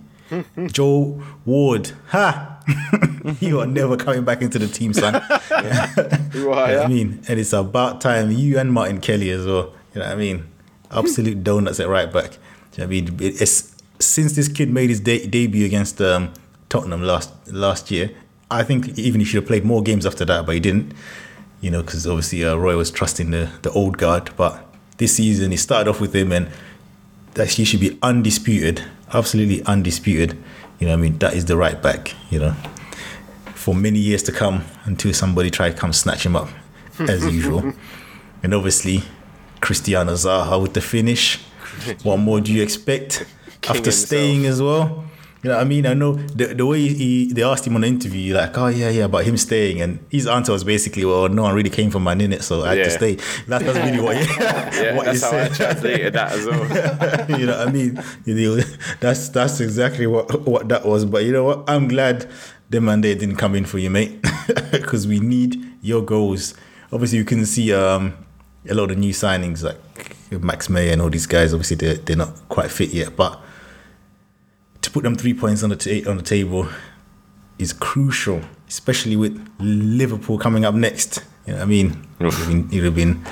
Joel 0.72 1.22
Ward, 1.46 1.92
ha! 2.08 2.60
you 3.40 3.60
are 3.60 3.68
never 3.68 3.96
coming 3.96 4.24
back 4.24 4.42
into 4.42 4.58
the 4.58 4.68
team, 4.68 4.92
son. 4.94 5.22
You 6.34 6.52
are, 6.52 6.80
I 6.80 6.88
mean, 6.88 7.22
and 7.28 7.40
it's 7.40 7.54
about 7.54 8.02
time 8.02 8.32
you 8.32 8.58
and 8.58 8.74
Martin 8.74 9.00
Kelly 9.00 9.30
as 9.30 9.46
well. 9.46 9.74
You 9.94 10.02
know 10.02 10.08
what 10.08 10.14
I 10.14 10.16
mean? 10.16 10.48
Absolute 10.90 11.44
donuts 11.44 11.80
at 11.80 11.88
right 11.88 12.12
back. 12.12 12.34
You 12.76 12.84
know 12.84 12.84
what 12.84 12.84
I 12.84 12.88
mean? 12.88 13.18
It's 13.20 13.75
since 14.00 14.34
this 14.36 14.48
kid 14.48 14.70
made 14.72 14.90
his 14.90 15.00
de- 15.00 15.26
debut 15.28 15.66
against 15.66 16.02
um, 16.02 16.34
Tottenham 16.70 17.02
last 17.04 17.32
last 17.52 17.92
year. 17.92 18.12
I 18.52 18.64
think 18.64 18.98
even 19.00 19.22
he 19.22 19.26
should 19.26 19.42
have 19.42 19.48
played 19.48 19.66
more 19.66 19.82
games 19.82 20.06
after 20.06 20.26
that, 20.26 20.46
but 20.46 20.54
he 20.54 20.60
didn't. 20.60 20.94
You 21.62 21.72
know, 21.72 21.82
because 21.82 22.06
obviously 22.06 22.44
uh, 22.46 22.56
Roy 22.56 22.78
was 22.78 22.92
trusting 22.92 23.32
the 23.32 23.50
the 23.62 23.72
old 23.72 23.98
guard. 23.98 24.32
But 24.38 24.66
this 24.98 25.16
season 25.16 25.52
he 25.52 25.58
started 25.58 25.90
off 25.90 26.00
with 26.00 26.16
him, 26.16 26.32
and 26.32 26.50
that 27.34 27.52
he 27.52 27.66
should 27.66 27.80
be 27.80 27.98
undisputed, 28.02 28.84
absolutely 29.14 29.64
undisputed. 29.64 30.38
You 30.80 30.88
know, 30.88 30.94
I 30.94 30.98
mean, 30.98 31.18
that 31.20 31.34
is 31.34 31.46
the 31.46 31.58
right 31.58 31.82
back. 31.82 32.14
You 32.30 32.40
know, 32.40 32.56
for 33.54 33.74
many 33.74 34.00
years 34.00 34.24
to 34.24 34.32
come 34.32 34.66
until 34.84 35.14
somebody 35.14 35.50
try 35.50 35.70
to 35.72 35.76
come 35.78 35.94
snatch 35.94 36.26
him 36.26 36.36
up, 36.36 36.50
as 37.00 37.26
usual. 37.34 37.74
And 38.44 38.54
obviously, 38.54 39.02
Cristiano 39.62 40.14
Zaha 40.14 40.62
with 40.62 40.74
the 40.74 40.82
finish. 40.82 41.40
What 42.04 42.18
more 42.18 42.40
do 42.40 42.54
you 42.54 42.64
expect 42.64 43.26
after 43.70 43.84
himself. 43.84 43.94
staying 44.08 44.46
as 44.46 44.62
well? 44.62 45.04
You 45.44 45.52
know 45.52 45.58
what 45.58 45.62
I 45.66 45.70
mean? 45.70 45.86
I 45.86 45.94
know 45.94 46.14
the, 46.14 46.56
the 46.56 46.66
way 46.66 46.88
he 46.88 47.32
they 47.32 47.44
asked 47.44 47.68
him 47.68 47.76
on 47.76 47.82
the 47.82 47.88
interview, 47.88 48.34
like, 48.34 48.58
oh 48.58 48.66
yeah, 48.66 48.90
yeah, 48.90 49.04
about 49.06 49.26
him 49.26 49.38
staying, 49.38 49.80
and 49.80 50.04
his 50.10 50.26
answer 50.26 50.52
was 50.52 50.64
basically, 50.64 51.06
well, 51.06 51.30
no 51.30 51.44
one 51.44 51.54
really 51.54 51.70
came 51.70 51.92
from 51.92 52.04
Man 52.06 52.20
in 52.20 52.34
it, 52.34 52.42
so 52.42 52.64
I 52.64 52.70
had 52.76 52.86
to 52.86 52.90
stay. 52.90 53.16
That, 53.48 53.62
that's 53.62 53.78
really 53.78 54.00
what, 54.02 54.16
Yeah, 54.40 54.96
what 54.96 55.06
he 55.06 55.12
that's 55.18 55.22
how 55.22 55.38
I 55.38 55.48
said. 55.50 55.54
translated 55.56 56.14
that 56.14 56.32
as 56.32 56.46
well. 56.48 57.30
you 57.40 57.46
know 57.46 57.60
what 57.60 57.68
I 57.68 57.72
mean? 57.72 58.04
You 58.26 58.34
know, 58.34 58.64
that's 59.00 59.30
that's 59.30 59.60
exactly 59.60 60.08
what 60.08 60.48
what 60.48 60.68
that 60.70 60.84
was. 60.84 61.06
But 61.06 61.26
you 61.26 61.32
know 61.32 61.44
what? 61.44 61.70
I'm 61.70 61.88
glad 61.90 62.28
the 62.72 62.82
Monday 62.82 63.14
didn't 63.14 63.36
come 63.36 63.54
in 63.54 63.66
for 63.66 63.78
you, 63.78 63.92
mate, 63.92 64.20
because 64.72 65.06
we 65.06 65.20
need 65.20 65.64
your 65.84 66.02
goals. 66.02 66.56
Obviously, 66.92 67.20
you 67.20 67.26
can 67.26 67.46
see 67.46 67.72
um, 67.72 68.18
a 68.68 68.74
lot 68.74 68.90
of 68.90 68.98
new 68.98 69.14
signings 69.14 69.62
like 69.62 69.78
Max 70.44 70.70
Meyer 70.70 70.92
and 70.92 71.04
all 71.04 71.12
these 71.12 71.28
guys. 71.28 71.54
Obviously, 71.54 71.76
they're 71.76 71.98
they're 71.98 72.18
not 72.18 72.50
quite 72.50 72.72
fit 72.72 72.90
yet, 72.90 73.16
but 73.16 73.40
put 74.96 75.04
them 75.04 75.16
three 75.16 75.34
points 75.34 75.62
on 75.62 75.70
the 75.72 75.76
ta- 75.76 76.10
on 76.10 76.16
the 76.16 76.24
table 76.24 76.66
is 77.60 77.74
crucial, 77.74 78.40
especially 78.70 79.18
with 79.18 79.34
Liverpool 79.60 80.38
coming 80.38 80.64
up 80.64 80.74
next. 80.74 81.22
You 81.46 81.52
know 81.52 81.60
what 81.60 81.64
I 81.64 81.66
mean? 81.66 82.08
You'd 82.22 82.32
have 82.32 82.48
been, 82.48 82.70
you'd 82.72 82.86
have 82.86 82.96
been 82.96 83.26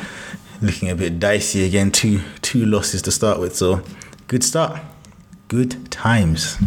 looking 0.62 0.90
a 0.90 0.96
bit 0.96 1.20
dicey 1.20 1.64
again. 1.64 1.90
Two 1.92 2.20
two 2.42 2.66
losses 2.66 3.02
to 3.04 3.12
start 3.12 3.40
with, 3.40 3.56
so 3.56 3.82
good 4.28 4.44
start, 4.44 4.82
good 5.48 5.90
times. 5.90 6.58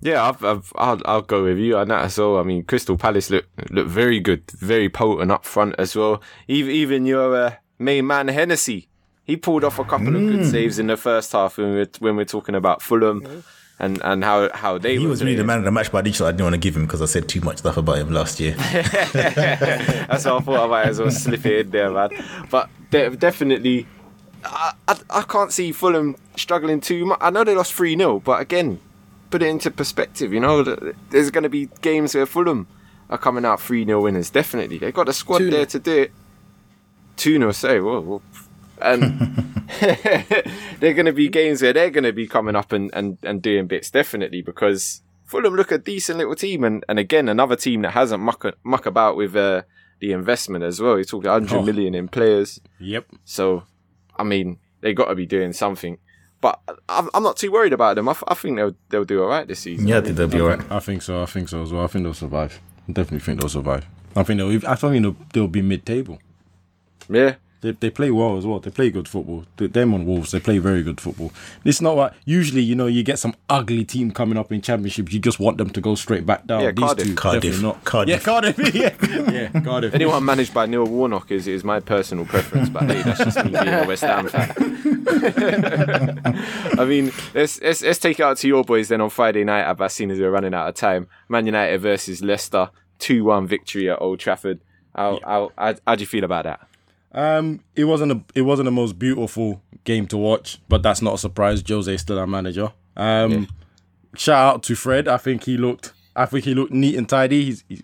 Yeah, 0.00 0.28
I've, 0.28 0.44
I've, 0.44 0.72
I'll, 0.76 1.00
I'll 1.04 1.22
go 1.22 1.42
with 1.44 1.58
you 1.58 1.76
on 1.76 1.88
that 1.88 2.04
as 2.04 2.18
well. 2.18 2.38
I 2.38 2.44
mean, 2.44 2.62
Crystal 2.64 2.96
Palace 2.96 3.30
look 3.30 3.46
look 3.70 3.88
very 3.88 4.20
good, 4.20 4.48
very 4.52 4.88
potent 4.88 5.32
up 5.32 5.44
front 5.44 5.74
as 5.78 5.96
well. 5.96 6.22
Even 6.46 6.70
even 6.72 7.04
your 7.06 7.34
uh, 7.36 7.54
main 7.80 8.06
man 8.06 8.28
Hennessy, 8.28 8.88
he 9.24 9.36
pulled 9.36 9.64
off 9.64 9.78
a 9.80 9.84
couple 9.84 10.14
of 10.14 10.22
Mm. 10.22 10.30
good 10.32 10.46
saves 10.46 10.78
in 10.78 10.86
the 10.86 10.96
first 10.96 11.32
half 11.32 11.58
when 11.58 11.72
we're 11.74 11.90
when 11.98 12.14
we're 12.16 12.24
talking 12.36 12.54
about 12.54 12.80
Fulham 12.82 13.42
and, 13.82 14.00
and 14.04 14.22
how 14.22 14.48
how 14.54 14.78
they 14.78 14.96
He 14.96 15.00
were 15.00 15.10
was 15.10 15.22
really 15.22 15.34
the 15.34 15.44
man 15.44 15.58
of 15.58 15.64
the 15.64 15.72
match, 15.72 15.90
but 15.90 15.98
I 15.98 16.02
didn't, 16.02 16.20
I 16.22 16.30
didn't 16.30 16.44
want 16.44 16.54
to 16.54 16.60
give 16.60 16.76
him 16.76 16.86
because 16.86 17.02
I 17.02 17.06
said 17.06 17.28
too 17.28 17.40
much 17.40 17.58
stuff 17.58 17.76
about 17.76 17.98
him 17.98 18.12
last 18.12 18.38
year. 18.38 18.52
That's 18.72 20.24
what 20.24 20.26
I 20.26 20.40
thought 20.40 20.64
I 20.64 20.66
might 20.68 20.86
as 20.86 21.00
well 21.00 21.10
slip 21.10 21.44
it 21.44 21.66
in 21.66 21.70
there, 21.72 21.90
man. 21.90 22.10
But 22.48 22.70
de- 22.90 23.10
definitely, 23.16 23.88
I, 24.44 24.72
I, 24.86 24.98
I 25.10 25.22
can't 25.22 25.52
see 25.52 25.72
Fulham 25.72 26.16
struggling 26.36 26.80
too 26.80 27.06
much. 27.06 27.18
I 27.20 27.30
know 27.30 27.42
they 27.42 27.56
lost 27.56 27.74
3 27.74 27.96
0, 27.96 28.20
but 28.20 28.40
again, 28.40 28.80
put 29.30 29.42
it 29.42 29.48
into 29.48 29.68
perspective. 29.72 30.32
You 30.32 30.38
know, 30.38 30.62
there's 31.10 31.32
going 31.32 31.42
to 31.42 31.50
be 31.50 31.68
games 31.80 32.14
where 32.14 32.24
Fulham 32.24 32.68
are 33.10 33.18
coming 33.18 33.44
out 33.44 33.60
3 33.60 33.84
0 33.84 34.00
winners. 34.00 34.30
Definitely. 34.30 34.78
They've 34.78 34.94
got 34.94 35.06
the 35.06 35.12
squad 35.12 35.42
2-0. 35.42 35.50
there 35.50 35.66
to 35.66 35.78
do 35.80 36.02
it. 36.02 36.12
2 37.16 37.38
0, 37.38 37.50
say, 37.50 37.80
whoa, 37.80 38.00
whoa. 38.00 38.22
And 38.84 39.54
they're 40.80 40.94
going 40.94 41.06
to 41.06 41.12
be 41.12 41.28
games 41.28 41.62
where 41.62 41.72
they're 41.72 41.90
going 41.90 42.04
to 42.04 42.12
be 42.12 42.26
coming 42.26 42.56
up 42.56 42.72
and, 42.72 42.90
and, 42.94 43.18
and 43.22 43.40
doing 43.42 43.66
bits, 43.66 43.90
definitely, 43.90 44.42
because 44.42 45.02
Fulham 45.24 45.54
look 45.54 45.72
a 45.72 45.78
decent 45.78 46.18
little 46.18 46.34
team. 46.34 46.64
And, 46.64 46.84
and 46.88 46.98
again, 46.98 47.28
another 47.28 47.56
team 47.56 47.82
that 47.82 47.92
hasn't 47.92 48.22
muck, 48.22 48.44
muck 48.64 48.86
about 48.86 49.16
with 49.16 49.34
uh, 49.36 49.62
the 50.00 50.12
investment 50.12 50.64
as 50.64 50.80
well. 50.80 50.96
You're 50.96 51.04
talking 51.04 51.30
100 51.30 51.56
Oh. 51.56 51.62
million 51.62 51.94
in 51.94 52.08
players. 52.08 52.60
Yep. 52.80 53.06
So, 53.24 53.64
I 54.16 54.24
mean, 54.24 54.58
they 54.80 54.92
got 54.94 55.06
to 55.06 55.14
be 55.14 55.26
doing 55.26 55.52
something. 55.52 55.98
But 56.40 56.58
I'm, 56.88 57.08
I'm 57.14 57.22
not 57.22 57.36
too 57.36 57.52
worried 57.52 57.72
about 57.72 57.94
them. 57.94 58.08
I, 58.08 58.12
f- 58.12 58.24
I 58.26 58.34
think 58.34 58.56
they'll 58.56 58.74
they'll 58.88 59.04
do 59.04 59.22
all 59.22 59.28
right 59.28 59.46
this 59.46 59.60
season. 59.60 59.86
Yeah, 59.86 59.98
I 59.98 60.00
think 60.00 60.16
they'll 60.16 60.26
be 60.26 60.40
alright. 60.40 60.60
I 60.72 60.80
think 60.80 61.00
so. 61.02 61.22
I 61.22 61.26
think 61.26 61.48
so 61.48 61.62
as 61.62 61.72
well. 61.72 61.84
I 61.84 61.86
think 61.86 62.02
they'll 62.02 62.14
survive. 62.14 62.60
I 62.88 62.92
definitely 62.92 63.20
think 63.20 63.38
they'll 63.40 63.48
survive. 63.48 63.86
I 64.16 64.24
think 64.24 64.38
they'll. 64.38 64.68
I 64.68 64.74
think 64.74 65.02
they'll, 65.04 65.16
they'll 65.32 65.46
be 65.46 65.62
mid-table. 65.62 66.18
Yeah. 67.08 67.36
They, 67.62 67.70
they 67.70 67.90
play 67.90 68.10
well 68.10 68.36
as 68.36 68.44
well. 68.44 68.58
They 68.58 68.70
play 68.70 68.90
good 68.90 69.06
football. 69.08 69.44
The- 69.56 69.68
Them 69.68 69.94
on 69.94 70.04
Wolves, 70.04 70.32
they 70.32 70.40
play 70.40 70.58
very 70.58 70.82
good 70.82 71.00
football. 71.00 71.32
It's 71.64 71.80
not 71.80 71.96
what 71.96 72.14
usually 72.24 72.60
you 72.60 72.74
know 72.74 72.86
you 72.88 73.02
get 73.04 73.18
some 73.18 73.34
ugly 73.48 73.84
team 73.84 74.10
coming 74.10 74.36
up 74.36 74.50
in 74.52 74.60
championships. 74.60 75.12
You 75.12 75.20
just 75.20 75.38
want 75.40 75.58
them 75.58 75.70
to 75.70 75.80
go 75.80 75.94
straight 75.94 76.26
back 76.26 76.44
down. 76.46 76.62
Yeah, 76.62 76.72
These 76.72 76.84
Cardiff. 76.84 77.06
two 77.06 77.14
Cardiff. 77.14 77.42
definitely 77.42 77.62
not. 77.68 77.84
Cardiff. 77.84 78.12
Yeah, 78.12 78.18
Cardiff. 78.18 78.58
yeah, 78.74 79.30
yeah, 79.54 79.60
Cardiff. 79.62 79.94
Anyone 79.94 80.24
managed 80.24 80.52
by 80.52 80.66
Neil 80.66 80.84
Warnock 80.86 81.30
is, 81.30 81.46
is 81.46 81.62
my 81.64 81.78
personal 81.80 82.24
preference, 82.26 82.68
but 82.68 82.82
hey, 82.82 83.02
that's 83.02 83.18
just 83.24 83.44
me 83.44 83.52
being 83.52 83.68
a 83.68 83.84
West 83.88 84.02
Ham 84.02 84.28
fan. 84.28 84.52
I 86.78 86.84
mean, 86.84 87.12
let's, 87.34 87.60
let's 87.62 87.82
let's 87.82 87.98
take 87.98 88.18
it 88.18 88.22
out 88.22 88.36
to 88.38 88.48
your 88.48 88.64
boys 88.64 88.88
then 88.88 89.00
on 89.00 89.10
Friday 89.10 89.44
night. 89.44 89.64
I've 89.70 89.92
seen 89.92 90.10
as 90.10 90.18
we're 90.18 90.30
running 90.30 90.54
out 90.54 90.68
of 90.68 90.74
time. 90.74 91.06
Man 91.28 91.46
United 91.46 91.80
versus 91.80 92.22
Leicester, 92.22 92.70
two 92.98 93.24
one 93.24 93.46
victory 93.46 93.90
at 93.90 94.00
Old 94.00 94.18
Trafford. 94.18 94.60
How, 94.94 95.20
how, 95.24 95.52
how, 95.56 95.74
how 95.86 95.94
do 95.94 96.00
you 96.02 96.06
feel 96.06 96.24
about 96.24 96.44
that? 96.44 96.60
Um, 97.12 97.60
it 97.76 97.84
wasn't 97.84 98.12
a, 98.12 98.20
it 98.34 98.42
wasn't 98.42 98.64
the 98.66 98.70
most 98.72 98.98
beautiful 98.98 99.62
game 99.84 100.06
to 100.08 100.16
watch, 100.16 100.58
but 100.68 100.82
that's 100.82 101.02
not 101.02 101.14
a 101.14 101.18
surprise. 101.18 101.62
Jose's 101.66 102.00
still 102.00 102.18
our 102.18 102.26
manager. 102.26 102.72
Um, 102.96 103.48
shout 104.16 104.54
out 104.54 104.62
to 104.64 104.74
Fred. 104.74 105.08
I 105.08 105.16
think 105.18 105.44
he 105.44 105.56
looked, 105.56 105.92
I 106.16 106.26
think 106.26 106.44
he 106.44 106.54
looked 106.54 106.72
neat 106.72 106.96
and 106.96 107.08
tidy. 107.08 107.44
He's, 107.44 107.64
he's 107.68 107.82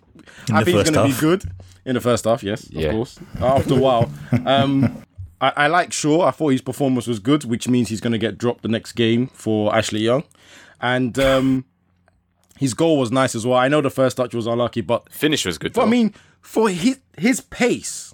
I 0.51 0.63
think 0.63 0.77
he's 0.79 0.89
going 0.89 1.09
to 1.09 1.15
be 1.15 1.19
good 1.21 1.43
in 1.85 1.93
the 1.95 2.01
first 2.01 2.25
half. 2.25 2.41
Yes, 2.43 2.67
Yeah. 2.71 2.87
of 2.87 2.93
course. 2.93 3.19
After 3.39 3.73
a 3.75 3.77
while, 3.77 4.11
um, 4.45 5.03
I, 5.41 5.53
I 5.55 5.67
like 5.67 5.93
Shaw. 5.93 6.21
I 6.25 6.31
thought 6.31 6.49
his 6.49 6.61
performance 6.61 7.05
was 7.07 7.19
good, 7.19 7.43
which 7.45 7.67
means 7.67 7.89
he's 7.89 8.01
going 8.01 8.11
to 8.13 8.17
get 8.19 8.37
dropped 8.37 8.61
the 8.63 8.67
next 8.67 8.93
game 8.93 9.27
for 9.27 9.75
Ashley 9.75 10.01
Young, 10.01 10.23
and 10.81 11.17
um, 11.19 11.65
his 12.57 12.73
goal 12.73 12.97
was 12.99 13.11
nice 13.11 13.35
as 13.35 13.45
well. 13.45 13.57
I 13.57 13.67
know 13.67 13.81
the 13.81 13.89
first 13.91 14.17
touch 14.17 14.33
was 14.33 14.47
unlucky, 14.47 14.81
but 14.81 15.11
Finish 15.11 15.45
was 15.45 15.57
good. 15.57 15.73
but 15.73 15.83
I 15.83 15.85
mean, 15.89 16.13
for 16.41 16.69
his 16.69 16.99
his 17.17 17.41
pace, 17.41 18.08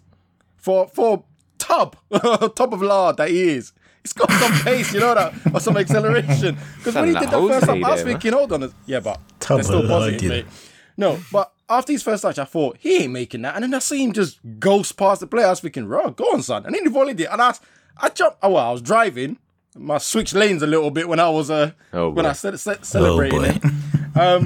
for 0.65 0.87
for 0.87 1.23
tub 1.57 1.95
top 2.55 2.73
of 2.73 2.81
lard 2.81 3.17
that 3.17 3.29
he 3.29 3.41
is, 3.57 3.71
he's 4.01 4.13
got 4.13 4.29
some 4.31 4.51
pace, 4.63 4.93
you 4.93 4.99
know 4.99 5.13
that, 5.15 5.33
or 5.53 5.59
some 5.59 5.77
acceleration. 5.77 6.57
Because 6.77 6.95
when 6.95 7.07
he 7.07 7.13
did 7.13 7.29
the 7.29 7.47
first 7.47 7.65
Jose 7.65 7.67
time, 7.67 7.85
I 7.85 7.89
was 7.91 7.97
there, 7.99 8.05
man. 8.05 8.13
thinking, 8.13 8.33
hold 8.33 8.51
on, 8.53 8.73
yeah, 8.85 8.99
but 8.99 9.19
Tub 9.39 9.57
they're 9.57 9.63
still 9.63 9.79
of 9.79 9.85
lard, 9.89 10.01
positive, 10.01 10.21
yeah. 10.23 10.29
mate. 10.29 10.45
No, 10.97 11.19
but 11.31 11.51
after 11.69 11.91
his 11.91 12.03
first 12.03 12.21
touch, 12.23 12.37
I 12.39 12.45
thought 12.45 12.77
he 12.79 13.03
ain't 13.03 13.13
making 13.13 13.41
that, 13.43 13.55
and 13.55 13.63
then 13.63 13.73
I 13.73 13.79
see 13.79 14.03
him 14.03 14.11
just 14.13 14.39
ghost 14.59 14.97
past 14.97 15.21
the 15.21 15.27
player. 15.27 15.47
I 15.47 15.49
was 15.51 15.59
thinking, 15.59 15.87
"Raw, 15.87 16.09
go 16.09 16.25
on, 16.33 16.41
son," 16.41 16.65
and 16.65 16.73
then 16.75 16.83
he 16.83 16.89
volleyed 16.91 17.19
it, 17.19 17.27
and 17.31 17.41
I, 17.41 17.53
I 17.97 18.09
jumped. 18.09 18.37
Oh 18.43 18.51
well, 18.51 18.69
I 18.69 18.71
was 18.71 18.81
driving. 18.81 19.37
My 19.77 19.97
switch 19.97 20.33
lanes 20.33 20.61
a 20.61 20.67
little 20.67 20.89
bit 20.91 21.09
when 21.09 21.19
I 21.19 21.29
was 21.29 21.49
uh 21.51 21.71
Oh, 21.91 22.09
when. 22.09 22.25
I 22.25 22.31
ce- 22.33 22.55
ce- 22.65 22.79
celebrating 22.83 23.39
boy. 23.39 23.45
it. 23.45 23.63
Um, 24.17 24.45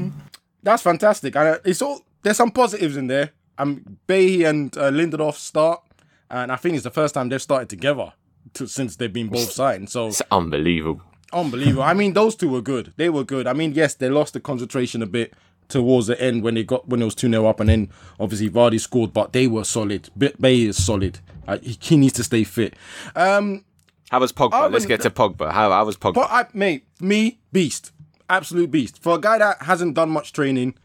that's 0.63 0.81
fantastic. 0.81 1.35
And 1.35 1.47
uh, 1.49 1.57
it's 1.63 1.81
all 1.83 2.01
there's 2.23 2.37
some 2.37 2.49
positives 2.51 2.97
in 2.97 3.05
there. 3.07 3.29
Um, 3.59 3.99
Bay 4.07 4.43
and 4.43 4.75
uh, 4.77 4.89
Lindelof 4.89 5.35
start, 5.35 5.83
and 6.29 6.51
I 6.51 6.55
think 6.55 6.75
it's 6.75 6.83
the 6.83 6.91
first 6.91 7.13
time 7.13 7.29
they've 7.29 7.41
started 7.41 7.69
together 7.69 8.13
to, 8.53 8.67
since 8.67 8.95
they've 8.95 9.11
been 9.11 9.27
both 9.29 9.51
signed. 9.51 9.89
So 9.89 10.07
it's 10.07 10.21
unbelievable. 10.31 11.01
unbelievable. 11.33 11.83
I 11.83 11.93
mean, 11.93 12.13
those 12.13 12.35
two 12.35 12.49
were 12.49 12.61
good. 12.61 12.93
They 12.97 13.09
were 13.09 13.23
good. 13.23 13.47
I 13.47 13.53
mean, 13.53 13.73
yes, 13.73 13.93
they 13.95 14.09
lost 14.09 14.33
the 14.33 14.39
concentration 14.39 15.01
a 15.01 15.05
bit 15.05 15.33
towards 15.67 16.07
the 16.07 16.19
end 16.19 16.41
when 16.43 16.55
they 16.55 16.63
got 16.63 16.87
when 16.89 17.01
it 17.01 17.05
was 17.05 17.15
two 17.15 17.29
0 17.29 17.45
up, 17.45 17.59
and 17.59 17.69
then 17.69 17.89
obviously 18.19 18.49
Vardy 18.49 18.79
scored, 18.79 19.13
but 19.13 19.33
they 19.33 19.47
were 19.47 19.63
solid. 19.63 20.09
Bay 20.17 20.61
is 20.63 20.83
solid. 20.83 21.19
Uh, 21.47 21.57
he, 21.61 21.77
he 21.81 21.97
needs 21.97 22.13
to 22.13 22.23
stay 22.23 22.43
fit. 22.43 22.75
Um, 23.15 23.63
How 24.09 24.19
was 24.19 24.31
Pogba? 24.31 24.71
Let's 24.71 24.85
get 24.85 25.01
to 25.01 25.09
Pogba. 25.09 25.51
How, 25.51 25.71
how 25.71 25.85
was 25.85 25.97
Pogba? 25.97 26.15
but 26.15 26.29
I, 26.31 26.45
mate, 26.53 26.85
me, 26.99 27.39
beast, 27.51 27.91
absolute 28.29 28.71
beast. 28.71 29.01
For 29.01 29.15
a 29.15 29.19
guy 29.19 29.37
that 29.39 29.61
hasn't 29.63 29.95
done 29.95 30.09
much 30.09 30.33
training, 30.33 30.75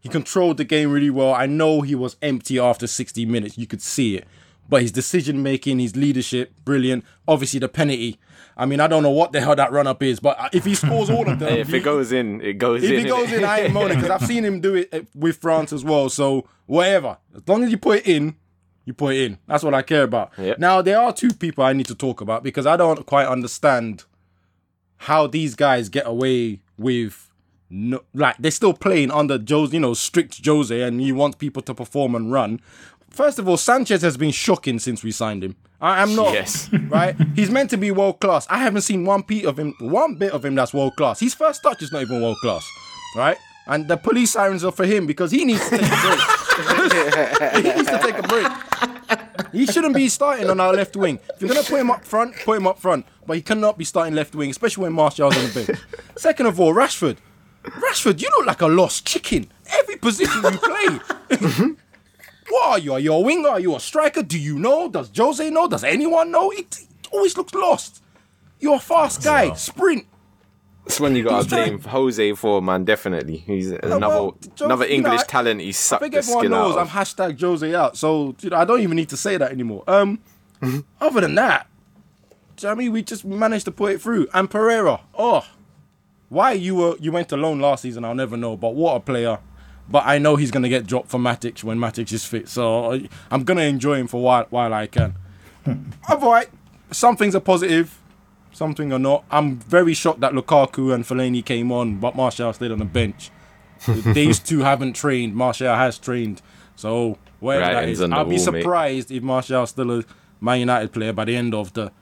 he 0.00 0.08
controlled 0.08 0.56
the 0.56 0.64
game 0.64 0.90
really 0.92 1.10
well. 1.10 1.34
I 1.34 1.46
know 1.46 1.82
he 1.82 1.94
was 1.94 2.16
empty 2.22 2.58
after 2.58 2.86
60 2.86 3.26
minutes. 3.26 3.58
You 3.58 3.66
could 3.66 3.82
see 3.82 4.16
it. 4.16 4.26
But 4.68 4.82
his 4.82 4.92
decision 4.92 5.42
making, 5.42 5.78
his 5.78 5.96
leadership, 5.96 6.52
brilliant. 6.64 7.04
Obviously, 7.26 7.60
the 7.60 7.68
penalty. 7.68 8.18
I 8.56 8.66
mean, 8.66 8.80
I 8.80 8.86
don't 8.88 9.02
know 9.02 9.10
what 9.10 9.32
the 9.32 9.40
hell 9.40 9.54
that 9.54 9.70
run 9.70 9.86
up 9.86 10.02
is, 10.02 10.18
but 10.18 10.36
if 10.52 10.64
he 10.64 10.74
scores 10.74 11.08
all 11.08 11.28
of 11.28 11.38
them, 11.38 11.48
if 11.58 11.72
it 11.72 11.80
goes 11.80 12.10
in, 12.10 12.40
it 12.40 12.54
goes 12.54 12.82
in. 12.82 12.92
if 12.92 12.98
in. 12.98 13.04
he 13.04 13.10
goes 13.10 13.32
in, 13.32 13.44
I 13.44 13.60
ain't 13.60 13.72
moaning 13.72 13.98
because 13.98 14.10
I've 14.10 14.26
seen 14.26 14.44
him 14.44 14.60
do 14.60 14.74
it 14.74 14.92
uh, 14.92 15.00
with 15.14 15.36
France 15.36 15.72
as 15.72 15.84
well. 15.84 16.08
So 16.08 16.48
whatever, 16.66 17.18
as 17.34 17.46
long 17.46 17.62
as 17.62 17.70
you 17.70 17.78
put 17.78 17.98
it 17.98 18.08
in, 18.08 18.34
you 18.84 18.94
put 18.94 19.14
it 19.14 19.26
in. 19.26 19.38
That's 19.46 19.62
what 19.62 19.74
I 19.74 19.82
care 19.82 20.02
about. 20.02 20.32
Yep. 20.36 20.58
Now 20.58 20.82
there 20.82 20.98
are 20.98 21.12
two 21.12 21.32
people 21.32 21.62
I 21.62 21.72
need 21.72 21.86
to 21.86 21.94
talk 21.94 22.20
about 22.20 22.42
because 22.42 22.66
I 22.66 22.76
don't 22.76 23.06
quite 23.06 23.26
understand 23.26 24.04
how 24.96 25.28
these 25.28 25.54
guys 25.54 25.88
get 25.88 26.06
away 26.06 26.60
with 26.76 27.30
no, 27.70 28.02
like 28.14 28.36
they're 28.38 28.50
still 28.50 28.72
playing 28.72 29.10
under 29.10 29.38
Jose, 29.38 29.72
you 29.72 29.80
know, 29.80 29.94
strict 29.94 30.44
Jose, 30.44 30.82
and 30.82 31.00
he 31.00 31.12
wants 31.12 31.36
people 31.36 31.62
to 31.62 31.74
perform 31.74 32.14
and 32.14 32.32
run. 32.32 32.60
First 33.10 33.38
of 33.38 33.48
all, 33.48 33.56
Sanchez 33.56 34.02
has 34.02 34.16
been 34.16 34.30
shocking 34.30 34.78
since 34.78 35.02
we 35.02 35.10
signed 35.12 35.42
him. 35.42 35.56
I 35.80 36.02
am 36.02 36.14
not 36.16 36.32
Yes. 36.34 36.68
right. 36.88 37.16
He's 37.34 37.50
meant 37.50 37.70
to 37.70 37.76
be 37.76 37.90
world 37.90 38.20
class. 38.20 38.46
I 38.50 38.58
haven't 38.58 38.82
seen 38.82 39.04
one 39.04 39.22
bit 39.22 39.44
of 39.44 39.58
him, 39.58 39.74
one 39.80 40.16
bit 40.16 40.32
of 40.32 40.44
him 40.44 40.54
that's 40.54 40.74
world 40.74 40.96
class. 40.96 41.20
His 41.20 41.34
first 41.34 41.62
touch 41.62 41.82
is 41.82 41.92
not 41.92 42.02
even 42.02 42.20
world 42.20 42.38
class, 42.42 42.68
right? 43.16 43.36
And 43.66 43.86
the 43.86 43.96
police 43.96 44.32
sirens 44.32 44.64
are 44.64 44.72
for 44.72 44.86
him 44.86 45.06
because 45.06 45.30
he 45.30 45.44
needs 45.44 45.68
to 45.68 45.78
take 45.78 45.90
a 45.90 46.00
break. 46.02 47.62
he 47.64 47.72
needs 47.76 47.90
to 47.90 47.98
take 48.02 48.18
a 48.18 48.22
break. 48.22 49.52
He 49.52 49.66
shouldn't 49.66 49.94
be 49.94 50.08
starting 50.08 50.50
on 50.50 50.58
our 50.58 50.72
left 50.72 50.96
wing. 50.96 51.18
If 51.34 51.40
you're 51.42 51.48
gonna 51.48 51.62
put 51.62 51.80
him 51.80 51.90
up 51.90 52.04
front, 52.04 52.34
put 52.44 52.56
him 52.56 52.66
up 52.66 52.78
front. 52.78 53.06
But 53.26 53.36
he 53.36 53.42
cannot 53.42 53.76
be 53.78 53.84
starting 53.84 54.14
left 54.14 54.34
wing, 54.34 54.50
especially 54.50 54.82
when 54.84 54.94
Martial's 54.94 55.36
on 55.36 55.44
the 55.44 55.64
bench. 55.66 55.78
Second 56.16 56.46
of 56.46 56.58
all, 56.58 56.74
Rashford. 56.74 57.18
Rashford, 57.64 58.20
you 58.22 58.28
look 58.38 58.46
like 58.46 58.62
a 58.62 58.66
lost 58.66 59.06
chicken. 59.06 59.50
Every 59.80 59.96
position 59.96 60.42
you 60.42 60.58
play. 60.58 61.74
what 62.50 62.68
are 62.70 62.78
you? 62.78 62.92
Are 62.94 63.00
you 63.00 63.12
a 63.12 63.20
winger? 63.20 63.48
Are 63.48 63.60
you 63.60 63.74
a 63.76 63.80
striker? 63.80 64.22
Do 64.22 64.38
you 64.38 64.58
know? 64.58 64.88
Does 64.88 65.10
Jose 65.16 65.48
know? 65.50 65.68
Does 65.68 65.84
anyone 65.84 66.30
know? 66.30 66.50
It, 66.50 66.78
it 66.80 67.08
always 67.12 67.36
looks 67.36 67.54
lost. 67.54 68.02
You're 68.60 68.76
a 68.76 68.80
fast 68.80 69.22
guy. 69.22 69.52
Sprint. 69.54 70.06
That's 70.84 71.00
when 71.00 71.14
you 71.14 71.22
got 71.24 71.36
He's 71.36 71.44
to 71.46 71.50
blame 71.50 71.78
trying- 71.80 71.92
Jose 71.92 72.32
for, 72.32 72.62
man. 72.62 72.84
Definitely, 72.84 73.36
he's 73.38 73.70
another 73.72 73.98
well, 74.08 74.38
Jose- 74.50 74.64
another 74.64 74.86
you 74.86 75.02
know, 75.02 75.10
English 75.10 75.22
talent. 75.26 75.60
He 75.60 75.68
I 75.68 75.72
sucked 75.72 76.00
think 76.02 76.12
the 76.14 76.18
everyone 76.20 76.40
skin 76.42 76.50
knows 76.50 76.76
out. 76.76 76.80
I'm 76.80 76.88
hashtag 76.88 77.38
Jose 77.40 77.74
out, 77.74 77.96
so 77.98 78.34
you 78.40 78.48
know, 78.50 78.56
I 78.56 78.64
don't 78.64 78.80
even 78.80 78.96
need 78.96 79.10
to 79.10 79.16
say 79.18 79.36
that 79.36 79.52
anymore. 79.52 79.84
Um, 79.86 80.18
other 81.00 81.20
than 81.20 81.34
that, 81.34 81.66
do 82.56 82.66
you 82.66 82.68
know 82.68 82.72
I 82.72 82.74
mean 82.74 82.92
we 82.92 83.02
just 83.02 83.24
managed 83.26 83.66
to 83.66 83.70
put 83.70 83.92
it 83.92 84.00
through. 84.00 84.28
And 84.32 84.48
Pereira, 84.50 85.00
oh, 85.16 85.46
why 86.30 86.52
you 86.52 86.74
were 86.76 86.96
you 86.98 87.12
went 87.12 87.32
alone 87.32 87.60
last 87.60 87.82
season, 87.82 88.02
I'll 88.06 88.14
never 88.14 88.38
know. 88.38 88.56
But 88.56 88.74
what 88.74 88.94
a 88.96 89.00
player! 89.00 89.40
But 89.90 90.04
I 90.06 90.18
know 90.18 90.36
he's 90.36 90.50
gonna 90.50 90.68
get 90.68 90.86
dropped 90.86 91.08
for 91.08 91.18
Matic 91.18 91.64
when 91.64 91.78
Matic 91.78 92.12
is 92.12 92.24
fit, 92.24 92.48
so 92.48 92.92
I- 92.92 93.08
I'm 93.30 93.44
gonna 93.44 93.62
enjoy 93.62 93.94
him 93.94 94.06
for 94.06 94.22
while 94.22 94.46
while 94.50 94.72
I 94.74 94.86
can. 94.86 95.14
Otherwise, 96.08 96.46
some 96.90 97.16
things 97.16 97.34
are 97.34 97.40
positive, 97.40 97.98
something 98.52 98.92
are 98.92 98.98
not. 98.98 99.24
I'm 99.30 99.56
very 99.60 99.94
shocked 99.94 100.20
that 100.20 100.32
Lukaku 100.32 100.92
and 100.94 101.04
Fellaini 101.04 101.44
came 101.44 101.72
on, 101.72 101.96
but 101.98 102.16
Martial 102.16 102.52
stayed 102.52 102.70
on 102.70 102.78
the 102.78 102.84
bench. 102.84 103.30
These 103.86 104.40
two 104.40 104.60
haven't 104.60 104.94
trained. 104.94 105.34
Martial 105.34 105.74
has 105.74 105.98
trained. 105.98 106.42
So 106.76 107.16
whatever 107.40 107.64
that 107.66 107.74
Writings 107.74 107.98
is, 107.98 108.02
on 108.02 108.10
the 108.10 108.16
I'll 108.16 108.24
be 108.24 108.36
wall, 108.36 108.52
mate. 108.52 108.60
surprised 108.62 109.10
if 109.10 109.22
Martial's 109.22 109.70
still 109.70 110.00
a 110.00 110.04
Man 110.40 110.60
United 110.60 110.92
player 110.92 111.12
by 111.12 111.24
the 111.24 111.36
end 111.36 111.54
of 111.54 111.72
the 111.72 111.92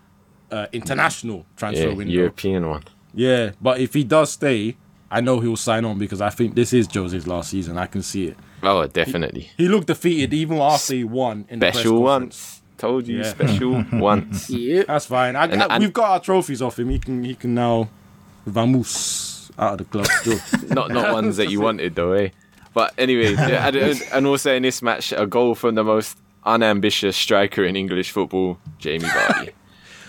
uh, 0.51 0.66
international 0.72 1.44
transfer 1.57 1.88
Yeah, 1.88 1.94
window. 1.94 2.12
European 2.14 2.68
one. 2.68 2.83
Yeah, 3.14 3.51
but 3.61 3.81
if 3.81 3.94
he 3.94 4.05
does 4.05 4.33
stay, 4.33 4.77
I 5.11 5.21
know 5.21 5.40
he'll 5.40 5.57
sign 5.57 5.85
on 5.85 5.99
because 5.99 6.21
I 6.21 6.31
think 6.31 6.55
this 6.57 6.73
is 6.73 6.88
Jose's 6.92 7.27
last 7.27 7.51
season. 7.51 7.79
I 7.79 7.87
can 7.87 8.03
see 8.03 8.27
it. 8.27 8.37
Oh, 8.62 8.87
definitely. 8.87 9.51
He 9.57 9.69
looked 9.69 9.87
defeated 9.87 10.35
even 10.35 10.59
after 10.59 10.95
he 10.95 11.05
won 11.05 11.44
in 11.48 11.61
the 11.61 11.67
press 11.67 11.77
Special 11.77 12.02
once. 12.02 12.63
Told 12.79 13.07
you, 13.07 13.19
Yeah. 13.19 13.31
special 13.31 13.85
once. 13.92 14.50
Yeah. 14.50 14.83
That's 14.87 15.07
fine. 15.07 15.37
I, 15.37 15.44
And- 15.44 15.63
I- 15.63 15.75
and- 15.77 15.83
we've 15.85 15.92
got 15.92 16.11
our 16.11 16.21
trophies 16.21 16.61
off 16.61 16.79
him. 16.79 16.90
He 16.90 16.98
can 16.98 17.23
he 17.25 17.35
can 17.35 17.54
now 17.54 17.88
vamos 18.46 19.50
out 19.59 19.73
of 19.73 19.79
the 19.79 19.85
club 19.85 20.07
still. 20.07 20.38
not 20.75 20.90
not 20.90 21.13
ones 21.13 21.37
that 21.37 21.50
you 21.50 21.61
wanted 21.61 21.94
though, 21.94 22.13
eh? 22.13 22.29
But 22.75 22.92
anyway, 22.98 23.33
yeah, 23.35 23.69
and, 23.69 24.02
and 24.13 24.27
also 24.27 24.54
in 24.54 24.63
this 24.63 24.83
match, 24.83 25.13
a 25.17 25.27
goal 25.27 25.54
from 25.54 25.77
the 25.77 25.85
most 25.85 26.19
unambitious 26.44 27.17
striker 27.17 27.65
in 27.65 27.75
English 27.77 28.11
football, 28.11 28.59
Jamie 28.79 29.04
Vardy. 29.07 29.50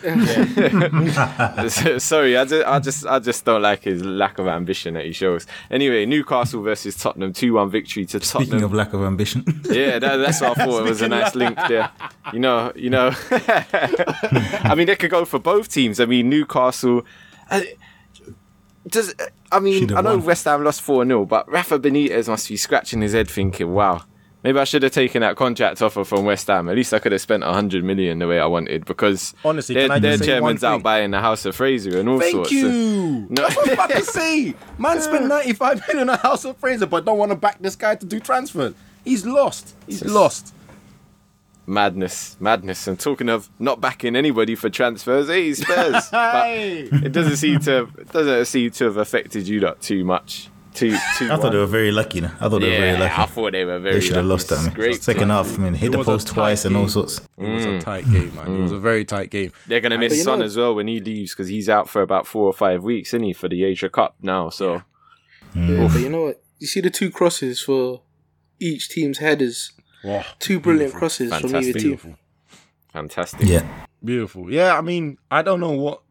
Sorry, 1.99 2.37
I 2.37 2.45
just, 2.45 2.65
I 2.67 2.79
just, 2.79 3.05
I 3.05 3.19
just 3.19 3.45
don't 3.45 3.61
like 3.61 3.83
his 3.83 4.03
lack 4.03 4.39
of 4.39 4.47
ambition 4.47 4.93
that 4.95 5.05
he 5.05 5.11
shows. 5.11 5.45
Anyway, 5.71 6.05
Newcastle 6.05 6.61
versus 6.61 6.95
Tottenham, 6.95 7.33
two-one 7.33 7.69
victory 7.69 8.05
to 8.05 8.19
Tottenham. 8.19 8.47
Speaking 8.47 8.63
of 8.63 8.73
lack 8.73 8.93
of 8.93 9.01
ambition, 9.03 9.43
Yeah, 9.69 9.99
that, 9.99 10.17
that's 10.17 10.41
what 10.41 10.57
I 10.57 10.65
thought. 10.65 10.85
It 10.85 10.89
was 10.89 11.01
a 11.01 11.07
nice 11.07 11.35
link 11.35 11.57
there. 11.67 11.89
You 12.33 12.39
know, 12.39 12.71
you 12.75 12.89
know. 12.89 13.11
I 13.31 14.73
mean, 14.75 14.87
they 14.87 14.95
could 14.95 15.11
go 15.11 15.25
for 15.25 15.39
both 15.39 15.69
teams. 15.69 15.99
I 15.99 16.05
mean, 16.05 16.29
Newcastle. 16.29 17.03
uh, 17.49 17.61
Does 18.87 19.13
I 19.51 19.59
mean? 19.59 19.91
I 19.93 20.01
know 20.01 20.17
won. 20.17 20.25
West 20.25 20.45
Ham 20.45 20.63
lost 20.63 20.81
four 20.81 21.05
0 21.05 21.25
but 21.25 21.49
Rafa 21.51 21.79
Benitez 21.79 22.27
must 22.27 22.47
be 22.49 22.57
scratching 22.57 23.01
his 23.01 23.13
head, 23.13 23.29
thinking, 23.29 23.73
"Wow, 23.73 24.03
Maybe 24.47 24.59
I 24.59 24.63
should 24.63 24.81
have 24.83 24.93
taken 24.93 25.23
that 25.23 25.35
contract 25.35 25.81
offer 25.81 26.05
from 26.05 26.23
West 26.23 26.47
Ham. 26.47 26.69
At 26.69 26.77
least 26.77 26.93
I 26.93 26.99
could 26.99 27.11
have 27.11 27.19
spent 27.19 27.43
100 27.43 27.83
million 27.83 28.19
the 28.19 28.29
way 28.29 28.39
I 28.39 28.45
wanted 28.45 28.85
because 28.85 29.33
Honestly, 29.43 29.75
their, 29.75 29.89
their 29.99 30.13
just 30.15 30.23
say 30.23 30.39
one 30.39 30.55
chairman's 30.55 30.63
out 30.63 30.83
buying 30.83 31.11
the 31.11 31.19
House 31.19 31.43
of 31.43 31.53
Fraser 31.53 31.99
and 31.99 32.07
all 32.07 32.17
Thank 32.17 32.31
sorts. 32.31 32.51
you. 32.53 33.27
No. 33.29 33.41
That's 33.41 33.57
what 33.57 33.67
I'm 33.67 33.73
about 33.73 33.89
to 33.89 34.03
say. 34.05 34.55
Man 34.77 35.01
spent 35.01 35.25
95 35.25 35.81
million 35.89 36.07
on 36.09 36.15
the 36.15 36.21
House 36.25 36.45
of 36.45 36.55
Fraser, 36.55 36.85
but 36.85 37.03
don't 37.03 37.17
want 37.17 37.31
to 37.31 37.35
back 37.35 37.59
this 37.59 37.75
guy 37.75 37.95
to 37.95 38.05
do 38.05 38.21
transfers. 38.21 38.73
He's 39.03 39.25
lost. 39.25 39.75
He's 39.85 40.05
lost. 40.05 40.53
madness, 41.65 42.37
madness. 42.39 42.87
And 42.87 42.97
talking 42.97 43.27
of 43.27 43.49
not 43.59 43.81
backing 43.81 44.15
anybody 44.15 44.55
for 44.55 44.69
transfers, 44.69 45.27
hey 45.27 45.55
Spurs. 45.55 46.07
but 46.11 46.43
Hey. 46.45 46.83
it 46.93 47.11
doesn't 47.11 47.35
seem 47.35 47.59
to 47.61 47.87
doesn't 48.13 48.45
seem 48.45 48.71
to 48.71 48.85
have 48.85 48.95
affected 48.95 49.45
you 49.45 49.59
lot 49.59 49.81
too 49.81 50.05
much. 50.05 50.47
Too 50.77 50.95
too. 51.17 51.31
I 51.31 51.37
thought 51.37 51.51
they 51.51 51.57
were 51.57 51.65
very 51.65 51.91
lucky. 51.91 52.21
no? 52.21 52.27
I 52.39 52.49
thought 52.49 52.61
they 52.61 52.69
were 52.69 52.77
very 52.77 52.97
lucky. 52.99 53.13
I 53.15 53.25
thought 53.25 53.51
they 53.51 53.65
were 53.65 53.79
very. 53.79 53.95
they 53.95 54.01
should 54.01 54.15
have 54.15 54.25
lost 54.25 54.49
that. 54.49 54.59
I 54.59 54.77
mean, 54.77 54.93
second 54.93 55.29
half, 55.31 55.57
I 55.57 55.61
mean, 55.63 55.73
hit 55.73 55.91
the 55.91 56.03
post 56.03 56.27
twice 56.27 56.61
tight 56.61 56.67
and 56.67 56.75
all 56.75 56.83
game. 56.83 56.89
sorts. 56.89 57.19
Mm. 57.39 57.47
It 57.47 57.53
was 57.55 57.65
a 57.65 57.79
tight 57.79 58.05
game, 58.11 58.35
man. 58.35 58.55
It 58.55 58.61
was 58.61 58.71
a 58.71 58.75
mm. 58.75 58.81
very 58.81 59.03
tight 59.03 59.31
game. 59.31 59.51
They're 59.65 59.81
gonna 59.81 59.97
miss 59.97 60.15
you 60.15 60.21
Son 60.21 60.37
know- 60.37 60.45
as 60.45 60.55
well 60.55 60.75
when 60.75 60.87
he 60.87 60.99
leaves 60.99 61.33
because 61.33 61.47
he's 61.47 61.67
out 61.67 61.89
for 61.89 62.03
about 62.03 62.27
four 62.27 62.45
or 62.45 62.53
five 62.53 62.83
weeks, 62.83 63.09
isn't 63.09 63.23
he, 63.23 63.33
for 63.33 63.49
the 63.49 63.63
Asia 63.63 63.89
Cup 63.89 64.15
now? 64.21 64.49
So 64.49 64.83
Yeah, 65.55 65.61
mm. 65.61 65.93
but 65.93 66.01
you 66.01 66.09
know 66.09 66.21
what? 66.25 66.43
You 66.59 66.67
see 66.67 66.81
the 66.81 66.91
two 66.91 67.09
crosses 67.09 67.59
for 67.59 68.01
each 68.59 68.89
team's 68.89 69.17
headers. 69.17 69.71
Wow. 70.03 70.23
Two 70.37 70.59
brilliant 70.59 70.93
Beautiful. 70.93 70.99
crosses 70.99 71.35
from 71.35 71.55
either 71.55 71.73
team. 71.73 71.81
Beautiful. 71.81 72.15
fantastic. 72.93 73.47
Yeah. 73.47 73.65
Beautiful. 74.03 74.51
Yeah, 74.51 74.77
I 74.77 74.81
mean, 74.81 75.17
I 75.31 75.41
don't 75.41 75.59
know 75.59 75.71
what 75.71 76.01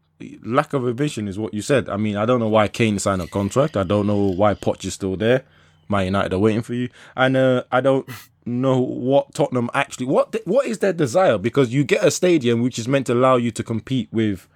lack 0.43 0.73
of 0.73 0.85
a 0.85 0.93
vision 0.93 1.27
is 1.27 1.37
what 1.37 1.53
you 1.53 1.61
said. 1.61 1.89
I 1.89 1.97
mean, 1.97 2.17
I 2.17 2.25
don't 2.25 2.39
know 2.39 2.47
why 2.47 2.67
Kane 2.67 2.99
signed 2.99 3.21
a 3.21 3.27
contract. 3.27 3.77
I 3.77 3.83
don't 3.83 4.07
know 4.07 4.31
why 4.31 4.53
Poch 4.53 4.83
is 4.85 4.93
still 4.93 5.15
there. 5.15 5.43
Man 5.89 6.05
United 6.05 6.33
are 6.33 6.39
waiting 6.39 6.61
for 6.61 6.73
you, 6.73 6.89
and 7.15 7.37
uh, 7.37 7.63
I 7.71 7.81
don't 7.81 8.07
know 8.45 8.79
what 8.79 9.33
Tottenham 9.33 9.69
actually 9.73 10.05
what 10.05 10.35
what 10.45 10.65
is 10.65 10.79
their 10.79 10.93
desire 10.93 11.37
because 11.37 11.73
you 11.73 11.83
get 11.83 12.03
a 12.05 12.09
stadium 12.09 12.61
which 12.61 12.79
is 12.79 12.87
meant 12.87 13.07
to 13.07 13.13
allow 13.13 13.35
you 13.35 13.51
to 13.51 13.63
compete 13.63 14.07
with 14.11 14.47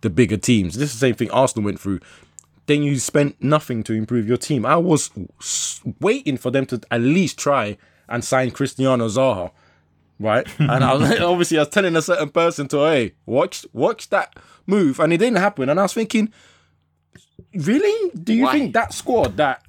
the 0.00 0.10
bigger 0.10 0.36
teams. 0.36 0.76
This 0.76 0.92
is 0.92 1.00
the 1.00 1.06
same 1.06 1.14
thing 1.14 1.30
Arsenal 1.30 1.64
went 1.64 1.80
through. 1.80 2.00
Then 2.66 2.82
you 2.82 2.98
spent 2.98 3.42
nothing 3.42 3.82
to 3.84 3.92
improve 3.92 4.28
your 4.28 4.36
team. 4.36 4.64
I 4.64 4.76
was 4.76 5.10
waiting 6.00 6.36
for 6.36 6.50
them 6.50 6.66
to 6.66 6.80
at 6.90 7.00
least 7.00 7.38
try 7.38 7.76
and 8.08 8.24
sign 8.24 8.50
Cristiano 8.50 9.08
Zaha 9.08 9.50
right? 10.20 10.46
And 10.60 10.84
I 10.84 10.94
was 10.94 11.18
obviously 11.20 11.58
I 11.58 11.62
was 11.62 11.70
telling 11.70 11.96
a 11.96 12.02
certain 12.02 12.28
person 12.30 12.68
to 12.68 12.76
hey, 12.84 13.14
watch 13.26 13.66
watch 13.72 14.08
that 14.10 14.34
move, 14.66 15.00
and 15.00 15.12
it 15.12 15.18
didn't 15.18 15.38
happen. 15.38 15.68
And 15.68 15.80
I 15.80 15.82
was 15.82 15.92
thinking, 15.94 16.32
really? 17.54 18.10
Do 18.22 18.32
you 18.34 18.44
Why? 18.44 18.52
think 18.52 18.74
that 18.74 18.92
squad 18.94 19.36
that 19.38 19.62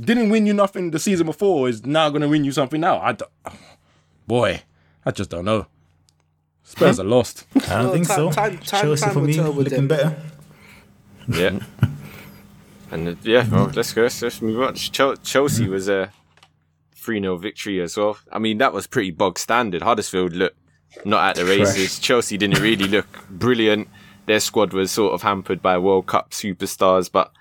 didn't 0.00 0.30
win 0.30 0.46
you 0.46 0.54
nothing 0.54 0.92
the 0.92 0.98
season 0.98 1.26
before 1.26 1.68
is 1.68 1.84
now 1.84 2.08
going 2.10 2.22
to 2.22 2.28
win 2.28 2.44
you 2.44 2.52
something 2.52 2.80
now? 2.80 3.00
I 3.00 3.12
don't, 3.12 3.30
boy, 4.28 4.62
I 5.04 5.10
just 5.10 5.30
don't 5.30 5.44
know. 5.44 5.66
Spurs 6.62 7.00
are 7.00 7.04
lost. 7.04 7.46
I 7.56 7.58
don't 7.60 7.86
No, 7.86 7.92
think 7.94 8.06
time- 8.06 8.16
so. 8.16 8.30
time- 8.30 8.58
time- 8.58 8.80
Chelsea 8.82 9.04
time 9.06 9.14
for 9.14 9.20
me 9.22 9.34
tell 9.34 9.50
looking 9.52 9.74
them. 9.74 9.88
better. 9.88 10.16
Yeah. 11.28 11.58
and 12.90 13.08
uh, 13.08 13.14
yeah, 13.22 13.46
well, 13.50 13.70
let's 13.74 13.92
go. 13.92 14.02
Let's, 14.02 14.22
let's 14.22 14.40
move 14.40 14.60
on. 14.62 14.74
Chelsea 14.74 15.66
was 15.68 15.88
a 15.88 16.12
3 17.08 17.22
0 17.22 17.38
victory 17.38 17.80
as 17.80 17.96
well. 17.96 18.18
I 18.30 18.38
mean, 18.38 18.58
that 18.58 18.74
was 18.74 18.86
pretty 18.86 19.12
bog 19.12 19.38
standard. 19.38 19.80
Huddersfield 19.80 20.34
looked 20.34 20.58
not 21.06 21.30
at 21.30 21.36
the 21.36 21.46
races. 21.46 21.98
Chelsea 21.98 22.36
didn't 22.36 22.60
really 22.60 22.86
look 22.86 23.06
brilliant. 23.30 23.88
Their 24.26 24.40
squad 24.40 24.74
was 24.74 24.90
sort 24.90 25.14
of 25.14 25.22
hampered 25.22 25.62
by 25.62 25.78
World 25.78 26.04
Cup 26.04 26.32
superstars, 26.32 27.10
but 27.10 27.32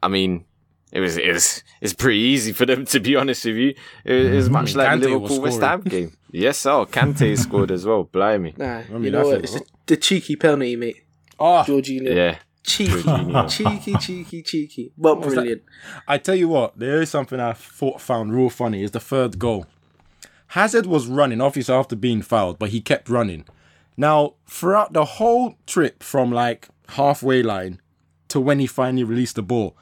I 0.00 0.06
mean, 0.06 0.44
it 0.92 1.00
was 1.00 1.16
it 1.16 1.32
was 1.32 1.64
it's 1.80 1.92
pretty 1.92 2.20
easy 2.20 2.52
for 2.52 2.66
them 2.66 2.84
to 2.92 3.00
be 3.00 3.16
honest 3.16 3.44
with 3.46 3.56
you. 3.56 3.74
It, 4.04 4.26
it 4.26 4.32
was 4.36 4.44
mm-hmm. 4.44 4.52
much 4.52 4.68
mm-hmm. 4.68 4.78
like 4.78 5.00
the 5.00 5.06
Kante 5.06 5.20
was 5.20 5.30
Liverpool 5.32 5.42
West 5.42 5.56
scoring. 5.56 5.70
Ham 5.70 5.80
game. 5.82 6.16
Yes, 6.30 6.66
oh, 6.66 6.86
Kante 6.86 7.36
scored 7.36 7.72
as 7.72 7.84
well. 7.84 8.04
Blimey. 8.04 8.54
Nah, 8.56 8.82
mean, 8.90 9.02
you 9.02 9.10
know 9.10 9.26
what? 9.26 9.38
It's 9.38 9.54
the, 9.54 9.66
the 9.86 9.96
cheeky 9.96 10.36
penalty, 10.36 10.76
mate. 10.76 11.02
Oh, 11.40 11.64
Jorginho. 11.66 12.14
Yeah. 12.14 12.38
Cheeky, 12.66 13.02
cheeky, 13.48 13.94
cheeky, 13.96 14.42
cheeky, 14.42 14.92
but 14.96 15.16
brilliant. 15.16 15.62
I 16.08 16.16
tell 16.18 16.34
you 16.34 16.48
what, 16.48 16.78
there 16.78 17.02
is 17.02 17.10
something 17.10 17.38
I 17.38 17.52
thought 17.52 18.00
found 18.00 18.34
real 18.34 18.48
funny 18.48 18.82
is 18.82 18.92
the 18.92 19.00
third 19.00 19.38
goal. 19.38 19.66
Hazard 20.48 20.86
was 20.86 21.06
running, 21.06 21.40
obviously 21.40 21.74
after 21.74 21.94
being 21.94 22.22
fouled, 22.22 22.58
but 22.58 22.70
he 22.70 22.80
kept 22.80 23.08
running. 23.08 23.44
Now, 23.96 24.34
throughout 24.46 24.92
the 24.92 25.04
whole 25.04 25.56
trip 25.66 26.02
from 26.02 26.32
like 26.32 26.68
halfway 26.90 27.42
line 27.42 27.80
to 28.28 28.40
when 28.40 28.60
he 28.60 28.66
finally 28.66 29.04
released 29.04 29.36
the 29.36 29.42
ball, 29.42 29.76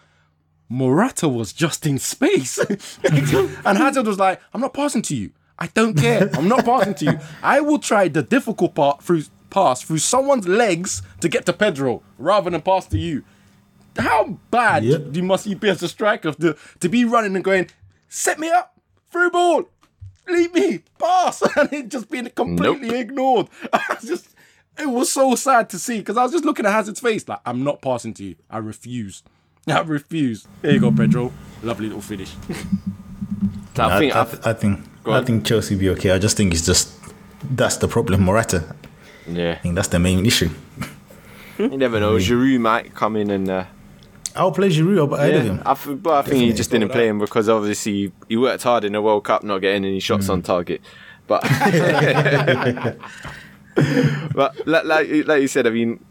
Morata 0.68 1.28
was 1.28 1.52
just 1.52 1.86
in 1.86 1.98
space. 1.98 2.58
and 3.04 3.78
Hazard 3.78 4.06
was 4.06 4.18
like, 4.18 4.40
I'm 4.52 4.60
not 4.60 4.74
passing 4.74 5.02
to 5.02 5.16
you. 5.16 5.30
I 5.58 5.66
don't 5.68 5.94
care. 5.94 6.30
I'm 6.34 6.48
not 6.48 6.64
passing 6.64 6.94
to 6.94 7.04
you. 7.04 7.18
I 7.42 7.60
will 7.60 7.78
try 7.78 8.08
the 8.08 8.22
difficult 8.22 8.74
part 8.74 9.02
through 9.02 9.24
pass 9.52 9.82
through 9.82 9.98
someone's 9.98 10.48
legs 10.48 11.02
to 11.20 11.28
get 11.28 11.46
to 11.46 11.52
Pedro 11.52 12.02
rather 12.18 12.50
than 12.50 12.62
pass 12.62 12.86
to 12.86 12.98
you. 12.98 13.22
How 13.98 14.38
bad 14.50 14.84
Yep. 14.84 15.14
you 15.14 15.22
must 15.22 15.46
you 15.46 15.54
be 15.54 15.68
as 15.68 15.82
a 15.82 15.88
striker 15.88 16.32
to, 16.32 16.56
to 16.80 16.88
be 16.88 17.04
running 17.04 17.36
and 17.36 17.44
going, 17.44 17.68
set 18.08 18.38
me 18.38 18.50
up, 18.50 18.74
through 19.10 19.30
ball, 19.30 19.64
leave 20.26 20.54
me, 20.54 20.80
pass, 20.98 21.42
and 21.56 21.70
it 21.72 21.88
just 21.90 22.10
being 22.10 22.30
completely 22.30 22.98
ignored. 22.98 23.48
Just, 24.04 24.28
it 24.78 24.88
was 24.88 25.12
so 25.12 25.34
sad 25.34 25.68
to 25.70 25.78
see 25.78 25.98
because 25.98 26.16
I 26.16 26.22
was 26.22 26.32
just 26.32 26.46
looking 26.46 26.64
at 26.64 26.72
Hazard's 26.72 26.98
face 27.00 27.28
like, 27.28 27.40
I'm 27.44 27.62
not 27.62 27.82
passing 27.82 28.14
to 28.14 28.24
you. 28.24 28.36
I 28.48 28.56
refuse. 28.56 29.22
I 29.68 29.80
refuse. 29.80 30.48
There 30.62 30.72
you 30.72 30.80
go, 30.80 30.90
Pedro. 30.90 31.30
Lovely 31.62 31.88
little 31.88 32.00
finish. 32.00 32.32
I 33.76 33.96
I, 33.96 33.98
think 33.98 34.16
I, 34.16 34.20
I, 34.20 34.50
I 34.50 34.52
think 34.54 34.80
I 35.06 35.22
think 35.22 35.44
Chelsea 35.46 35.76
be 35.76 35.90
okay. 35.90 36.10
I 36.10 36.18
just 36.18 36.36
think 36.38 36.52
it's 36.54 36.64
just 36.64 36.94
that's 37.50 37.76
the 37.76 37.88
problem. 37.88 38.22
Morata. 38.22 38.74
Yeah. 39.26 39.52
I 39.52 39.54
think 39.56 39.74
that's 39.74 39.88
the 39.88 39.98
main 39.98 40.24
issue. 40.26 40.50
You 41.58 41.76
never 41.76 42.00
know. 42.00 42.16
Giroud 42.16 42.60
might 42.60 42.94
come 42.94 43.16
in 43.16 43.30
and 43.30 43.48
uh, 43.48 43.64
I'll 44.34 44.52
play 44.52 44.68
Giroud 44.70 45.12
ahead 45.12 45.34
of 45.34 45.44
Yeah, 45.44 45.50
him. 45.52 45.62
I 45.66 45.74
th- 45.74 46.02
but 46.02 46.14
I 46.14 46.22
think 46.28 46.42
he 46.42 46.52
just 46.52 46.70
didn't 46.70 46.88
play 46.90 47.06
him 47.08 47.18
because 47.18 47.48
obviously 47.48 48.12
he 48.28 48.36
worked 48.36 48.62
hard 48.62 48.84
in 48.84 48.92
the 48.92 49.02
World 49.02 49.24
Cup, 49.24 49.42
not 49.44 49.58
getting 49.58 49.84
any 49.84 50.00
shots 50.00 50.28
on 50.28 50.42
target. 50.42 50.80
But 51.26 51.42
but 54.34 54.66
like, 54.66 54.84
like 54.84 55.26
like 55.26 55.42
you 55.42 55.48
said, 55.48 55.66
I 55.66 55.70
mean, 55.70 56.04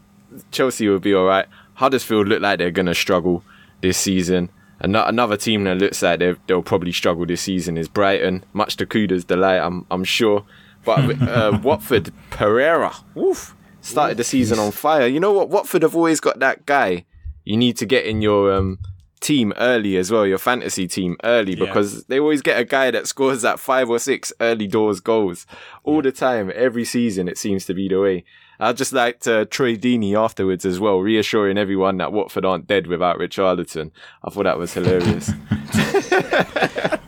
Chelsea 0.52 0.88
will 0.88 1.00
be 1.00 1.14
all 1.14 1.26
right. 1.26 1.46
Huddersfield 1.76 2.28
look 2.28 2.42
like 2.42 2.60
they're 2.60 2.72
gonna 2.72 2.96
struggle 2.96 3.44
this 3.82 3.98
season. 3.98 4.50
An- 4.80 4.96
another 4.96 5.38
team 5.38 5.64
that 5.66 5.78
looks 5.78 6.02
like 6.02 6.20
they'll 6.48 6.64
probably 6.64 6.92
struggle 6.92 7.26
this 7.26 7.42
season 7.42 7.78
is 7.78 7.88
Brighton. 7.88 8.44
Much 8.54 8.78
to 8.78 8.86
Kuda's 8.86 9.26
delight, 9.26 9.60
I'm 9.60 9.86
I'm 9.92 10.04
sure. 10.04 10.44
But 10.84 11.22
uh, 11.22 11.60
Watford, 11.64 12.12
Pereyra, 12.32 13.04
woof, 13.16 13.56
started 13.82 14.18
the 14.18 14.24
season 14.24 14.60
on 14.60 14.72
fire. 14.72 15.08
You 15.08 15.20
know 15.20 15.32
what? 15.34 15.50
Watford 15.50 15.84
have 15.84 15.96
always 15.96 16.20
got 16.20 16.40
that 16.40 16.66
guy 16.66 17.06
you 17.44 17.58
need 17.58 17.78
to 17.78 17.86
get 17.86 18.06
in 18.06 18.22
your 18.22 18.54
um, 18.54 18.80
team 19.20 19.54
early 19.58 19.98
as 19.98 20.12
well, 20.12 20.26
your 20.26 20.38
fantasy 20.38 20.88
team 20.88 21.18
early, 21.24 21.56
because 21.56 22.06
they 22.06 22.20
always 22.20 22.42
get 22.42 22.60
a 22.60 22.64
guy 22.64 22.92
that 22.92 23.08
scores 23.08 23.42
that 23.42 23.60
five 23.60 23.90
or 23.90 24.00
six 24.00 24.32
early 24.40 24.68
doors 24.68 25.00
goals 25.00 25.46
all 25.84 26.02
the 26.02 26.12
time, 26.12 26.52
every 26.54 26.86
season. 26.86 27.28
It 27.28 27.38
seems 27.38 27.66
to 27.66 27.74
be 27.74 27.88
the 27.88 28.00
way. 28.00 28.24
I 28.62 28.74
just 28.74 28.94
liked 28.94 29.28
uh, 29.28 29.46
Troy 29.46 29.76
Deeney 29.76 30.14
afterwards 30.16 30.66
as 30.66 30.80
well, 30.80 31.00
reassuring 31.00 31.58
everyone 31.58 31.98
that 31.98 32.14
Watford 32.14 32.46
aren't 32.46 32.68
dead 32.68 32.86
without 32.88 33.18
Richarlison. 33.18 33.90
I 34.24 34.30
thought 34.30 34.44
that 34.44 34.58
was 34.60 34.74
hilarious. 34.74 35.32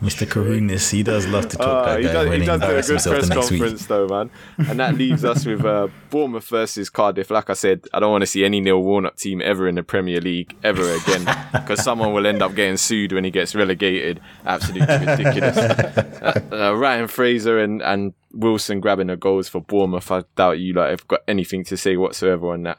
Mr. 0.04 0.26
Karunis, 0.26 0.90
he 0.90 1.02
does 1.02 1.26
love 1.26 1.48
to 1.48 1.56
talk 1.56 1.66
Uh, 1.66 1.84
that 1.84 1.98
he 2.00 2.06
guy 2.06 2.12
does, 2.12 2.32
he 2.32 2.40
he 2.40 2.44
does 2.46 2.60
do 2.60 2.66
a 2.66 2.68
good 2.68 2.84
press 2.86 3.04
the 3.28 3.34
next 3.34 3.50
week. 3.50 3.60
conference, 3.60 3.86
though, 3.86 4.06
man. 4.08 4.30
And 4.68 4.80
that 4.80 4.94
leaves 4.96 5.24
us 5.24 5.46
with 5.46 5.64
uh, 5.64 5.88
Bournemouth 6.10 6.46
versus 6.48 6.90
Cardiff. 6.90 7.30
Like 7.30 7.48
I 7.50 7.54
said, 7.54 7.86
I 7.94 8.00
don't 8.00 8.10
want 8.10 8.22
to 8.22 8.26
see 8.26 8.44
any 8.44 8.60
Neil 8.60 8.82
Warnock 8.82 9.16
team 9.16 9.40
ever 9.42 9.68
in 9.68 9.76
the 9.76 9.82
Premier 9.82 10.20
League 10.20 10.54
ever 10.62 10.82
again 10.92 11.24
because 11.52 11.82
someone 11.82 12.12
will 12.12 12.26
end 12.26 12.42
up 12.42 12.54
getting 12.54 12.76
sued 12.76 13.12
when 13.12 13.24
he 13.24 13.30
gets 13.30 13.54
relegated. 13.54 14.20
Absolutely 14.44 14.94
ridiculous. 15.06 15.56
uh, 15.56 16.40
uh, 16.52 16.74
Ryan 16.74 17.08
Fraser 17.08 17.58
and, 17.60 17.80
and 17.82 18.12
Wilson 18.34 18.80
grabbing 18.80 19.06
the 19.06 19.16
goals 19.16 19.48
for 19.48 19.60
Bournemouth. 19.60 20.10
I 20.10 20.24
doubt 20.36 20.58
you 20.58 20.72
like 20.74 20.90
have 20.90 21.08
got 21.08 21.20
anything 21.28 21.64
to 21.64 21.76
say 21.76 21.96
whatsoever 21.96 22.52
on 22.52 22.64
that. 22.64 22.78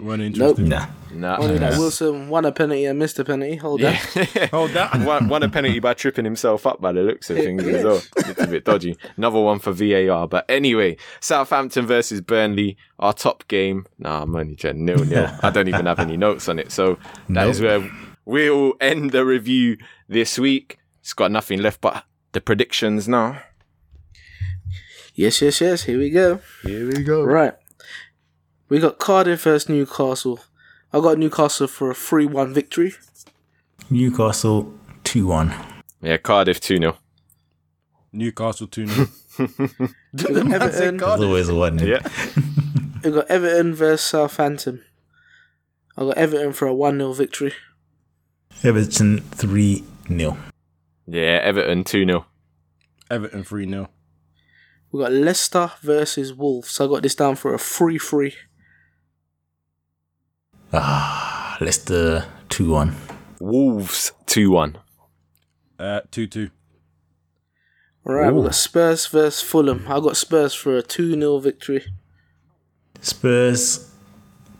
Weren't 0.00 0.36
Nope. 0.36 0.58
interested. 0.58 0.68
Nah. 0.68 0.86
Nah. 1.12 1.36
Only 1.38 1.58
that 1.58 1.78
Wilson 1.78 2.28
won 2.28 2.44
a 2.44 2.50
penalty 2.50 2.84
and 2.86 2.98
missed 2.98 3.16
a 3.20 3.24
penalty. 3.24 3.54
Hold 3.54 3.80
that. 3.82 3.94
Hold 4.50 4.72
that. 4.72 4.92
won, 5.06 5.28
won 5.28 5.42
a 5.44 5.48
penalty 5.48 5.78
by 5.78 5.94
tripping 5.94 6.24
himself 6.24 6.66
up 6.66 6.80
by 6.80 6.90
the 6.90 7.02
looks 7.02 7.30
of 7.30 7.36
things 7.36 7.62
as 7.64 7.84
well. 7.84 8.02
It's 8.16 8.40
a 8.40 8.46
bit 8.48 8.64
dodgy. 8.70 8.96
Another 9.16 9.38
one 9.38 9.60
for 9.60 9.70
VAR. 9.70 10.26
But 10.26 10.46
anyway, 10.48 10.96
Southampton 11.20 11.86
versus 11.86 12.20
Burnley, 12.20 12.76
our 12.98 13.12
top 13.12 13.46
game. 13.46 13.86
Nah, 14.00 14.22
I'm 14.22 14.34
only 14.34 14.56
joking. 14.56 14.84
Nil 14.84 15.04
nil. 15.04 15.28
I 15.44 15.50
don't 15.50 15.68
even 15.68 15.86
have 15.86 16.00
any 16.00 16.16
notes 16.16 16.48
on 16.48 16.58
it. 16.58 16.72
So 16.72 16.98
that 17.28 17.46
is 17.46 17.60
where 17.60 17.88
we'll 18.24 18.72
end 18.80 19.12
the 19.12 19.24
review 19.24 19.76
this 20.08 20.40
week. 20.40 20.78
It's 21.02 21.12
got 21.12 21.30
nothing 21.30 21.62
left 21.62 21.80
but 21.80 22.04
the 22.32 22.40
predictions 22.40 23.06
now. 23.06 23.40
Yes, 25.14 25.40
yes, 25.40 25.60
yes. 25.60 25.84
Here 25.84 25.98
we 25.98 26.10
go. 26.10 26.40
Here 26.62 26.88
we 26.88 27.04
go. 27.04 27.22
Right. 27.22 27.54
We 28.68 28.80
got 28.80 28.98
Cardiff 28.98 29.42
versus 29.42 29.68
Newcastle. 29.68 30.40
I 30.92 31.00
got 31.00 31.18
Newcastle 31.18 31.68
for 31.68 31.90
a 31.90 31.94
3 31.94 32.26
1 32.26 32.52
victory. 32.52 32.94
Newcastle 33.88 34.74
2 35.04 35.26
1. 35.28 35.54
Yeah, 36.02 36.16
Cardiff 36.16 36.60
2 36.60 36.78
0. 36.78 36.96
Newcastle 38.12 38.66
2 38.66 38.86
0. 38.88 39.08
We 39.38 39.44
Everton. 40.52 40.96
There's 40.96 41.20
always 41.20 41.50
one. 41.50 41.78
Yeah. 41.78 42.00
We 43.04 43.12
got 43.12 43.26
Everton 43.28 43.74
versus 43.74 44.00
Southampton. 44.04 44.82
I 45.96 46.02
got 46.02 46.18
Everton 46.18 46.52
for 46.52 46.66
a 46.66 46.74
one 46.74 46.98
0 46.98 47.12
victory. 47.12 47.52
Everton 48.64 49.20
3 49.20 49.84
0. 50.08 50.36
Yeah, 51.06 51.40
Everton 51.42 51.84
2 51.84 52.04
0. 52.04 52.26
Everton 53.10 53.44
3 53.44 53.68
0. 53.68 53.90
We 54.94 55.00
got 55.00 55.10
Leicester 55.10 55.72
versus 55.82 56.32
Wolves. 56.32 56.80
I 56.80 56.86
got 56.86 57.02
this 57.02 57.16
down 57.16 57.34
for 57.34 57.52
a 57.52 57.58
three 57.58 57.98
three. 57.98 58.32
Ah, 60.72 61.58
Leicester 61.60 62.26
2 62.48 62.70
1. 62.70 62.96
Wolves 63.40 64.12
2 64.26 64.52
1. 64.52 64.78
Uh, 65.80 66.00
2 66.12 66.28
2. 66.28 66.50
All 68.06 68.14
right, 68.14 68.32
we 68.32 68.38
Ooh. 68.38 68.44
got 68.44 68.54
Spurs 68.54 69.08
versus 69.08 69.42
Fulham. 69.42 69.84
I 69.88 69.98
got 69.98 70.16
Spurs 70.16 70.54
for 70.54 70.76
a 70.76 70.82
two 70.82 71.14
0 71.14 71.40
victory. 71.40 71.84
Spurs 73.00 73.90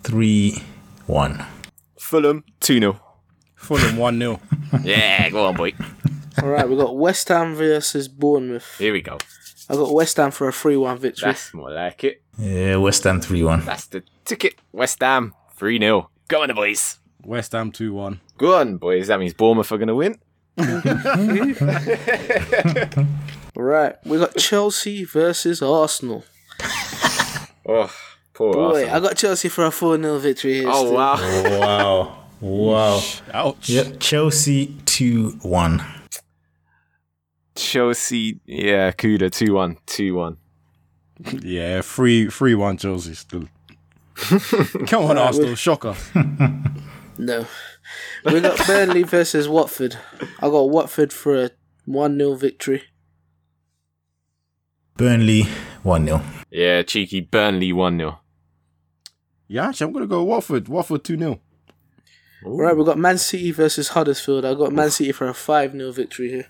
3 0.03 0.65
1. 1.07 1.47
Fulham 1.97 2.43
2 2.59 2.81
0. 2.81 3.01
Fulham 3.55 3.97
1 3.97 4.19
0. 4.19 4.41
Yeah, 4.83 5.31
go 5.31 5.47
on, 5.47 5.55
boy. 5.55 5.75
All 6.43 6.49
right, 6.49 6.69
we've 6.69 6.77
got 6.77 6.97
West 6.97 7.29
Ham 7.29 7.55
versus 7.55 8.09
Bournemouth. 8.09 8.79
Here 8.79 8.93
we 8.93 9.01
go. 9.01 9.19
I 9.69 9.75
got 9.75 9.93
West 9.93 10.17
Ham 10.19 10.31
for 10.31 10.49
a 10.49 10.53
three 10.53 10.77
one 10.77 10.99
victory. 10.99 11.31
That's 11.31 11.53
more 11.55 11.71
like 11.71 12.05
it. 12.05 12.23
Yeah, 12.39 12.77
West 12.77 13.05
Ham 13.05 13.21
3 13.21 13.43
1. 13.45 13.65
That's 13.65 13.87
the 13.87 14.03
ticket. 14.25 14.57
West 14.73 15.01
Ham 15.01 15.35
3 15.55 15.79
0. 15.79 16.11
Go 16.29 16.43
on, 16.43 16.49
the 16.49 16.55
boys. 16.55 16.99
West 17.25 17.53
Ham 17.53 17.71
2 17.71 17.93
1. 17.95 18.21
Go 18.39 18.59
on, 18.59 18.77
boys. 18.79 19.07
That 19.07 19.21
means 19.21 19.35
Bournemouth 19.35 19.71
are 19.71 19.79
going 19.79 19.89
to 19.89 19.95
win. 19.95 20.19
All 23.57 23.63
right, 23.63 23.95
we 24.05 24.19
got 24.19 24.37
Chelsea 24.37 25.05
versus 25.05 25.63
Arsenal. 25.63 26.25
Oh, 27.67 27.93
poor 28.35 28.53
Boy, 28.53 28.61
Arsenal. 28.81 28.95
I 28.97 29.01
got 29.01 29.17
Chelsea 29.17 29.49
for 29.49 29.65
a 29.65 29.71
four 29.71 29.97
0 29.97 30.19
victory 30.19 30.55
here. 30.55 30.69
Oh, 30.69 30.85
still. 30.85 30.95
wow. 30.95 31.17
Oh, 31.19 31.61
wow. 31.61 32.19
Wow. 32.41 33.01
Ouch. 33.33 33.69
Yep, 33.69 34.01
Chelsea 34.01 34.77
2 34.87 35.39
1. 35.43 35.85
Chelsea, 37.55 38.41
yeah, 38.47 38.91
Kuda 38.91 39.31
2 39.31 39.55
1. 39.55 39.77
2 39.87 40.15
1. 40.15 40.37
Yeah, 41.43 41.81
3 41.81 42.29
3 42.29 42.55
1 42.55 42.77
Chelsea 42.79 43.15
still. 43.15 43.45
Come 44.87 45.05
on, 45.05 45.19
Arsenal. 45.19 45.55
Shocker. 45.55 45.95
No. 47.17 47.47
We 48.25 48.41
got 48.41 48.67
Burnley 48.67 49.03
versus 49.05 49.49
Watford. 49.49 49.97
I 50.41 50.49
got 50.49 50.71
Watford 50.71 51.13
for 51.13 51.45
a 51.45 51.51
1 51.85 52.19
0 52.19 52.35
victory. 52.35 52.83
Burnley 54.97 55.43
1 55.83 56.07
0. 56.07 56.23
Yeah, 56.51 56.83
cheeky 56.83 57.21
Burnley 57.21 57.73
1 57.73 57.99
0. 57.99 58.19
Yeah, 59.47 59.69
actually, 59.69 59.87
I'm 59.87 59.93
going 59.93 60.05
to 60.05 60.09
go 60.09 60.25
Watford. 60.25 60.69
Watford 60.69 61.05
2 61.05 61.19
0. 61.19 61.41
All 62.45 62.59
right, 62.59 62.77
we've 62.77 62.87
got 62.87 62.99
Man 62.99 63.19
City 63.19 63.53
versus 63.53 63.89
Huddersfield. 63.89 64.45
I 64.45 64.55
got 64.55 64.73
Man 64.73 64.91
City 64.91 65.13
for 65.13 65.29
a 65.29 65.35
5 65.35 65.73
0 65.73 65.93
victory 65.93 66.31
here. 66.31 66.47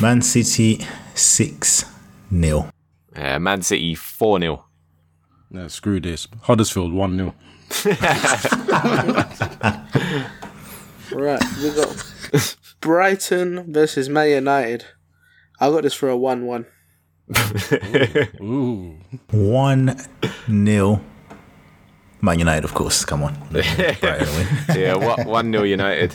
Man 0.00 0.22
City 0.22 0.86
6 1.14 1.84
0. 2.30 2.70
Yeah, 3.16 3.38
Man 3.38 3.62
City 3.62 3.94
4 3.94 4.40
0. 4.40 4.64
No, 5.50 5.68
screw 5.68 6.00
this. 6.00 6.28
Huddersfield 6.42 6.92
1 6.92 7.16
0. 7.16 7.34
right, 11.12 11.42
we 11.62 11.70
got 11.74 12.56
Brighton 12.80 13.72
versus 13.72 14.08
Man 14.08 14.30
United. 14.30 14.84
I 15.60 15.68
got 15.70 15.82
this 15.82 15.94
for 15.94 16.08
a 16.08 16.16
1 16.16 16.46
1. 16.46 16.66
Ooh. 18.40 18.98
1 19.32 19.96
0. 20.46 21.00
Man 22.20 22.38
United, 22.38 22.64
of 22.64 22.74
course. 22.74 23.04
Come 23.04 23.22
on. 23.24 23.34
Brighton 23.50 24.28
win. 24.36 24.46
yeah, 24.78 24.94
what 24.94 25.26
1 25.26 25.52
0 25.52 25.64
United. 25.64 26.14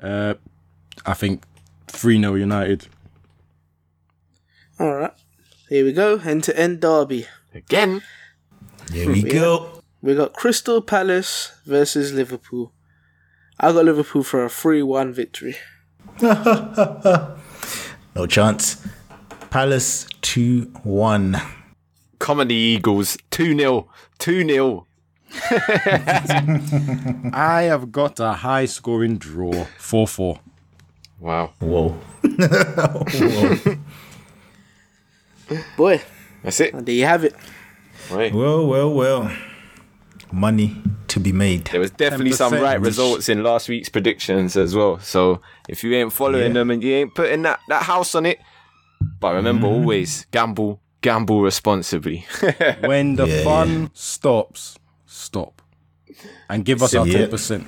Uh, 0.00 0.34
I 1.04 1.14
think 1.14 1.44
3 1.90 2.20
0 2.20 2.34
United. 2.34 2.86
All 4.78 4.94
right, 4.94 5.12
here 5.68 5.84
we 5.84 5.92
go. 5.92 6.18
End 6.18 6.44
to 6.44 6.58
end 6.58 6.80
derby. 6.80 7.26
Again. 7.54 8.02
Here 8.92 9.10
we 9.10 9.22
go. 9.22 9.82
We 10.02 10.14
got 10.14 10.32
Crystal 10.32 10.80
Palace 10.80 11.52
versus 11.66 12.12
Liverpool. 12.12 12.72
I 13.58 13.72
got 13.72 13.84
Liverpool 13.84 14.22
for 14.22 14.44
a 14.44 14.48
3 14.48 14.82
1 14.82 15.12
victory. 15.12 15.56
No 18.14 18.26
chance. 18.26 18.84
Palace 19.50 20.06
2 20.22 20.62
1. 20.82 21.40
Comedy 22.18 22.54
Eagles 22.54 23.16
2 23.30 23.56
0. 23.56 23.88
2 24.18 24.46
0. 24.46 24.86
I 27.32 27.62
have 27.68 27.92
got 27.92 28.18
a 28.18 28.32
high 28.32 28.66
scoring 28.66 29.16
draw 29.16 29.64
4 29.78 30.08
4. 30.08 30.40
Wow. 31.20 31.52
Whoa. 31.60 31.98
Boy, 35.76 36.00
That's 36.42 36.60
it. 36.60 36.84
there 36.86 36.94
you 36.94 37.04
have 37.04 37.24
it. 37.24 37.34
Right. 38.10 38.32
Well, 38.32 38.66
well, 38.66 38.92
well. 38.92 39.30
Money 40.32 40.80
to 41.08 41.18
be 41.18 41.32
made. 41.32 41.64
There 41.66 41.80
was 41.80 41.90
definitely 41.90 42.32
some 42.32 42.52
10%. 42.52 42.62
right 42.62 42.80
results 42.80 43.28
in 43.28 43.42
last 43.42 43.68
week's 43.68 43.88
predictions 43.88 44.56
as 44.56 44.74
well. 44.76 45.00
So 45.00 45.40
if 45.68 45.82
you 45.82 45.92
ain't 45.94 46.12
following 46.12 46.48
Yeah. 46.54 46.60
them 46.60 46.70
and 46.70 46.82
you 46.84 46.92
ain't 46.94 47.14
putting 47.16 47.42
that, 47.42 47.58
that 47.68 47.82
house 47.82 48.14
on 48.14 48.26
it, 48.26 48.38
but 49.18 49.34
remember 49.34 49.66
Mm-hmm. 49.66 49.74
always 49.74 50.26
gamble, 50.30 50.80
gamble 51.00 51.42
responsibly. 51.42 52.26
When 52.84 53.16
the 53.16 53.26
Yeah, 53.26 53.42
fun 53.44 53.90
stops, 53.92 54.78
stop. 55.06 55.62
And 56.48 56.64
give 56.64 56.80
us 56.82 56.94
our 56.94 57.06
10%. 57.06 57.64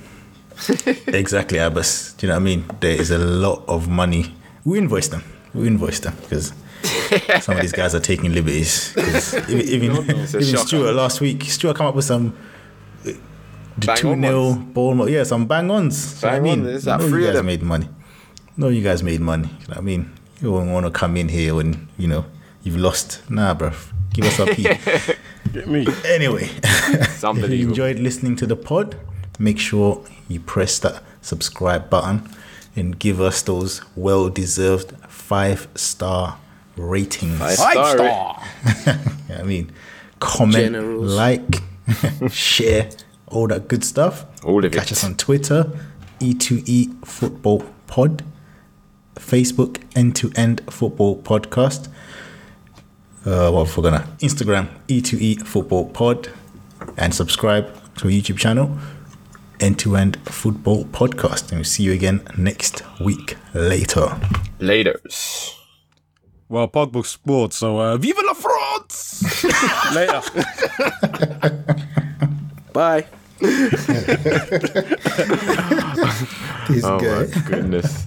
Exactly, 1.07 1.57
Abass. 1.59 2.15
Do 2.17 2.25
you 2.25 2.29
know 2.31 2.35
what 2.35 2.41
I 2.41 2.43
mean? 2.43 2.65
There 2.79 2.99
is 2.99 3.11
a 3.11 3.17
lot 3.17 3.63
of 3.67 3.87
money. 3.87 4.33
We 4.65 4.77
invoice 4.77 5.07
them. 5.09 5.23
We 5.53 5.67
invoice 5.67 5.99
them 5.99 6.15
because 6.21 6.53
some 7.41 7.55
of 7.55 7.61
these 7.61 7.71
guys 7.71 7.93
are 7.95 7.99
taking 7.99 8.33
liberties. 8.33 8.93
Even, 8.97 9.61
even, 9.67 10.09
It's 10.19 10.33
a 10.33 10.39
even. 10.39 10.57
Stuart 10.57 10.93
last 10.93 11.21
week, 11.21 11.43
Stuart 11.43 11.75
come 11.77 11.87
up 11.87 11.95
with 11.95 12.05
some 12.05 12.35
uh, 13.05 13.11
the 13.77 13.87
Bang 13.87 13.97
2 13.97 14.09
on 14.11 14.21
0 14.21 14.43
ones. 14.49 14.73
Bournemouth. 14.73 15.09
Yeah, 15.09 15.23
some 15.23 15.45
bang 15.47 15.69
ons. 15.71 16.19
Do 16.21 16.27
you 16.27 16.31
know 16.33 16.39
what 16.39 16.39
I 16.39 16.39
Bang 16.39 16.51
on, 16.51 16.57
mean? 16.59 16.65
there's 16.65 16.83
that 16.85 16.99
know 16.99 17.07
you 17.17 17.25
guys 17.25 17.33
them. 17.35 17.45
made 17.45 17.61
money. 17.63 17.89
No, 18.57 18.67
you 18.69 18.81
guys 18.83 19.03
made 19.03 19.19
money. 19.21 19.47
You 19.47 19.67
know 19.67 19.73
what 19.73 19.77
I 19.77 19.81
mean? 19.81 20.11
You 20.41 20.51
don't 20.51 20.71
want 20.71 20.85
to 20.85 20.91
come 20.91 21.17
in 21.17 21.29
here 21.29 21.55
when, 21.55 21.87
you 21.97 22.07
know, 22.07 22.25
you've 22.63 22.77
lost. 22.77 23.21
Nah, 23.29 23.55
bruv. 23.55 23.91
Give 24.13 24.25
us 24.25 24.39
our 24.39 24.47
pee. 24.47 24.63
Get 25.53 25.67
me. 25.67 25.87
Anyway, 26.05 26.49
It's 26.63 27.15
if 27.17 27.23
you 27.23 27.29
unbelievable. 27.29 27.69
enjoyed 27.69 27.99
listening 27.99 28.35
to 28.37 28.45
the 28.45 28.55
pod, 28.55 28.95
make 29.39 29.59
sure 29.59 30.03
you 30.27 30.39
press 30.39 30.79
that 30.79 31.03
subscribe 31.21 31.89
button 31.89 32.29
and 32.75 32.97
give 32.99 33.19
us 33.21 33.41
those 33.41 33.81
well 33.95 34.29
deserved 34.29 34.91
five 35.07 35.67
star 35.75 36.37
ratings. 36.75 37.39
Five 37.39 37.57
Five 37.57 37.73
star. 37.73 37.95
star. 37.97 38.99
Yeah, 39.29 39.39
I 39.39 39.43
mean, 39.43 39.71
comment, 40.19 40.53
Generals. 40.73 41.13
like, 41.13 41.41
share, 42.29 42.89
all 43.27 43.47
that 43.47 43.67
good 43.67 43.83
stuff. 43.83 44.25
All 44.43 44.63
of 44.63 44.71
Catch 44.71 44.91
it. 44.91 44.97
us 44.97 45.03
on 45.03 45.15
Twitter, 45.15 45.71
E2E 46.19 47.05
Football 47.05 47.65
Pod, 47.87 48.23
Facebook, 49.15 49.81
End 49.95 50.15
to 50.17 50.31
End 50.35 50.61
Football 50.69 51.21
Podcast. 51.21 51.87
Uh, 53.25 53.49
what 53.51 53.69
for 53.69 53.81
gonna 53.81 54.05
Instagram, 54.19 54.67
E2E 54.89 55.45
Football 55.47 55.85
Pod, 55.89 56.29
and 56.97 57.13
subscribe 57.15 57.65
to 57.97 58.05
our 58.07 58.11
YouTube 58.11 58.37
channel, 58.37 58.77
End 59.59 59.79
to 59.79 59.95
End 59.95 60.17
Football 60.25 60.85
Podcast. 60.85 61.49
And 61.49 61.59
we'll 61.59 61.65
see 61.65 61.83
you 61.83 61.91
again 61.93 62.21
next 62.37 62.83
week 62.99 63.37
later. 63.53 64.17
Laters. 64.59 65.55
Well, 66.49 66.67
Pogba 66.67 67.03
scored, 67.05 67.53
so 67.53 67.79
uh, 67.79 67.97
vive 67.97 68.17
la 68.23 68.33
France! 68.33 69.23
Later. 69.95 70.21
Bye. 72.73 73.05
This 76.69 76.83
Oh 76.85 76.97
my 76.99 77.25
goodness. 77.49 78.05